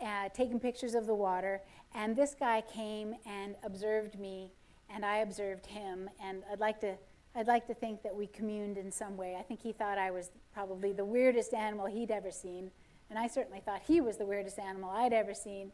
uh, 0.00 0.28
taking 0.34 0.60
pictures 0.60 0.94
of 0.94 1.06
the 1.06 1.14
water, 1.14 1.62
and 1.94 2.14
this 2.14 2.34
guy 2.38 2.62
came 2.72 3.14
and 3.26 3.56
observed 3.64 4.18
me, 4.18 4.52
and 4.88 5.04
I 5.04 5.18
observed 5.18 5.66
him, 5.66 6.08
and 6.22 6.42
I'd 6.50 6.60
like 6.60 6.80
to. 6.80 6.96
I'd 7.34 7.46
like 7.46 7.66
to 7.68 7.74
think 7.74 8.02
that 8.02 8.16
we 8.16 8.26
communed 8.26 8.78
in 8.78 8.90
some 8.90 9.16
way. 9.16 9.36
I 9.38 9.42
think 9.42 9.60
he 9.60 9.70
thought 9.70 9.96
I 9.96 10.10
was 10.10 10.30
probably 10.52 10.92
the 10.92 11.04
weirdest 11.04 11.54
animal 11.54 11.86
he'd 11.86 12.10
ever 12.10 12.30
seen, 12.30 12.70
and 13.10 13.18
I 13.18 13.28
certainly 13.28 13.60
thought 13.60 13.82
he 13.86 14.00
was 14.00 14.16
the 14.16 14.26
weirdest 14.26 14.58
animal 14.58 14.90
I'd 14.90 15.12
ever 15.12 15.34
seen. 15.34 15.70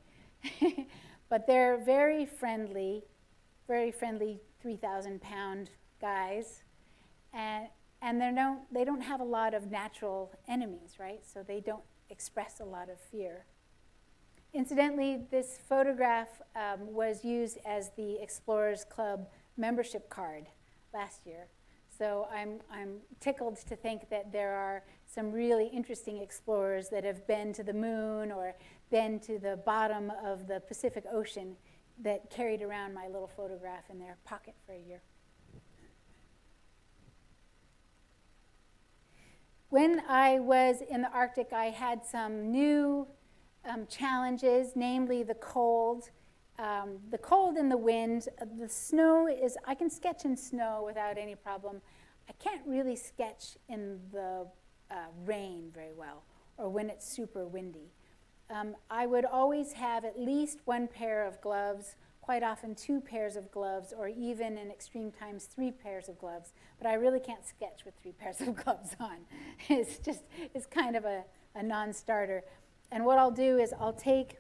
but 1.29 1.47
they're 1.47 1.79
very 1.79 2.27
friendly, 2.27 3.05
very 3.67 3.91
friendly 3.91 4.41
3,000 4.61 5.21
pound 5.21 5.71
guys. 6.01 6.63
And, 7.33 7.69
and 8.03 8.21
they 8.21 8.33
don't, 8.35 8.61
they 8.73 8.85
don't 8.85 9.01
have 9.01 9.21
a 9.21 9.25
lot 9.25 9.55
of 9.55 9.71
natural 9.71 10.33
enemies, 10.49 10.97
right? 10.99 11.21
So 11.25 11.43
they 11.43 11.61
don't 11.61 11.83
express 12.11 12.61
a 12.61 12.65
lot 12.65 12.89
of 12.89 13.01
fear. 13.01 13.47
Incidentally, 14.53 15.23
this 15.31 15.59
photograph 15.69 16.29
um, 16.55 16.93
was 16.95 17.25
used 17.25 17.59
as 17.67 17.91
the 17.97 18.23
Explorers 18.23 18.85
Club 18.85 19.27
membership 19.57 20.09
card 20.09 20.47
last 20.93 21.27
year. 21.27 21.49
So 21.97 22.29
I'm, 22.33 22.61
I'm 22.73 22.99
tickled 23.21 23.57
to 23.69 23.77
think 23.77 24.09
that 24.11 24.33
there 24.33 24.55
are 24.55 24.83
some 25.07 25.31
really 25.31 25.67
interesting 25.67 26.19
explorers 26.19 26.89
that 26.91 27.05
have 27.05 27.27
been 27.27 27.53
to 27.55 27.63
the 27.63 27.73
moon 27.73 28.33
or 28.33 28.55
been 28.91 29.19
to 29.21 29.39
the 29.39 29.57
bottom 29.65 30.13
of 30.25 30.47
the 30.47 30.61
Pacific 30.61 31.05
Ocean 31.13 31.57
that 32.03 32.31
carried 32.31 32.63
around 32.63 32.95
my 32.95 33.07
little 33.07 33.31
photograph 33.37 33.85
in 33.91 33.99
their 33.99 34.17
pocket 34.25 34.55
for 34.67 34.73
a 34.73 34.79
year. 34.79 35.01
When 39.71 40.03
I 40.09 40.39
was 40.39 40.83
in 40.89 41.03
the 41.03 41.11
Arctic, 41.11 41.53
I 41.53 41.67
had 41.67 42.05
some 42.05 42.51
new 42.51 43.09
um, 43.65 43.87
challenges, 43.89 44.73
namely 44.77 45.23
the 45.23 45.35
cold. 45.35 46.11
Um, 46.57 46.99
the 47.11 47.19
cold 47.19 47.57
and 47.57 47.71
the 47.71 47.77
wind. 47.77 48.29
Uh, 48.41 48.45
the 48.57 48.69
snow 48.69 49.27
is, 49.27 49.57
I 49.67 49.75
can 49.75 49.91
sketch 49.91 50.25
in 50.25 50.37
snow 50.37 50.85
without 50.87 51.19
any 51.19 51.35
problem. 51.35 51.81
I 52.29 52.33
can't 52.35 52.63
really 52.67 52.95
sketch 52.95 53.57
in 53.69 53.99
the 54.13 54.47
uh, 54.91 54.95
rain 55.25 55.71
very 55.75 55.93
well 55.93 56.23
or 56.57 56.69
when 56.69 56.89
it's 56.89 57.07
super 57.07 57.47
windy. 57.47 57.91
Um, 58.51 58.77
I 58.91 59.07
would 59.07 59.25
always 59.25 59.73
have 59.73 60.05
at 60.05 60.19
least 60.19 60.61
one 60.65 60.87
pair 60.87 61.25
of 61.27 61.41
gloves, 61.41 61.97
quite 62.21 62.43
often 62.43 62.75
two 62.75 63.01
pairs 63.01 63.37
of 63.37 63.51
gloves, 63.51 63.93
or 63.97 64.09
even 64.09 64.59
in 64.59 64.71
extreme 64.71 65.11
times 65.11 65.45
three 65.47 65.71
pairs 65.71 66.09
of 66.09 66.19
gloves. 66.19 66.53
But 66.79 66.89
I 66.89 66.95
really 66.95 67.21
can't 67.21 67.47
sketch 67.47 67.85
with 67.85 67.95
three 68.03 68.13
pairs 68.21 68.41
of 68.41 68.55
gloves 68.55 68.97
on. 69.01 69.19
it's 69.69 69.99
just, 69.99 70.23
it's 70.55 70.67
kind 70.67 70.97
of 70.97 71.05
a, 71.05 71.25
a 71.55 71.63
non 71.63 71.93
starter. 71.93 72.45
And 72.91 73.05
what 73.05 73.19
I'll 73.19 73.31
do 73.31 73.59
is 73.59 73.73
I'll 73.79 73.93
take 73.93 74.39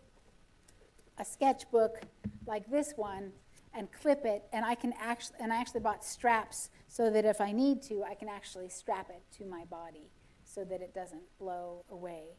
a 1.18 1.24
sketchbook 1.24 2.02
like 2.46 2.70
this 2.70 2.92
one 2.96 3.32
and 3.76 3.90
clip 3.90 4.24
it, 4.24 4.44
and 4.52 4.64
I 4.64 4.74
can 4.74 4.92
actually, 5.00 5.36
and 5.40 5.52
I 5.52 5.56
actually 5.56 5.80
bought 5.80 6.04
straps 6.04 6.70
so 6.86 7.10
that 7.10 7.24
if 7.24 7.40
I 7.40 7.50
need 7.52 7.82
to, 7.84 8.04
I 8.04 8.14
can 8.14 8.28
actually 8.28 8.68
strap 8.68 9.10
it 9.10 9.22
to 9.38 9.44
my 9.44 9.64
body 9.64 10.10
so 10.44 10.62
that 10.64 10.80
it 10.80 10.94
doesn't 10.94 11.22
blow 11.38 11.84
away. 11.90 12.36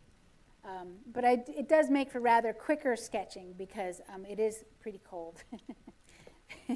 Um, 0.65 0.93
but 1.13 1.23
I, 1.23 1.43
it 1.47 1.69
does 1.69 1.89
make 1.89 2.11
for 2.11 2.19
rather 2.19 2.51
quicker 2.51 2.95
sketching 2.95 3.53
because 3.57 4.01
um, 4.13 4.25
it 4.25 4.39
is 4.39 4.63
pretty 4.79 4.99
cold. 5.07 5.43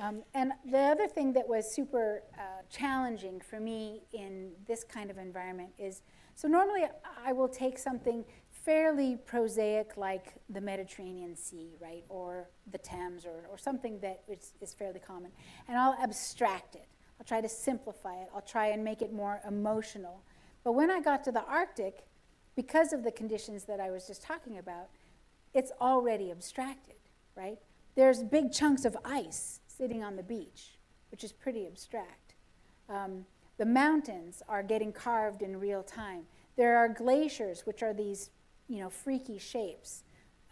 um, 0.00 0.22
and 0.34 0.52
the 0.70 0.78
other 0.78 1.08
thing 1.08 1.32
that 1.32 1.48
was 1.48 1.70
super 1.70 2.22
uh, 2.34 2.62
challenging 2.70 3.40
for 3.40 3.58
me 3.58 4.02
in 4.12 4.52
this 4.68 4.84
kind 4.84 5.10
of 5.10 5.18
environment 5.18 5.70
is, 5.76 6.02
so 6.36 6.46
normally 6.46 6.84
I 7.24 7.32
will 7.32 7.48
take 7.48 7.78
something 7.78 8.24
fairly 8.52 9.16
prosaic 9.16 9.96
like 9.96 10.34
the 10.50 10.60
Mediterranean 10.60 11.34
Sea, 11.34 11.74
right, 11.80 12.04
or 12.08 12.48
the 12.70 12.78
Thames, 12.78 13.24
or, 13.24 13.48
or 13.50 13.58
something 13.58 13.98
that 14.00 14.22
is, 14.28 14.52
is 14.60 14.72
fairly 14.72 15.00
common, 15.00 15.32
and 15.66 15.76
I'll 15.76 15.96
abstract 16.00 16.76
it. 16.76 16.86
I'll 17.18 17.26
try 17.26 17.40
to 17.40 17.48
simplify 17.48 18.14
it. 18.20 18.28
I'll 18.32 18.40
try 18.42 18.68
and 18.68 18.84
make 18.84 19.02
it 19.02 19.12
more 19.12 19.40
emotional. 19.48 20.22
But 20.62 20.72
when 20.72 20.90
I 20.90 21.00
got 21.00 21.24
to 21.24 21.32
the 21.32 21.42
Arctic, 21.44 22.04
because 22.58 22.92
of 22.92 23.04
the 23.04 23.12
conditions 23.12 23.62
that 23.66 23.78
I 23.78 23.92
was 23.92 24.08
just 24.08 24.20
talking 24.20 24.58
about, 24.58 24.88
it's 25.54 25.70
already 25.80 26.32
abstracted, 26.32 26.96
right? 27.36 27.56
There's 27.94 28.24
big 28.24 28.50
chunks 28.50 28.84
of 28.84 28.96
ice 29.04 29.60
sitting 29.68 30.02
on 30.02 30.16
the 30.16 30.24
beach, 30.24 30.76
which 31.12 31.22
is 31.22 31.30
pretty 31.30 31.68
abstract. 31.68 32.34
Um, 32.88 33.26
the 33.58 33.64
mountains 33.64 34.42
are 34.48 34.64
getting 34.64 34.92
carved 34.92 35.42
in 35.42 35.60
real 35.60 35.84
time. 35.84 36.24
There 36.56 36.76
are 36.76 36.88
glaciers, 36.88 37.64
which 37.64 37.84
are 37.84 37.94
these, 37.94 38.30
you 38.66 38.80
know, 38.80 38.90
freaky 38.90 39.38
shapes. 39.38 40.02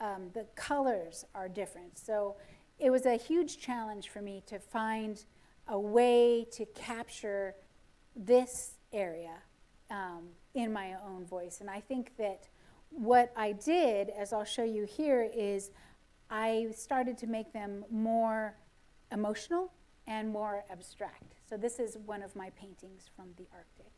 Um, 0.00 0.30
the 0.32 0.46
colors 0.54 1.24
are 1.34 1.48
different. 1.48 1.98
So 1.98 2.36
it 2.78 2.90
was 2.90 3.04
a 3.06 3.16
huge 3.16 3.58
challenge 3.58 4.10
for 4.10 4.22
me 4.22 4.44
to 4.46 4.60
find 4.60 5.24
a 5.66 5.76
way 5.76 6.46
to 6.52 6.66
capture 6.66 7.56
this 8.14 8.74
area 8.92 9.38
um, 9.90 10.28
in 10.56 10.72
my 10.72 10.94
own 11.06 11.24
voice. 11.26 11.58
And 11.60 11.68
I 11.68 11.80
think 11.80 12.16
that 12.16 12.48
what 12.90 13.30
I 13.36 13.52
did, 13.52 14.08
as 14.10 14.32
I'll 14.32 14.44
show 14.44 14.64
you 14.64 14.84
here, 14.84 15.30
is 15.34 15.70
I 16.30 16.68
started 16.74 17.18
to 17.18 17.26
make 17.26 17.52
them 17.52 17.84
more 17.90 18.56
emotional 19.12 19.70
and 20.06 20.30
more 20.30 20.64
abstract. 20.70 21.34
So 21.48 21.56
this 21.56 21.78
is 21.78 21.98
one 22.06 22.22
of 22.22 22.34
my 22.34 22.50
paintings 22.50 23.10
from 23.14 23.26
the 23.36 23.46
Arctic. 23.52 23.92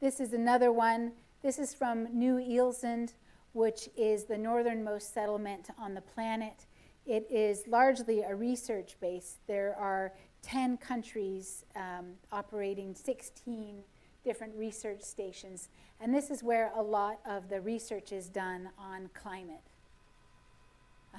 This 0.00 0.18
is 0.18 0.32
another 0.32 0.72
one. 0.72 1.12
This 1.42 1.58
is 1.58 1.72
from 1.72 2.08
Ny-Ålesund, 2.12 3.12
which 3.52 3.88
is 3.96 4.24
the 4.24 4.36
northernmost 4.36 5.14
settlement 5.14 5.68
on 5.78 5.94
the 5.94 6.00
planet. 6.00 6.66
It 7.06 7.26
is 7.30 7.68
largely 7.68 8.22
a 8.22 8.34
research 8.34 8.96
base. 9.00 9.38
There 9.46 9.76
are 9.78 10.14
10 10.42 10.78
countries 10.78 11.64
um, 11.76 12.12
operating 12.32 12.94
16 12.94 13.82
different 14.24 14.54
research 14.56 15.02
stations. 15.02 15.68
And 16.00 16.14
this 16.14 16.30
is 16.30 16.42
where 16.42 16.72
a 16.74 16.82
lot 16.82 17.20
of 17.26 17.48
the 17.48 17.60
research 17.60 18.12
is 18.12 18.28
done 18.28 18.70
on 18.78 19.10
climate. 19.14 19.62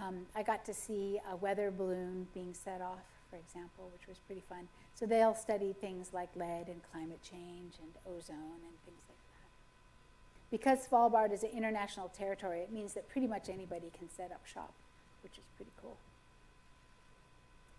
Um, 0.02 0.26
I 0.36 0.44
got 0.44 0.66
to 0.66 0.74
see 0.74 1.20
a 1.32 1.36
weather 1.36 1.72
balloon 1.72 2.28
being 2.34 2.54
set 2.54 2.82
off, 2.82 3.04
for 3.30 3.36
example, 3.36 3.90
which 3.94 4.08
was 4.08 4.20
pretty 4.26 4.44
fun. 4.48 4.68
So 4.96 5.06
they'll 5.06 5.36
study 5.36 5.74
things 5.74 6.12
like 6.14 6.30
lead 6.36 6.68
and 6.68 6.82
climate 6.92 7.20
change 7.24 7.74
and 7.82 7.92
ozone 8.08 8.62
and 8.64 8.76
things 8.86 9.02
like 9.10 9.18
that. 9.18 9.50
Because 10.50 10.88
Svalbard 10.88 11.34
is 11.34 11.44
an 11.44 11.50
international 11.56 12.10
territory, 12.10 12.60
it 12.60 12.72
means 12.72 12.94
that 12.94 13.10
pretty 13.10 13.28
much 13.28 13.50
anybody 13.50 13.92
can 13.98 14.10
set 14.10 14.32
up 14.32 14.46
shop, 14.46 14.74
which 15.24 15.34
is 15.34 15.44
pretty 15.58 15.72
cool. 15.82 15.98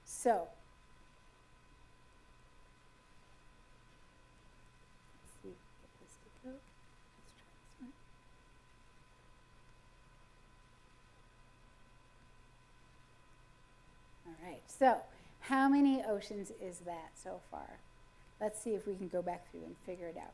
So, 0.04 0.48
right, 14.42 14.62
so 14.66 14.96
how 15.40 15.68
many 15.68 16.02
oceans 16.02 16.52
is 16.60 16.78
that 16.80 17.10
so 17.14 17.40
far? 17.50 17.78
Let's 18.40 18.60
see 18.60 18.70
if 18.70 18.86
we 18.86 18.94
can 18.94 19.08
go 19.08 19.22
back 19.22 19.50
through 19.50 19.64
and 19.64 19.76
figure 19.86 20.06
it 20.06 20.16
out. 20.16 20.32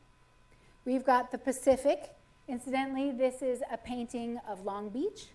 We've 0.85 1.05
got 1.05 1.31
the 1.31 1.39
Pacific. 1.39 2.15
Incidentally, 2.49 3.11
this 3.11 3.43
is 3.43 3.63
a 3.71 3.77
painting 3.77 4.41
of 4.49 4.65
Long 4.65 4.89
Beach. 4.89 5.27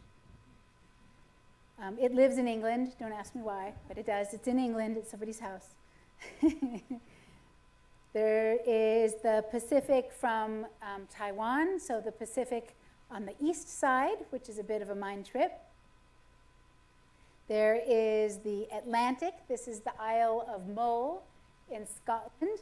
Um, 1.82 1.97
it 1.99 2.13
lives 2.13 2.38
in 2.38 2.47
England. 2.47 2.93
Don't 2.99 3.11
ask 3.11 3.36
me 3.36 3.41
why, 3.41 3.74
but 3.88 3.97
it 3.97 4.05
does. 4.05 4.34
It's 4.34 4.47
in 4.47 4.57
England. 4.57 4.97
It's 4.97 5.11
somebody's 5.11 5.39
house. 5.39 5.67
there 8.13 8.57
is 8.65 9.15
the 9.21 9.43
Pacific 9.51 10.11
from 10.11 10.65
um, 10.82 11.07
Taiwan, 11.11 11.80
so 11.80 11.99
the 11.99 12.11
Pacific 12.11 12.76
on 13.11 13.26
the 13.26 13.34
east 13.39 13.80
side, 13.80 14.17
which 14.30 14.49
is 14.49 14.57
a 14.57 14.63
bit 14.63 14.82
of 14.82 14.89
a 14.89 14.95
mind 14.95 15.26
trip. 15.26 15.51
There 17.47 17.81
is 17.85 18.37
the 18.39 18.67
Atlantic. 18.73 19.33
This 19.49 19.67
is 19.67 19.81
the 19.81 19.91
Isle 19.99 20.47
of 20.53 20.67
Mull 20.67 21.25
in 21.69 21.85
Scotland. 21.85 22.57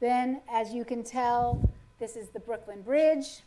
Then, 0.00 0.40
as 0.50 0.72
you 0.72 0.86
can 0.86 1.04
tell, 1.04 1.70
this 1.98 2.16
is 2.16 2.30
the 2.30 2.40
Brooklyn 2.40 2.80
Bridge. 2.80 3.42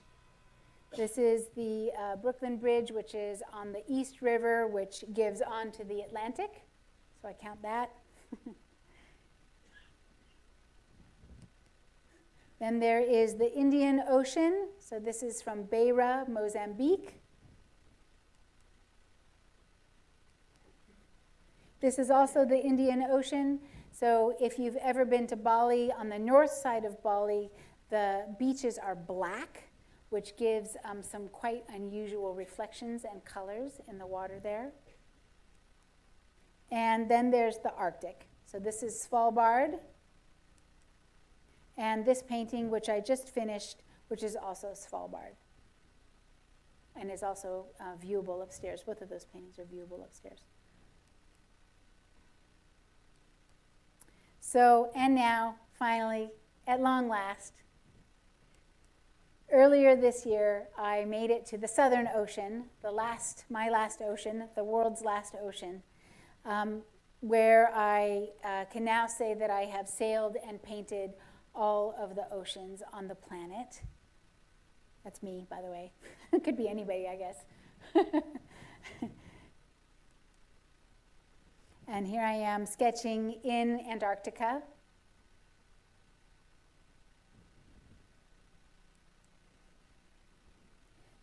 This 0.96 1.18
is 1.18 1.48
the 1.56 1.92
uh, 2.00 2.18
Brooklyn 2.18 2.58
Bridge, 2.58 2.92
which 2.92 3.16
is 3.16 3.42
on 3.52 3.72
the 3.72 3.82
East 3.88 4.22
River, 4.22 4.68
which 4.68 5.04
gives 5.16 5.42
onto 5.42 5.84
the 5.84 6.02
Atlantic. 6.02 6.62
So 7.20 7.30
I 7.30 7.34
count 7.34 7.64
that. 7.64 7.90
Then 12.64 12.80
there 12.80 13.02
is 13.02 13.36
the 13.36 13.54
Indian 13.54 14.02
Ocean. 14.08 14.70
So 14.80 14.98
this 14.98 15.22
is 15.22 15.42
from 15.42 15.64
Beira, 15.64 16.24
Mozambique. 16.30 17.20
This 21.82 22.00
is 22.00 22.10
also 22.10 22.46
the 22.46 22.58
Indian 22.58 23.04
Ocean. 23.12 23.60
So 23.92 24.38
if 24.40 24.58
you've 24.58 24.78
ever 24.78 25.04
been 25.04 25.28
to 25.28 25.36
Bali, 25.36 25.92
on 25.92 26.08
the 26.08 26.18
north 26.18 26.52
side 26.52 26.86
of 26.86 27.04
Bali, 27.04 27.50
the 27.90 28.34
beaches 28.40 28.78
are 28.78 28.96
black, 28.96 29.64
which 30.08 30.38
gives 30.38 30.78
um, 30.86 31.04
some 31.04 31.28
quite 31.28 31.66
unusual 31.68 32.34
reflections 32.34 33.04
and 33.04 33.26
colors 33.26 33.82
in 33.90 33.98
the 33.98 34.08
water 34.08 34.40
there. 34.42 34.72
And 36.72 37.12
then 37.12 37.30
there's 37.30 37.58
the 37.58 37.74
Arctic. 37.74 38.30
So 38.46 38.58
this 38.58 38.84
is 38.84 39.06
Svalbard. 39.06 39.80
And 41.78 42.06
this 42.06 42.22
painting, 42.22 42.70
which 42.70 42.90
I 42.90 43.00
just 43.00 43.30
finished, 43.30 43.82
which 44.08 44.24
is 44.24 44.36
also 44.36 44.74
Svalbard 44.74 45.36
and 46.96 47.12
is 47.12 47.24
also 47.24 47.66
uh, 47.80 47.96
viewable 48.04 48.44
upstairs. 48.44 48.84
Both 48.86 49.02
of 49.02 49.10
those 49.10 49.26
paintings 49.26 49.58
are 49.58 49.64
viewable 49.64 50.04
upstairs. 50.04 50.42
So, 54.40 54.92
and 54.96 55.16
now, 55.16 55.56
finally, 55.80 56.30
at 56.68 56.80
long 56.82 57.10
last, 57.10 57.54
earlier 59.52 59.96
this 59.96 60.26
year, 60.26 60.68
I 60.78 61.06
made 61.06 61.32
it 61.32 61.46
to 61.48 61.58
the 61.58 61.68
Southern 61.68 62.08
Ocean, 62.14 62.66
the 62.82 62.92
last, 62.92 63.46
my 63.50 63.70
last 63.70 64.02
ocean, 64.02 64.50
the 64.56 64.64
world's 64.64 65.02
last 65.02 65.36
ocean, 65.42 65.82
um, 66.46 66.82
where 67.22 67.72
I 67.74 68.28
uh, 68.44 68.66
can 68.66 68.84
now 68.84 69.08
say 69.08 69.34
that 69.34 69.50
I 69.50 69.62
have 69.62 69.88
sailed 69.88 70.36
and 70.48 70.62
painted 70.62 71.14
all 71.56 71.96
of 72.00 72.16
the 72.16 72.32
oceans 72.32 72.82
on 72.92 73.08
the 73.08 73.16
planet. 73.16 73.82
That's 75.04 75.22
me, 75.22 75.46
by 75.50 75.62
the 75.62 75.70
way. 75.70 75.92
could 76.44 76.58
be 76.58 76.68
anybody, 76.68 77.08
I 77.08 77.16
guess. 77.16 77.46
and 81.88 82.08
here 82.08 82.22
I 82.22 82.34
am 82.34 82.66
sketching 82.66 83.40
in 83.44 83.80
Antarctica. 83.90 84.64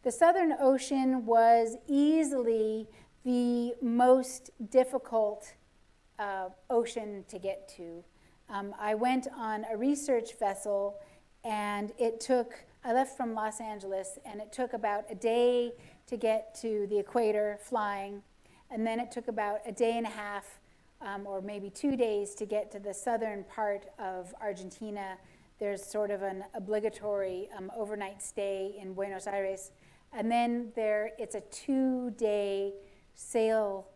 The 0.03 0.12
Southern 0.12 0.55
Ocean 0.59 1.26
was 1.26 1.76
easily 1.87 2.89
the 3.24 3.74
most 3.83 4.51
difficult 4.70 5.55
uh, 6.18 6.49
ocean 6.70 7.24
to 7.28 7.39
get 7.39 7.68
to 7.76 8.03
um, 8.51 8.74
I 8.78 8.94
went 8.94 9.28
on 9.36 9.64
a 9.70 9.76
research 9.76 10.38
vessel 10.38 10.98
and 11.44 11.92
it 11.98 12.20
took, 12.20 12.55
I 12.84 12.92
left 12.92 13.16
from 13.16 13.32
Los 13.32 13.61
Angeles 13.61 14.18
and 14.24 14.40
it 14.40 14.53
took 14.53 14.72
about 14.72 15.05
a 15.09 15.14
day 15.14 15.72
to 16.09 16.16
get 16.16 16.55
to 16.61 16.86
the 16.88 16.98
equator 16.98 17.59
flying. 17.62 18.22
And 18.70 18.84
then 18.86 18.98
it 18.98 19.12
took 19.12 19.28
about 19.28 19.61
a 19.66 19.72
day 19.72 19.96
and 19.96 20.07
a 20.07 20.11
half 20.11 20.59
um, 21.01 21.26
or 21.26 21.40
maybe 21.40 21.70
two 21.70 21.96
days 21.96 22.34
to 22.34 22.44
get 22.44 22.70
to 22.72 22.80
the 22.80 22.92
southern 22.92 23.44
part 23.44 23.86
of 23.98 24.34
Argentina. 24.40 25.16
There's 25.59 25.84
sort 25.84 26.11
of 26.11 26.22
an 26.22 26.44
obligatory 26.55 27.48
um, 27.57 27.70
overnight 27.76 28.20
stay 28.20 28.76
in 28.80 28.94
Buenos 28.94 29.26
Aires. 29.26 29.70
And 30.12 30.30
then 30.30 30.72
there, 30.74 31.12
it's 31.18 31.36
a 31.36 31.40
two 31.53 32.11
day 32.11 32.74
sail 33.14 33.86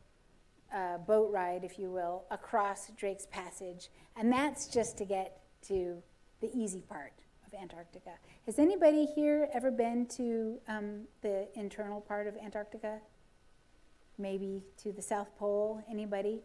uh, 0.74 0.98
boat 0.98 1.30
ride, 1.32 1.64
if 1.64 1.78
you 1.78 1.90
will, 1.90 2.24
across 2.30 2.90
Drake's 2.96 3.26
Passage. 3.26 3.88
And 4.16 4.32
that's 4.32 4.66
just 4.66 4.98
to 4.98 5.04
get 5.04 5.40
to 5.68 6.02
the 6.40 6.50
easy 6.54 6.80
part 6.80 7.12
of 7.46 7.54
Antarctica. 7.54 8.10
Has 8.46 8.58
anybody 8.58 9.06
here 9.06 9.48
ever 9.54 9.70
been 9.70 10.06
to 10.16 10.58
um, 10.68 11.02
the 11.22 11.46
internal 11.54 12.00
part 12.00 12.26
of 12.26 12.36
Antarctica? 12.36 12.98
Maybe 14.18 14.62
to 14.82 14.92
the 14.92 15.02
South 15.02 15.28
Pole? 15.38 15.82
Anybody? 15.88 16.40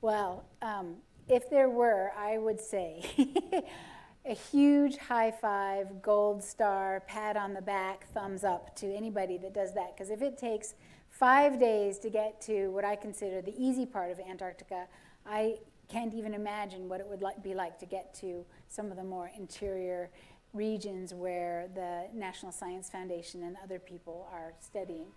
Well, 0.00 0.44
um, 0.62 0.96
if 1.28 1.50
there 1.50 1.68
were, 1.68 2.12
I 2.16 2.38
would 2.38 2.60
say 2.60 3.04
a 4.24 4.34
huge 4.34 4.96
high 4.96 5.30
five, 5.30 6.02
gold 6.02 6.42
star, 6.42 7.02
pat 7.06 7.36
on 7.36 7.52
the 7.52 7.62
back, 7.62 8.06
thumbs 8.12 8.44
up 8.44 8.74
to 8.76 8.94
anybody 8.94 9.38
that 9.38 9.54
does 9.54 9.74
that. 9.74 9.96
Because 9.96 10.10
if 10.10 10.22
it 10.22 10.38
takes 10.38 10.74
five 11.20 11.60
days 11.60 11.98
to 11.98 12.08
get 12.08 12.40
to 12.40 12.68
what 12.68 12.82
I 12.82 12.96
consider 12.96 13.42
the 13.42 13.54
easy 13.62 13.84
part 13.84 14.10
of 14.10 14.18
Antarctica, 14.18 14.86
I 15.26 15.58
can't 15.90 16.14
even 16.14 16.32
imagine 16.32 16.88
what 16.88 16.98
it 16.98 17.06
would 17.06 17.20
like, 17.20 17.42
be 17.42 17.54
like 17.54 17.78
to 17.80 17.86
get 17.86 18.14
to 18.14 18.46
some 18.68 18.90
of 18.90 18.96
the 18.96 19.04
more 19.04 19.30
interior 19.36 20.08
regions 20.54 21.12
where 21.12 21.68
the 21.74 22.06
National 22.14 22.50
Science 22.50 22.88
Foundation 22.88 23.42
and 23.42 23.56
other 23.62 23.78
people 23.78 24.26
are 24.32 24.54
studying. 24.60 25.08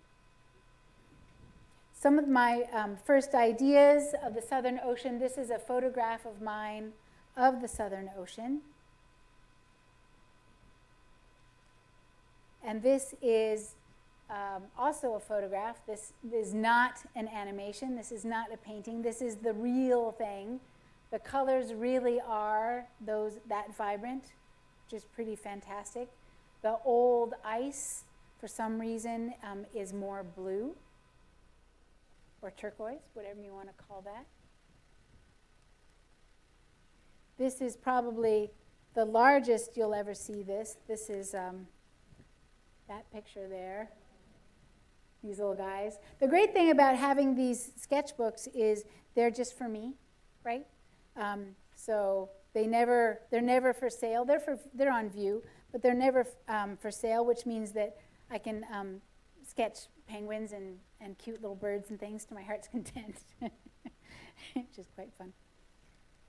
Some 1.94 2.18
of 2.18 2.28
my 2.28 2.64
um, 2.74 2.98
first 3.02 3.34
ideas 3.34 4.14
of 4.22 4.34
the 4.34 4.42
Southern 4.42 4.78
Ocean, 4.84 5.18
this 5.18 5.38
is 5.38 5.48
a 5.48 5.58
photograph 5.58 6.26
of 6.26 6.42
mine 6.42 6.92
of 7.34 7.62
the 7.62 7.68
Southern 7.68 8.10
Ocean. 8.18 8.60
And 12.62 12.82
this 12.82 13.14
is 13.22 13.76
um, 14.34 14.64
also 14.76 15.14
a 15.14 15.20
photograph. 15.20 15.80
This 15.86 16.12
is 16.32 16.52
not 16.52 16.98
an 17.14 17.28
animation. 17.28 17.94
This 17.94 18.10
is 18.10 18.24
not 18.24 18.52
a 18.52 18.56
painting. 18.56 19.00
This 19.00 19.22
is 19.22 19.36
the 19.36 19.52
real 19.52 20.10
thing. 20.10 20.58
The 21.12 21.20
colors 21.20 21.72
really 21.72 22.20
are 22.20 22.88
those 23.00 23.38
that 23.48 23.76
vibrant, 23.76 24.32
which 24.84 24.98
is 24.98 25.04
pretty 25.04 25.36
fantastic. 25.36 26.08
The 26.62 26.78
old 26.84 27.34
ice, 27.44 28.04
for 28.40 28.48
some 28.48 28.80
reason, 28.80 29.34
um, 29.44 29.66
is 29.72 29.92
more 29.92 30.24
blue 30.24 30.74
or 32.42 32.50
turquoise, 32.50 32.98
whatever 33.12 33.40
you 33.40 33.52
want 33.52 33.68
to 33.68 33.84
call 33.84 34.02
that. 34.02 34.26
This 37.38 37.60
is 37.60 37.76
probably 37.76 38.50
the 38.94 39.04
largest 39.04 39.76
you'll 39.76 39.94
ever 39.94 40.14
see 40.14 40.42
this. 40.42 40.76
This 40.88 41.08
is 41.08 41.34
um, 41.34 41.68
that 42.88 43.10
picture 43.12 43.46
there 43.48 43.90
these 45.24 45.38
little 45.38 45.54
guys. 45.54 45.98
The 46.20 46.28
great 46.28 46.52
thing 46.52 46.70
about 46.70 46.96
having 46.96 47.34
these 47.34 47.70
sketchbooks 47.80 48.46
is 48.54 48.84
they're 49.14 49.30
just 49.30 49.56
for 49.56 49.68
me, 49.68 49.94
right? 50.44 50.66
Um, 51.16 51.56
so 51.74 52.28
they 52.52 52.66
never, 52.66 53.20
they're 53.30 53.40
never 53.40 53.72
for 53.72 53.88
sale. 53.88 54.24
They're, 54.24 54.38
for, 54.40 54.58
they're 54.74 54.92
on 54.92 55.10
view, 55.10 55.42
but 55.72 55.82
they're 55.82 55.94
never 55.94 56.26
um, 56.48 56.76
for 56.76 56.90
sale, 56.90 57.24
which 57.24 57.46
means 57.46 57.72
that 57.72 57.96
I 58.30 58.38
can 58.38 58.64
um, 58.72 59.00
sketch 59.46 59.78
penguins 60.06 60.52
and, 60.52 60.78
and 61.00 61.16
cute 61.18 61.40
little 61.40 61.56
birds 61.56 61.90
and 61.90 61.98
things 61.98 62.24
to 62.26 62.34
my 62.34 62.42
heart's 62.42 62.68
content, 62.72 63.16
which 63.40 64.78
is 64.78 64.86
quite 64.94 65.12
fun. 65.16 65.32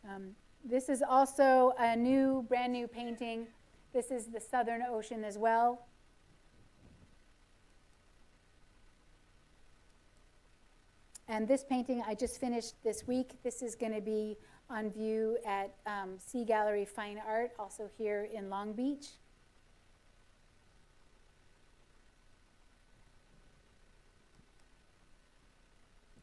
Um, 0.09 0.31
this 0.63 0.89
is 0.89 1.03
also 1.07 1.73
a 1.77 1.95
new, 1.95 2.45
brand 2.47 2.73
new 2.73 2.87
painting. 2.87 3.47
This 3.93 4.09
is 4.09 4.27
the 4.27 4.39
Southern 4.39 4.81
Ocean 4.81 5.23
as 5.23 5.37
well. 5.37 5.85
And 11.27 11.47
this 11.47 11.63
painting 11.63 12.03
I 12.07 12.13
just 12.13 12.39
finished 12.39 12.75
this 12.83 13.07
week. 13.07 13.31
This 13.43 13.61
is 13.63 13.75
going 13.75 13.93
to 13.93 14.01
be 14.01 14.37
on 14.69 14.91
view 14.91 15.37
at 15.45 15.73
um, 15.87 16.17
Sea 16.19 16.45
Gallery 16.45 16.85
Fine 16.85 17.19
Art, 17.25 17.51
also 17.57 17.89
here 17.97 18.27
in 18.31 18.49
Long 18.49 18.73
Beach. 18.73 19.07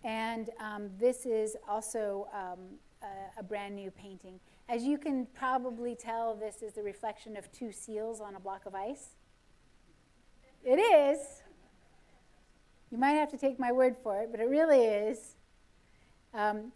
And 0.04 0.50
um, 0.60 0.90
this 0.98 1.26
is 1.26 1.56
also 1.68 2.28
um, 2.34 2.58
a, 3.02 3.40
a, 3.40 3.42
brand 3.42 3.76
new 3.76 3.90
painting. 3.92 4.40
As 4.68 4.82
you 4.82 4.98
can 4.98 5.26
probably 5.32 5.94
tell, 5.94 6.34
this 6.34 6.60
is 6.60 6.72
the 6.72 6.82
reflection 6.82 7.36
of 7.36 7.50
two 7.52 7.70
seals 7.70 8.20
on 8.20 8.34
a 8.34 8.40
block 8.40 8.66
of 8.66 8.74
ice. 8.74 9.10
It 10.64 10.76
is. 10.76 11.41
You 12.92 12.98
might 12.98 13.12
have 13.12 13.30
to 13.30 13.38
take 13.38 13.58
my 13.58 13.72
word 13.72 13.96
for 14.02 14.20
it, 14.20 14.28
but 14.30 14.38
it 14.38 14.50
really 14.50 14.84
is. 14.84 15.36
Um, 16.34 16.72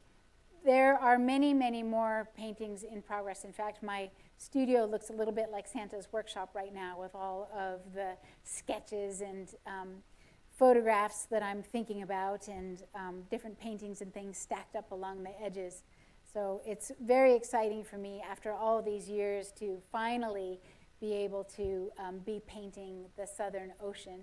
there 0.64 0.94
are 0.98 1.18
many, 1.18 1.52
many 1.52 1.82
more 1.82 2.30
paintings 2.34 2.84
in 2.84 3.02
progress. 3.02 3.44
In 3.44 3.52
fact, 3.52 3.82
my 3.82 4.08
studio 4.38 4.86
looks 4.86 5.10
a 5.10 5.12
little 5.12 5.34
bit 5.34 5.50
like 5.52 5.66
Santa's 5.66 6.08
workshop 6.10 6.54
right 6.54 6.74
now 6.74 6.98
with 6.98 7.14
all 7.14 7.50
of 7.54 7.80
the 7.94 8.12
sketches 8.44 9.20
and 9.20 9.54
um, 9.66 9.88
photographs 10.58 11.26
that 11.26 11.42
I'm 11.42 11.62
thinking 11.62 12.00
about 12.00 12.48
and 12.48 12.82
um, 12.94 13.24
different 13.30 13.60
paintings 13.60 14.00
and 14.00 14.12
things 14.14 14.38
stacked 14.38 14.74
up 14.74 14.92
along 14.92 15.22
the 15.22 15.38
edges. 15.42 15.82
So 16.32 16.62
it's 16.64 16.92
very 16.98 17.34
exciting 17.34 17.84
for 17.84 17.98
me 17.98 18.22
after 18.26 18.54
all 18.54 18.80
these 18.80 19.06
years 19.06 19.52
to 19.58 19.82
finally 19.92 20.60
be 20.98 21.12
able 21.12 21.44
to 21.56 21.90
um, 21.98 22.20
be 22.24 22.40
painting 22.46 23.04
the 23.18 23.26
Southern 23.26 23.74
Ocean. 23.82 24.22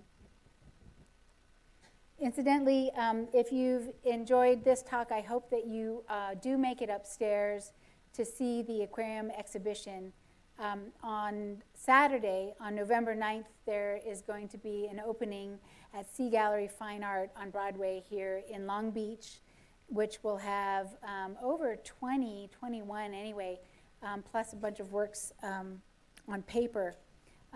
Incidentally, 2.20 2.92
um, 2.96 3.28
if 3.34 3.52
you've 3.52 3.90
enjoyed 4.06 4.64
this 4.64 4.84
talk, 4.84 5.12
I 5.12 5.22
hope 5.22 5.50
that 5.50 5.66
you 5.66 6.04
uh, 6.08 6.36
do 6.36 6.58
make 6.58 6.82
it 6.82 6.90
upstairs 6.90 7.72
to 8.14 8.24
see 8.24 8.62
the 8.62 8.84
aquarium 8.84 9.32
exhibition. 9.32 10.14
Um, 10.60 10.92
on 11.02 11.64
Saturday, 11.74 12.54
on 12.62 12.76
November 12.76 13.16
9th, 13.16 13.46
there 13.66 14.00
is 14.06 14.22
going 14.22 14.48
to 14.50 14.58
be 14.58 14.88
an 14.90 15.02
opening 15.04 15.58
at 15.94 16.14
Sea 16.14 16.30
Gallery 16.30 16.68
Fine 16.68 17.04
Art 17.04 17.32
on 17.36 17.50
Broadway 17.50 18.04
here 18.08 18.44
in 18.50 18.68
Long 18.68 18.92
Beach, 18.92 19.40
which 19.88 20.24
will 20.24 20.38
have 20.38 20.96
um, 21.04 21.36
over 21.42 21.76
20, 21.76 22.50
21 22.58 23.14
anyway, 23.14 23.60
um, 24.04 24.24
plus 24.24 24.54
a 24.54 24.56
bunch 24.56 24.80
of 24.80 24.94
works 24.94 25.34
um, 25.42 25.82
on 26.28 26.44
paper 26.44 26.96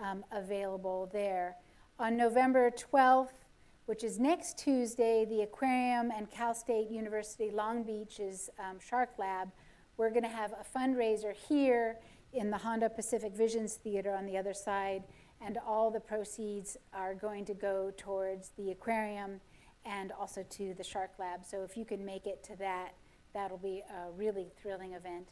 um, 0.02 0.24
available 0.32 1.08
there. 1.12 1.56
On 2.00 2.16
November 2.16 2.70
12th, 2.70 3.28
which 3.88 4.04
is 4.04 4.18
next 4.18 4.58
Tuesday, 4.58 5.24
the 5.24 5.40
aquarium 5.40 6.12
and 6.14 6.30
Cal 6.30 6.54
State 6.54 6.90
University 6.90 7.50
Long 7.50 7.82
Beach's 7.82 8.50
um, 8.58 8.78
Shark 8.78 9.12
Lab. 9.16 9.50
We're 9.96 10.10
going 10.10 10.24
to 10.24 10.28
have 10.28 10.52
a 10.52 10.78
fundraiser 10.78 11.32
here 11.32 11.96
in 12.34 12.50
the 12.50 12.58
Honda 12.58 12.90
Pacific 12.90 13.32
Visions 13.32 13.76
Theater 13.76 14.14
on 14.14 14.26
the 14.26 14.36
other 14.36 14.52
side, 14.52 15.04
and 15.40 15.56
all 15.66 15.90
the 15.90 16.00
proceeds 16.00 16.76
are 16.92 17.14
going 17.14 17.46
to 17.46 17.54
go 17.54 17.90
towards 17.96 18.50
the 18.58 18.72
aquarium 18.72 19.40
and 19.86 20.12
also 20.12 20.44
to 20.50 20.74
the 20.74 20.84
Shark 20.84 21.12
Lab. 21.18 21.46
So 21.46 21.62
if 21.62 21.74
you 21.74 21.86
can 21.86 22.04
make 22.04 22.26
it 22.26 22.44
to 22.44 22.56
that, 22.56 22.92
that'll 23.32 23.56
be 23.56 23.82
a 23.90 24.10
really 24.10 24.48
thrilling 24.60 24.92
event. 24.92 25.30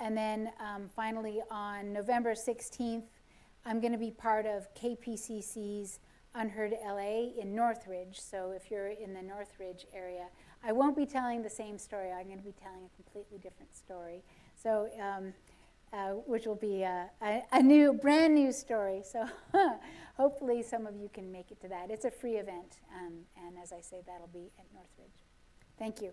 And 0.00 0.16
then 0.16 0.50
um, 0.60 0.88
finally, 0.96 1.42
on 1.50 1.92
November 1.92 2.32
16th, 2.32 3.04
I'm 3.66 3.80
going 3.82 3.92
to 3.92 3.98
be 3.98 4.12
part 4.12 4.46
of 4.46 4.74
KPCC's 4.74 5.98
Unheard 6.34 6.74
LA 6.84 7.30
in 7.40 7.54
Northridge. 7.54 8.20
So 8.20 8.52
if 8.52 8.70
you're 8.70 8.88
in 8.88 9.12
the 9.12 9.22
Northridge 9.22 9.86
area, 9.94 10.26
I 10.64 10.72
won't 10.72 10.96
be 10.96 11.06
telling 11.06 11.42
the 11.42 11.50
same 11.50 11.78
story. 11.78 12.10
I'm 12.10 12.26
going 12.26 12.38
to 12.38 12.44
be 12.44 12.54
telling 12.62 12.84
a 12.84 12.96
completely 12.96 13.38
different 13.38 13.74
story. 13.76 14.22
So, 14.54 14.88
um, 15.00 15.34
uh, 15.92 16.12
which 16.26 16.46
will 16.46 16.54
be 16.54 16.82
a, 16.82 17.10
a, 17.20 17.42
a, 17.52 17.62
new, 17.62 17.92
brand 17.92 18.34
new 18.34 18.50
story. 18.50 19.02
So 19.04 19.26
hopefully 20.16 20.62
some 20.62 20.86
of 20.86 20.96
you 20.96 21.10
can 21.12 21.30
make 21.30 21.50
it 21.50 21.60
to 21.60 21.68
that. 21.68 21.90
It's 21.90 22.06
a 22.06 22.10
free 22.10 22.36
event, 22.36 22.78
um, 22.96 23.12
and 23.36 23.56
as 23.62 23.72
I 23.72 23.80
say, 23.82 24.00
that'll 24.06 24.28
be 24.28 24.50
at 24.58 24.64
Northridge. 24.72 25.26
Thank 25.78 26.00
you. 26.00 26.12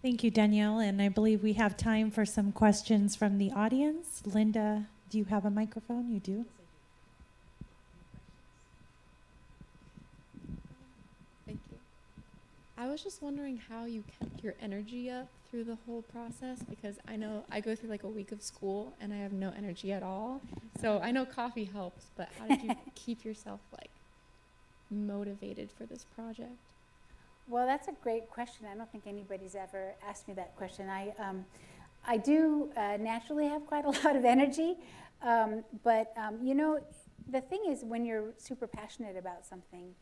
Thank 0.00 0.22
you, 0.22 0.30
Danielle. 0.30 0.78
And 0.78 1.02
I 1.02 1.08
believe 1.08 1.42
we 1.42 1.54
have 1.54 1.76
time 1.76 2.10
for 2.10 2.24
some 2.24 2.52
questions 2.52 3.16
from 3.16 3.38
the 3.38 3.50
audience. 3.50 4.22
Linda, 4.24 4.86
do 5.10 5.18
you 5.18 5.24
have 5.24 5.44
a 5.44 5.50
microphone? 5.50 6.12
You 6.12 6.20
do? 6.20 6.44
Thank 11.46 11.58
you. 11.72 11.78
I 12.76 12.86
was 12.86 13.02
just 13.02 13.20
wondering 13.22 13.60
how 13.68 13.86
you 13.86 14.04
kept 14.20 14.44
your 14.44 14.54
energy 14.62 15.10
up 15.10 15.26
through 15.50 15.64
the 15.64 15.78
whole 15.84 16.02
process 16.02 16.62
because 16.68 16.96
I 17.08 17.16
know 17.16 17.44
I 17.50 17.60
go 17.60 17.74
through 17.74 17.90
like 17.90 18.04
a 18.04 18.08
week 18.08 18.30
of 18.30 18.40
school 18.40 18.92
and 19.00 19.12
I 19.12 19.16
have 19.16 19.32
no 19.32 19.52
energy 19.56 19.92
at 19.92 20.04
all. 20.04 20.40
So 20.80 21.00
I 21.02 21.10
know 21.10 21.24
coffee 21.24 21.64
helps, 21.64 22.06
but 22.16 22.28
how 22.38 22.46
did 22.46 22.62
you 22.62 22.76
keep 22.94 23.24
yourself 23.24 23.58
like 23.72 23.90
motivated 24.90 25.70
for 25.76 25.86
this 25.86 26.04
project? 26.14 26.52
Well, 27.48 27.66
that's 27.66 27.88
a 27.88 27.92
great 28.02 28.28
question. 28.28 28.66
I 28.70 28.76
don't 28.76 28.90
think 28.92 29.06
anybody's 29.06 29.54
ever 29.54 29.94
asked 30.06 30.28
me 30.28 30.34
that 30.34 30.54
question. 30.54 30.90
I, 30.90 31.14
um, 31.18 31.46
I 32.06 32.18
do 32.18 32.70
uh, 32.76 32.98
naturally 33.00 33.48
have 33.48 33.66
quite 33.66 33.86
a 33.86 33.90
lot 34.04 34.16
of 34.16 34.26
energy, 34.26 34.76
um, 35.22 35.64
but 35.82 36.12
um, 36.18 36.40
you 36.42 36.54
know, 36.54 36.78
the 37.30 37.40
thing 37.40 37.62
is, 37.68 37.84
when 37.84 38.04
you're 38.04 38.34
super 38.36 38.66
passionate 38.66 39.16
about 39.16 39.46
something, 39.46 39.94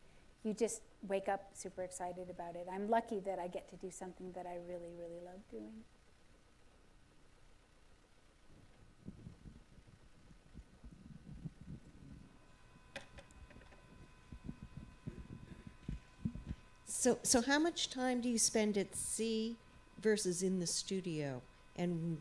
you 0.43 0.53
just 0.53 0.81
wake 1.07 1.29
up 1.29 1.49
super 1.53 1.83
excited 1.83 2.29
about 2.29 2.55
it. 2.55 2.67
I'm 2.71 2.89
lucky 2.89 3.21
that 3.21 3.39
I 3.39 3.47
get 3.47 3.69
to 3.69 3.75
do 3.77 3.91
something 3.91 4.31
that 4.33 4.45
I 4.45 4.55
really, 4.67 4.93
really 4.97 5.21
love 5.25 5.39
doing. 5.49 5.83
So, 16.99 17.19
so 17.21 17.43
how 17.43 17.59
much 17.59 17.91
time 17.91 18.21
do 18.21 18.27
you 18.27 18.39
spend 18.39 18.75
at 18.75 18.95
sea 18.95 19.55
versus 20.01 20.41
in 20.41 20.59
the 20.59 20.65
studio? 20.65 21.43
And 21.77 22.17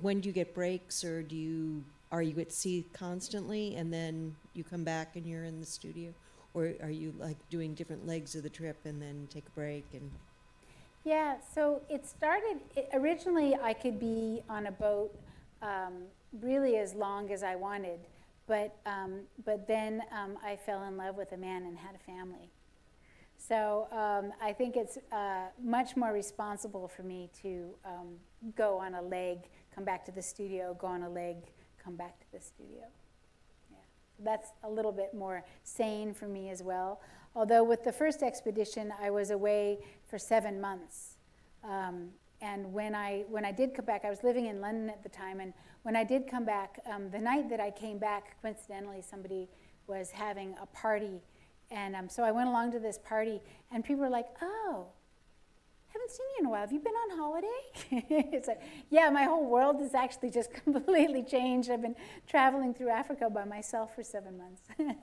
when 0.00 0.18
do 0.20 0.28
you 0.28 0.32
get 0.32 0.52
breaks, 0.52 1.04
or 1.04 1.22
do 1.22 1.36
you 1.36 1.84
are 2.10 2.22
you 2.22 2.40
at 2.40 2.50
sea 2.50 2.84
constantly, 2.92 3.76
and 3.76 3.92
then 3.92 4.34
you 4.52 4.64
come 4.64 4.82
back 4.82 5.14
and 5.14 5.24
you're 5.24 5.44
in 5.44 5.60
the 5.60 5.66
studio, 5.66 6.12
or 6.54 6.72
are 6.82 6.90
you 6.90 7.14
like 7.20 7.36
doing 7.50 7.72
different 7.74 8.04
legs 8.04 8.34
of 8.34 8.42
the 8.42 8.48
trip 8.48 8.76
and 8.84 9.00
then 9.00 9.28
take 9.30 9.44
a 9.46 9.50
break 9.50 9.84
and? 9.92 10.10
Yeah, 11.04 11.36
so 11.54 11.80
it 11.88 12.04
started, 12.04 12.58
it, 12.74 12.88
originally 12.94 13.54
I 13.54 13.74
could 13.74 14.00
be 14.00 14.42
on 14.50 14.66
a 14.66 14.72
boat 14.72 15.14
um, 15.62 16.02
really 16.42 16.78
as 16.78 16.94
long 16.94 17.30
as 17.30 17.44
I 17.44 17.54
wanted, 17.54 18.00
but, 18.48 18.74
um, 18.86 19.20
but 19.44 19.68
then 19.68 20.02
um, 20.10 20.36
I 20.44 20.56
fell 20.56 20.82
in 20.82 20.96
love 20.96 21.14
with 21.14 21.30
a 21.30 21.36
man 21.36 21.62
and 21.62 21.78
had 21.78 21.94
a 21.94 22.12
family. 22.12 22.50
So 23.46 23.86
um, 23.92 24.32
I 24.42 24.52
think 24.52 24.76
it's 24.76 24.98
uh, 25.12 25.46
much 25.62 25.96
more 25.96 26.12
responsible 26.12 26.88
for 26.88 27.04
me 27.04 27.30
to 27.42 27.74
um, 27.84 28.16
go 28.56 28.78
on 28.78 28.94
a 28.94 29.02
leg, 29.02 29.38
come 29.72 29.84
back 29.84 30.04
to 30.06 30.12
the 30.12 30.22
studio, 30.22 30.76
go 30.80 30.88
on 30.88 31.02
a 31.02 31.08
leg, 31.08 31.36
come 31.82 31.94
back 31.94 32.18
to 32.18 32.26
the 32.32 32.40
studio. 32.40 32.82
Yeah. 33.70 33.76
That's 34.24 34.50
a 34.64 34.70
little 34.70 34.90
bit 34.90 35.14
more 35.14 35.44
sane 35.62 36.12
for 36.12 36.26
me 36.26 36.50
as 36.50 36.62
well. 36.62 37.00
Although 37.36 37.62
with 37.62 37.84
the 37.84 37.92
first 37.92 38.22
expedition, 38.22 38.92
I 39.00 39.10
was 39.10 39.30
away 39.30 39.78
for 40.08 40.18
seven 40.18 40.60
months. 40.60 41.16
Um, 41.62 42.08
and 42.40 42.72
when 42.72 42.94
I, 42.94 43.24
when 43.28 43.44
I 43.44 43.52
did 43.52 43.74
come 43.74 43.84
back, 43.84 44.04
I 44.04 44.10
was 44.10 44.24
living 44.24 44.46
in 44.46 44.60
London 44.60 44.90
at 44.90 45.02
the 45.02 45.08
time, 45.08 45.40
and 45.40 45.52
when 45.82 45.94
I 45.96 46.04
did 46.04 46.28
come 46.28 46.44
back, 46.44 46.80
um, 46.92 47.10
the 47.10 47.18
night 47.18 47.48
that 47.50 47.60
I 47.60 47.70
came 47.70 47.98
back, 47.98 48.40
coincidentally, 48.42 49.02
somebody 49.02 49.48
was 49.86 50.10
having 50.10 50.54
a 50.60 50.66
party. 50.66 51.20
And 51.70 51.96
um, 51.96 52.08
so 52.08 52.22
I 52.22 52.30
went 52.30 52.48
along 52.48 52.72
to 52.72 52.78
this 52.78 52.98
party, 52.98 53.40
and 53.72 53.84
people 53.84 54.02
were 54.02 54.10
like, 54.10 54.26
oh, 54.40 54.86
haven't 55.96 56.10
seen 56.10 56.26
you 56.36 56.40
in 56.40 56.46
a 56.46 56.50
while. 56.50 56.60
Have 56.60 56.72
you 56.72 56.80
been 56.80 56.92
on 56.92 57.18
holiday? 57.18 57.46
it's 58.32 58.48
like, 58.48 58.60
yeah, 58.90 59.08
my 59.10 59.24
whole 59.24 59.46
world 59.46 59.80
has 59.80 59.94
actually 59.94 60.30
just 60.30 60.52
completely 60.64 61.22
changed. 61.22 61.70
I've 61.70 61.82
been 61.82 61.96
traveling 62.26 62.74
through 62.74 62.90
Africa 62.90 63.30
by 63.30 63.44
myself 63.44 63.94
for 63.94 64.02
seven 64.02 64.36
months. 64.38 64.62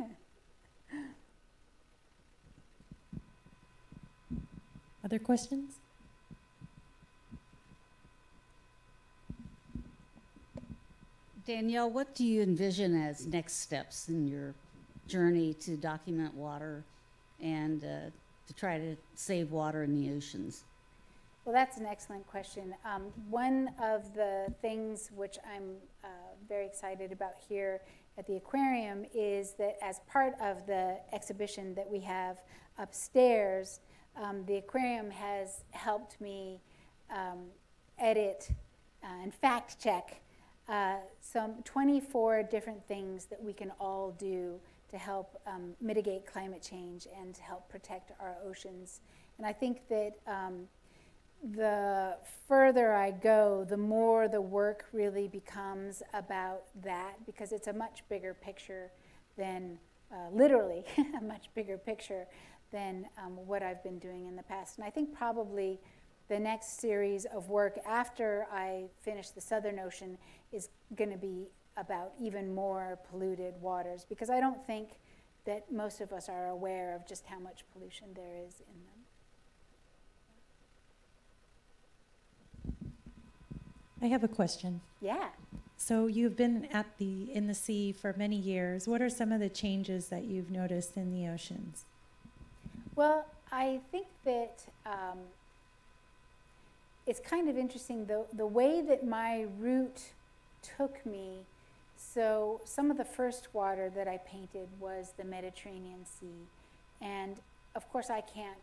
Other 5.04 5.20
questions? 5.20 5.80
Danielle, 11.46 11.90
what 11.90 12.16
do 12.16 12.24
you 12.24 12.42
envision 12.42 12.96
as 12.96 13.28
next 13.28 13.60
steps 13.60 14.08
in 14.08 14.30
your 14.30 14.54
journey 15.08 15.54
to 15.56 15.78
document 15.78 16.34
water 16.34 16.84
and 17.42 17.84
uh, 17.84 18.10
to 18.48 18.54
try 18.54 18.78
to 18.78 18.96
save 19.16 19.52
water 19.52 19.84
in 19.84 19.94
the 19.94 20.16
oceans? 20.16 20.64
Well, 21.46 21.54
that's 21.54 21.78
an 21.78 21.86
excellent 21.86 22.26
question. 22.28 22.74
Um, 22.86 23.04
one 23.30 23.72
of 23.82 24.14
the 24.14 24.54
things 24.62 25.12
which 25.14 25.38
I'm 25.54 25.76
uh, 26.04 26.08
very 26.48 26.66
excited 26.66 27.12
about 27.12 27.34
here 27.50 27.82
at 28.18 28.26
the 28.28 28.38
aquarium 28.38 29.06
is 29.14 29.54
that 29.54 29.78
as 29.82 30.00
part 30.10 30.36
of 30.40 30.66
the 30.68 30.98
exhibition 31.12 31.76
that 31.76 31.90
we 31.90 32.00
have 32.02 32.42
upstairs, 32.78 33.82
um, 34.16 34.46
the 34.46 34.58
aquarium 34.58 35.12
has 35.12 35.64
helped 35.72 36.22
me 36.22 36.62
um, 37.10 37.48
edit 38.00 38.50
uh, 39.04 39.08
and 39.22 39.34
fact 39.34 39.82
check 39.82 40.22
uh, 40.70 40.96
some 41.20 41.56
24 41.64 42.44
different 42.44 42.88
things 42.88 43.26
that 43.26 43.42
we 43.44 43.52
can 43.52 43.72
all 43.80 44.16
do 44.18 44.60
to 44.94 45.00
help 45.00 45.42
um, 45.48 45.74
mitigate 45.82 46.24
climate 46.24 46.62
change 46.62 47.08
and 47.20 47.34
to 47.34 47.42
help 47.42 47.68
protect 47.68 48.12
our 48.20 48.36
oceans. 48.46 49.02
And 49.40 49.48
I 49.48 49.52
think 49.52 49.88
that 49.90 50.12
um, 50.28 50.68
the 51.56 52.16
further 52.48 52.94
I 52.94 53.10
go, 53.10 53.66
the 53.68 53.76
more 53.76 54.28
the 54.28 54.40
work 54.40 54.86
really 54.94 55.28
becomes 55.28 56.04
about 56.14 56.66
that 56.84 57.26
because 57.26 57.52
it's 57.54 57.66
a 57.66 57.74
much 57.74 58.04
bigger 58.08 58.36
picture 58.36 58.92
than, 59.36 59.80
uh, 60.12 60.30
literally, 60.32 60.86
a 61.20 61.24
much 61.24 61.50
bigger 61.56 61.80
picture 61.80 62.28
than 62.72 63.08
um, 63.18 63.36
what 63.48 63.64
I've 63.64 63.84
been 63.84 63.98
doing 63.98 64.28
in 64.28 64.36
the 64.36 64.44
past. 64.44 64.78
And 64.78 64.86
I 64.86 64.92
think 64.92 65.12
probably 65.12 65.80
the 66.30 66.40
next 66.40 66.80
series 66.80 67.26
of 67.26 67.50
work 67.50 67.80
after 67.84 68.46
I 68.54 68.84
finish 69.02 69.32
the 69.32 69.42
Southern 69.42 69.80
Ocean 69.80 70.20
is 70.52 70.70
going 70.96 71.10
to 71.10 71.18
be 71.18 71.48
about 71.78 72.14
even 72.22 72.54
more 72.54 73.00
polluted 73.10 73.54
waters 73.62 74.06
because 74.08 74.30
I 74.30 74.40
don't 74.40 74.66
think 74.66 74.90
that 75.46 75.72
most 75.72 76.02
of 76.02 76.14
us 76.14 76.30
are 76.30 76.48
aware 76.48 76.96
of 76.96 77.08
just 77.08 77.26
how 77.26 77.40
much 77.40 77.64
pollution 77.74 78.08
there 78.16 78.38
is 78.46 78.62
in 78.62 78.76
them. 78.86 79.04
I 84.02 84.08
have 84.08 84.24
a 84.24 84.28
question. 84.28 84.82
Yeah. 85.02 85.30
So 85.78 86.08
you've 86.08 86.36
been 86.36 86.66
at 86.72 86.86
the 86.98 87.32
in 87.34 87.48
the 87.48 87.54
sea 87.54 87.92
for 87.92 88.14
many 88.18 88.36
years. 88.36 88.88
What 88.88 89.02
are 89.02 89.10
some 89.10 89.32
of 89.32 89.40
the 89.40 89.50
changes 89.50 90.08
that 90.08 90.26
you've 90.26 90.52
noticed 90.52 90.96
in 90.96 91.14
the 91.14 91.28
oceans? 91.28 91.86
Well, 92.96 93.26
I 93.52 93.80
think 93.92 94.08
that 94.24 94.66
um, 94.86 95.20
it's 97.06 97.20
kind 97.20 97.50
of 97.50 97.58
interesting 97.58 98.06
the 98.06 98.26
the 98.34 98.46
way 98.46 98.82
that 98.82 99.06
my 99.06 99.48
route 99.60 100.12
took 100.78 101.06
me. 101.06 101.46
So 102.14 102.62
some 102.66 102.92
of 102.92 102.98
the 102.98 103.06
first 103.06 103.48
water 103.54 103.90
that 103.96 104.08
I 104.08 104.18
painted 104.18 104.68
was 104.80 105.14
the 105.18 105.24
Mediterranean 105.24 106.06
Sea, 106.06 106.48
and 107.02 107.38
of 107.76 107.90
course 107.92 108.10
I 108.10 108.22
can't 108.22 108.58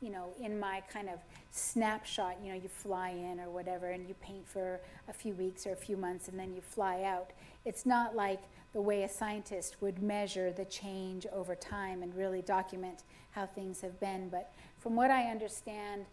you 0.00 0.10
know, 0.10 0.28
in 0.40 0.58
my 0.60 0.82
kind 0.92 1.08
of 1.08 1.18
snapshot, 1.50 2.36
you 2.42 2.52
know, 2.52 2.54
you 2.54 2.68
fly 2.68 3.10
in 3.10 3.40
or 3.40 3.50
whatever 3.50 3.90
and 3.90 4.06
you 4.06 4.14
paint 4.22 4.46
for 4.46 4.80
a 5.08 5.12
few 5.12 5.34
weeks 5.34 5.66
or 5.66 5.72
a 5.72 5.76
few 5.76 5.96
months 5.96 6.28
and 6.28 6.38
then 6.38 6.54
you 6.54 6.60
fly 6.60 7.02
out. 7.02 7.30
It's 7.64 7.84
not 7.84 8.14
like 8.14 8.40
the 8.72 8.80
way 8.80 9.02
a 9.02 9.08
scientist 9.08 9.76
would 9.80 10.00
measure 10.00 10.52
the 10.52 10.64
change 10.66 11.26
over 11.32 11.54
time 11.56 12.02
and 12.02 12.14
really 12.14 12.42
document 12.42 13.02
how 13.32 13.46
things 13.46 13.80
have 13.80 13.98
been. 13.98 14.28
But 14.28 14.52
from 14.78 14.94
what 14.94 15.10
I 15.10 15.24
understand, 15.24 16.04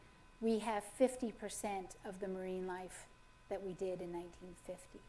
we 0.42 0.60
have 0.60 0.84
50% 1.00 1.32
of 2.06 2.20
the 2.20 2.28
marine 2.28 2.66
life 2.66 3.06
that 3.50 3.64
we 3.64 3.74
did 3.74 4.02
in 4.02 4.12
1950. 4.12 5.00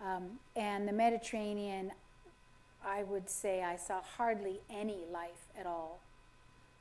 Um, 0.00 0.38
and 0.56 0.86
the 0.86 0.92
Mediterranean, 0.92 1.92
I 2.84 3.02
would 3.04 3.30
say 3.30 3.62
I 3.62 3.76
saw 3.76 4.00
hardly 4.02 4.60
any 4.70 5.04
life 5.10 5.48
at 5.58 5.66
all 5.66 6.00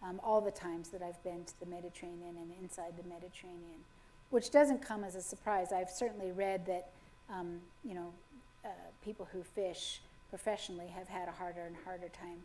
um, 0.03 0.19
all 0.23 0.41
the 0.41 0.51
times 0.51 0.89
that 0.89 1.01
I've 1.01 1.21
been 1.23 1.43
to 1.45 1.59
the 1.59 1.65
Mediterranean 1.65 2.35
and 2.37 2.51
inside 2.61 2.93
the 2.97 3.07
Mediterranean, 3.07 3.85
which 4.29 4.51
doesn't 4.51 4.81
come 4.81 5.03
as 5.03 5.15
a 5.15 5.21
surprise. 5.21 5.71
I've 5.71 5.89
certainly 5.89 6.31
read 6.31 6.65
that, 6.65 6.89
um, 7.29 7.59
you 7.83 7.93
know, 7.93 8.13
uh, 8.65 8.69
people 9.03 9.27
who 9.31 9.43
fish 9.43 10.01
professionally 10.29 10.87
have 10.87 11.07
had 11.07 11.27
a 11.27 11.31
harder 11.31 11.61
and 11.61 11.75
harder 11.85 12.09
time 12.09 12.39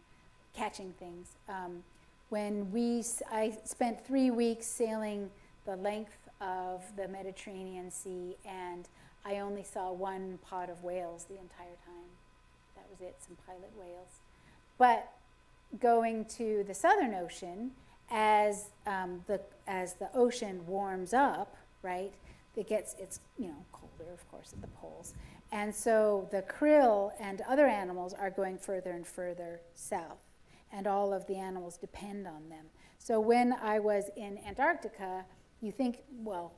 catching 0.54 0.92
things. 0.98 1.28
Um, 1.48 1.82
when 2.28 2.70
we, 2.72 3.02
I 3.30 3.56
spent 3.64 4.06
three 4.06 4.30
weeks 4.30 4.66
sailing 4.66 5.30
the 5.64 5.76
length 5.76 6.28
of 6.40 6.82
the 6.96 7.08
Mediterranean 7.08 7.90
Sea, 7.90 8.36
and 8.46 8.86
I 9.28 9.40
only 9.40 9.62
saw 9.62 9.92
one 9.92 10.38
pod 10.42 10.70
of 10.70 10.82
whales 10.82 11.26
the 11.28 11.34
entire 11.38 11.76
time. 11.84 12.08
That 12.76 12.86
was 12.90 13.00
it, 13.00 13.16
some 13.18 13.36
pilot 13.46 13.70
whales. 13.78 14.20
But 14.78 15.12
going 15.78 16.24
to 16.36 16.64
the 16.66 16.72
Southern 16.72 17.14
Ocean, 17.14 17.72
as 18.10 18.70
um, 18.86 19.22
the 19.26 19.40
as 19.66 19.94
the 19.94 20.08
ocean 20.14 20.66
warms 20.66 21.12
up, 21.12 21.56
right, 21.82 22.14
it 22.56 22.66
gets 22.68 22.96
it's 22.98 23.20
you 23.38 23.48
know 23.48 23.64
colder, 23.70 24.10
of 24.12 24.26
course, 24.30 24.54
at 24.54 24.62
the 24.62 24.68
poles, 24.68 25.12
and 25.52 25.74
so 25.74 26.26
the 26.30 26.42
krill 26.42 27.12
and 27.20 27.42
other 27.42 27.66
animals 27.66 28.14
are 28.14 28.30
going 28.30 28.56
further 28.56 28.92
and 28.92 29.06
further 29.06 29.60
south, 29.74 30.22
and 30.72 30.86
all 30.86 31.12
of 31.12 31.26
the 31.26 31.36
animals 31.36 31.76
depend 31.76 32.26
on 32.26 32.48
them. 32.48 32.64
So 32.98 33.20
when 33.20 33.52
I 33.52 33.78
was 33.78 34.04
in 34.16 34.38
Antarctica, 34.46 35.26
you 35.60 35.70
think, 35.70 35.98
well, 36.22 36.54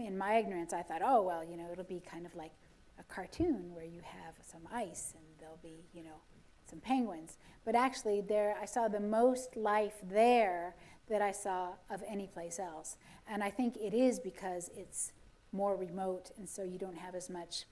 in 0.00 0.16
my 0.16 0.36
ignorance, 0.36 0.72
I 0.72 0.82
thought, 0.82 1.02
oh 1.04 1.22
well, 1.22 1.44
you 1.44 1.56
know, 1.56 1.68
it'll 1.72 1.84
be 1.84 2.00
kind 2.00 2.26
of 2.26 2.34
like 2.34 2.52
a 2.98 3.02
cartoon 3.04 3.74
where 3.74 3.84
you 3.84 4.00
have 4.02 4.34
some 4.42 4.62
ice 4.72 5.14
and 5.14 5.24
there'll 5.38 5.60
be, 5.62 5.84
you 5.94 6.02
know, 6.02 6.20
some 6.68 6.80
penguins. 6.80 7.38
But 7.64 7.74
actually, 7.74 8.20
there 8.20 8.56
I 8.60 8.64
saw 8.64 8.88
the 8.88 9.00
most 9.00 9.56
life 9.56 9.94
there 10.02 10.74
that 11.08 11.22
I 11.22 11.32
saw 11.32 11.70
of 11.90 12.02
any 12.06 12.26
place 12.26 12.58
else. 12.58 12.96
And 13.26 13.42
I 13.42 13.50
think 13.50 13.76
it 13.76 13.94
is 13.94 14.20
because 14.20 14.70
it's 14.76 15.12
more 15.52 15.76
remote, 15.76 16.30
and 16.36 16.48
so 16.48 16.62
you 16.62 16.78
don't 16.78 16.96
have 16.96 17.14
as 17.14 17.30
much 17.30 17.64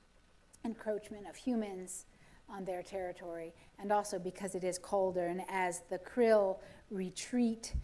encroachment 0.65 1.29
of 1.29 1.37
humans 1.37 2.07
on 2.49 2.65
their 2.65 2.83
territory, 2.83 3.53
and 3.79 3.93
also 3.93 4.19
because 4.19 4.55
it 4.55 4.65
is 4.65 4.79
colder, 4.79 5.27
and 5.27 5.43
as 5.49 5.83
the 5.91 5.99
krill 5.99 6.59
retreat 6.91 7.75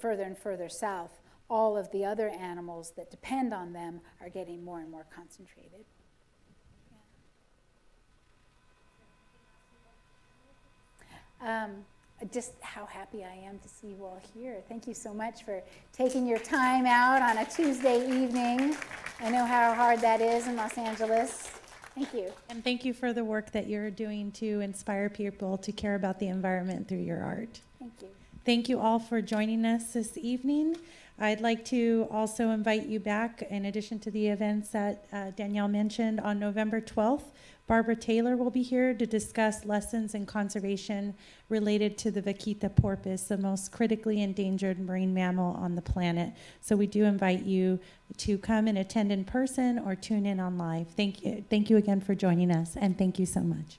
further 0.00 0.22
and 0.22 0.38
further 0.38 0.68
south, 0.68 1.19
all 1.50 1.76
of 1.76 1.90
the 1.90 2.04
other 2.04 2.28
animals 2.28 2.92
that 2.96 3.10
depend 3.10 3.52
on 3.52 3.72
them 3.72 4.00
are 4.20 4.28
getting 4.28 4.64
more 4.64 4.78
and 4.78 4.90
more 4.90 5.04
concentrated. 5.14 5.84
Um, 11.42 11.84
just 12.32 12.52
how 12.60 12.84
happy 12.84 13.24
I 13.24 13.34
am 13.46 13.58
to 13.58 13.68
see 13.68 13.88
you 13.88 14.04
all 14.04 14.20
here. 14.34 14.62
Thank 14.68 14.86
you 14.86 14.94
so 14.94 15.12
much 15.12 15.42
for 15.42 15.62
taking 15.92 16.26
your 16.26 16.38
time 16.38 16.86
out 16.86 17.22
on 17.22 17.38
a 17.38 17.46
Tuesday 17.46 18.06
evening. 18.06 18.76
I 19.20 19.30
know 19.30 19.44
how 19.44 19.74
hard 19.74 20.00
that 20.00 20.20
is 20.20 20.46
in 20.46 20.54
Los 20.54 20.76
Angeles. 20.76 21.50
Thank 21.94 22.14
you. 22.14 22.30
And 22.48 22.62
thank 22.62 22.84
you 22.84 22.94
for 22.94 23.12
the 23.12 23.24
work 23.24 23.50
that 23.52 23.66
you're 23.66 23.90
doing 23.90 24.30
to 24.32 24.60
inspire 24.60 25.08
people 25.08 25.58
to 25.58 25.72
care 25.72 25.94
about 25.94 26.18
the 26.18 26.28
environment 26.28 26.88
through 26.88 26.98
your 26.98 27.22
art. 27.22 27.60
Thank 27.78 27.92
you. 28.02 28.08
Thank 28.44 28.68
you 28.68 28.78
all 28.78 28.98
for 28.98 29.20
joining 29.20 29.64
us 29.64 29.92
this 29.94 30.16
evening. 30.16 30.76
I'd 31.22 31.42
like 31.42 31.66
to 31.66 32.08
also 32.10 32.48
invite 32.48 32.86
you 32.86 32.98
back, 32.98 33.42
in 33.50 33.66
addition 33.66 33.98
to 34.00 34.10
the 34.10 34.28
events 34.28 34.70
that 34.70 35.04
uh, 35.12 35.32
Danielle 35.32 35.68
mentioned, 35.68 36.18
on 36.18 36.38
November 36.38 36.80
12th. 36.80 37.32
Barbara 37.66 37.94
Taylor 37.94 38.38
will 38.38 38.50
be 38.50 38.62
here 38.62 38.94
to 38.94 39.06
discuss 39.06 39.66
lessons 39.66 40.14
in 40.14 40.24
conservation 40.24 41.14
related 41.50 41.98
to 41.98 42.10
the 42.10 42.22
vaquita 42.22 42.74
porpoise, 42.74 43.28
the 43.28 43.36
most 43.36 43.70
critically 43.70 44.22
endangered 44.22 44.80
marine 44.80 45.12
mammal 45.12 45.54
on 45.56 45.74
the 45.74 45.82
planet. 45.82 46.32
So 46.62 46.74
we 46.74 46.86
do 46.86 47.04
invite 47.04 47.42
you 47.42 47.78
to 48.16 48.38
come 48.38 48.66
and 48.66 48.78
attend 48.78 49.12
in 49.12 49.24
person 49.24 49.78
or 49.78 49.94
tune 49.94 50.24
in 50.24 50.40
on 50.40 50.56
live. 50.56 50.88
Thank 50.96 51.22
you, 51.22 51.44
thank 51.50 51.68
you 51.68 51.76
again 51.76 52.00
for 52.00 52.14
joining 52.14 52.50
us, 52.50 52.76
and 52.76 52.96
thank 52.96 53.18
you 53.18 53.26
so 53.26 53.40
much. 53.40 53.78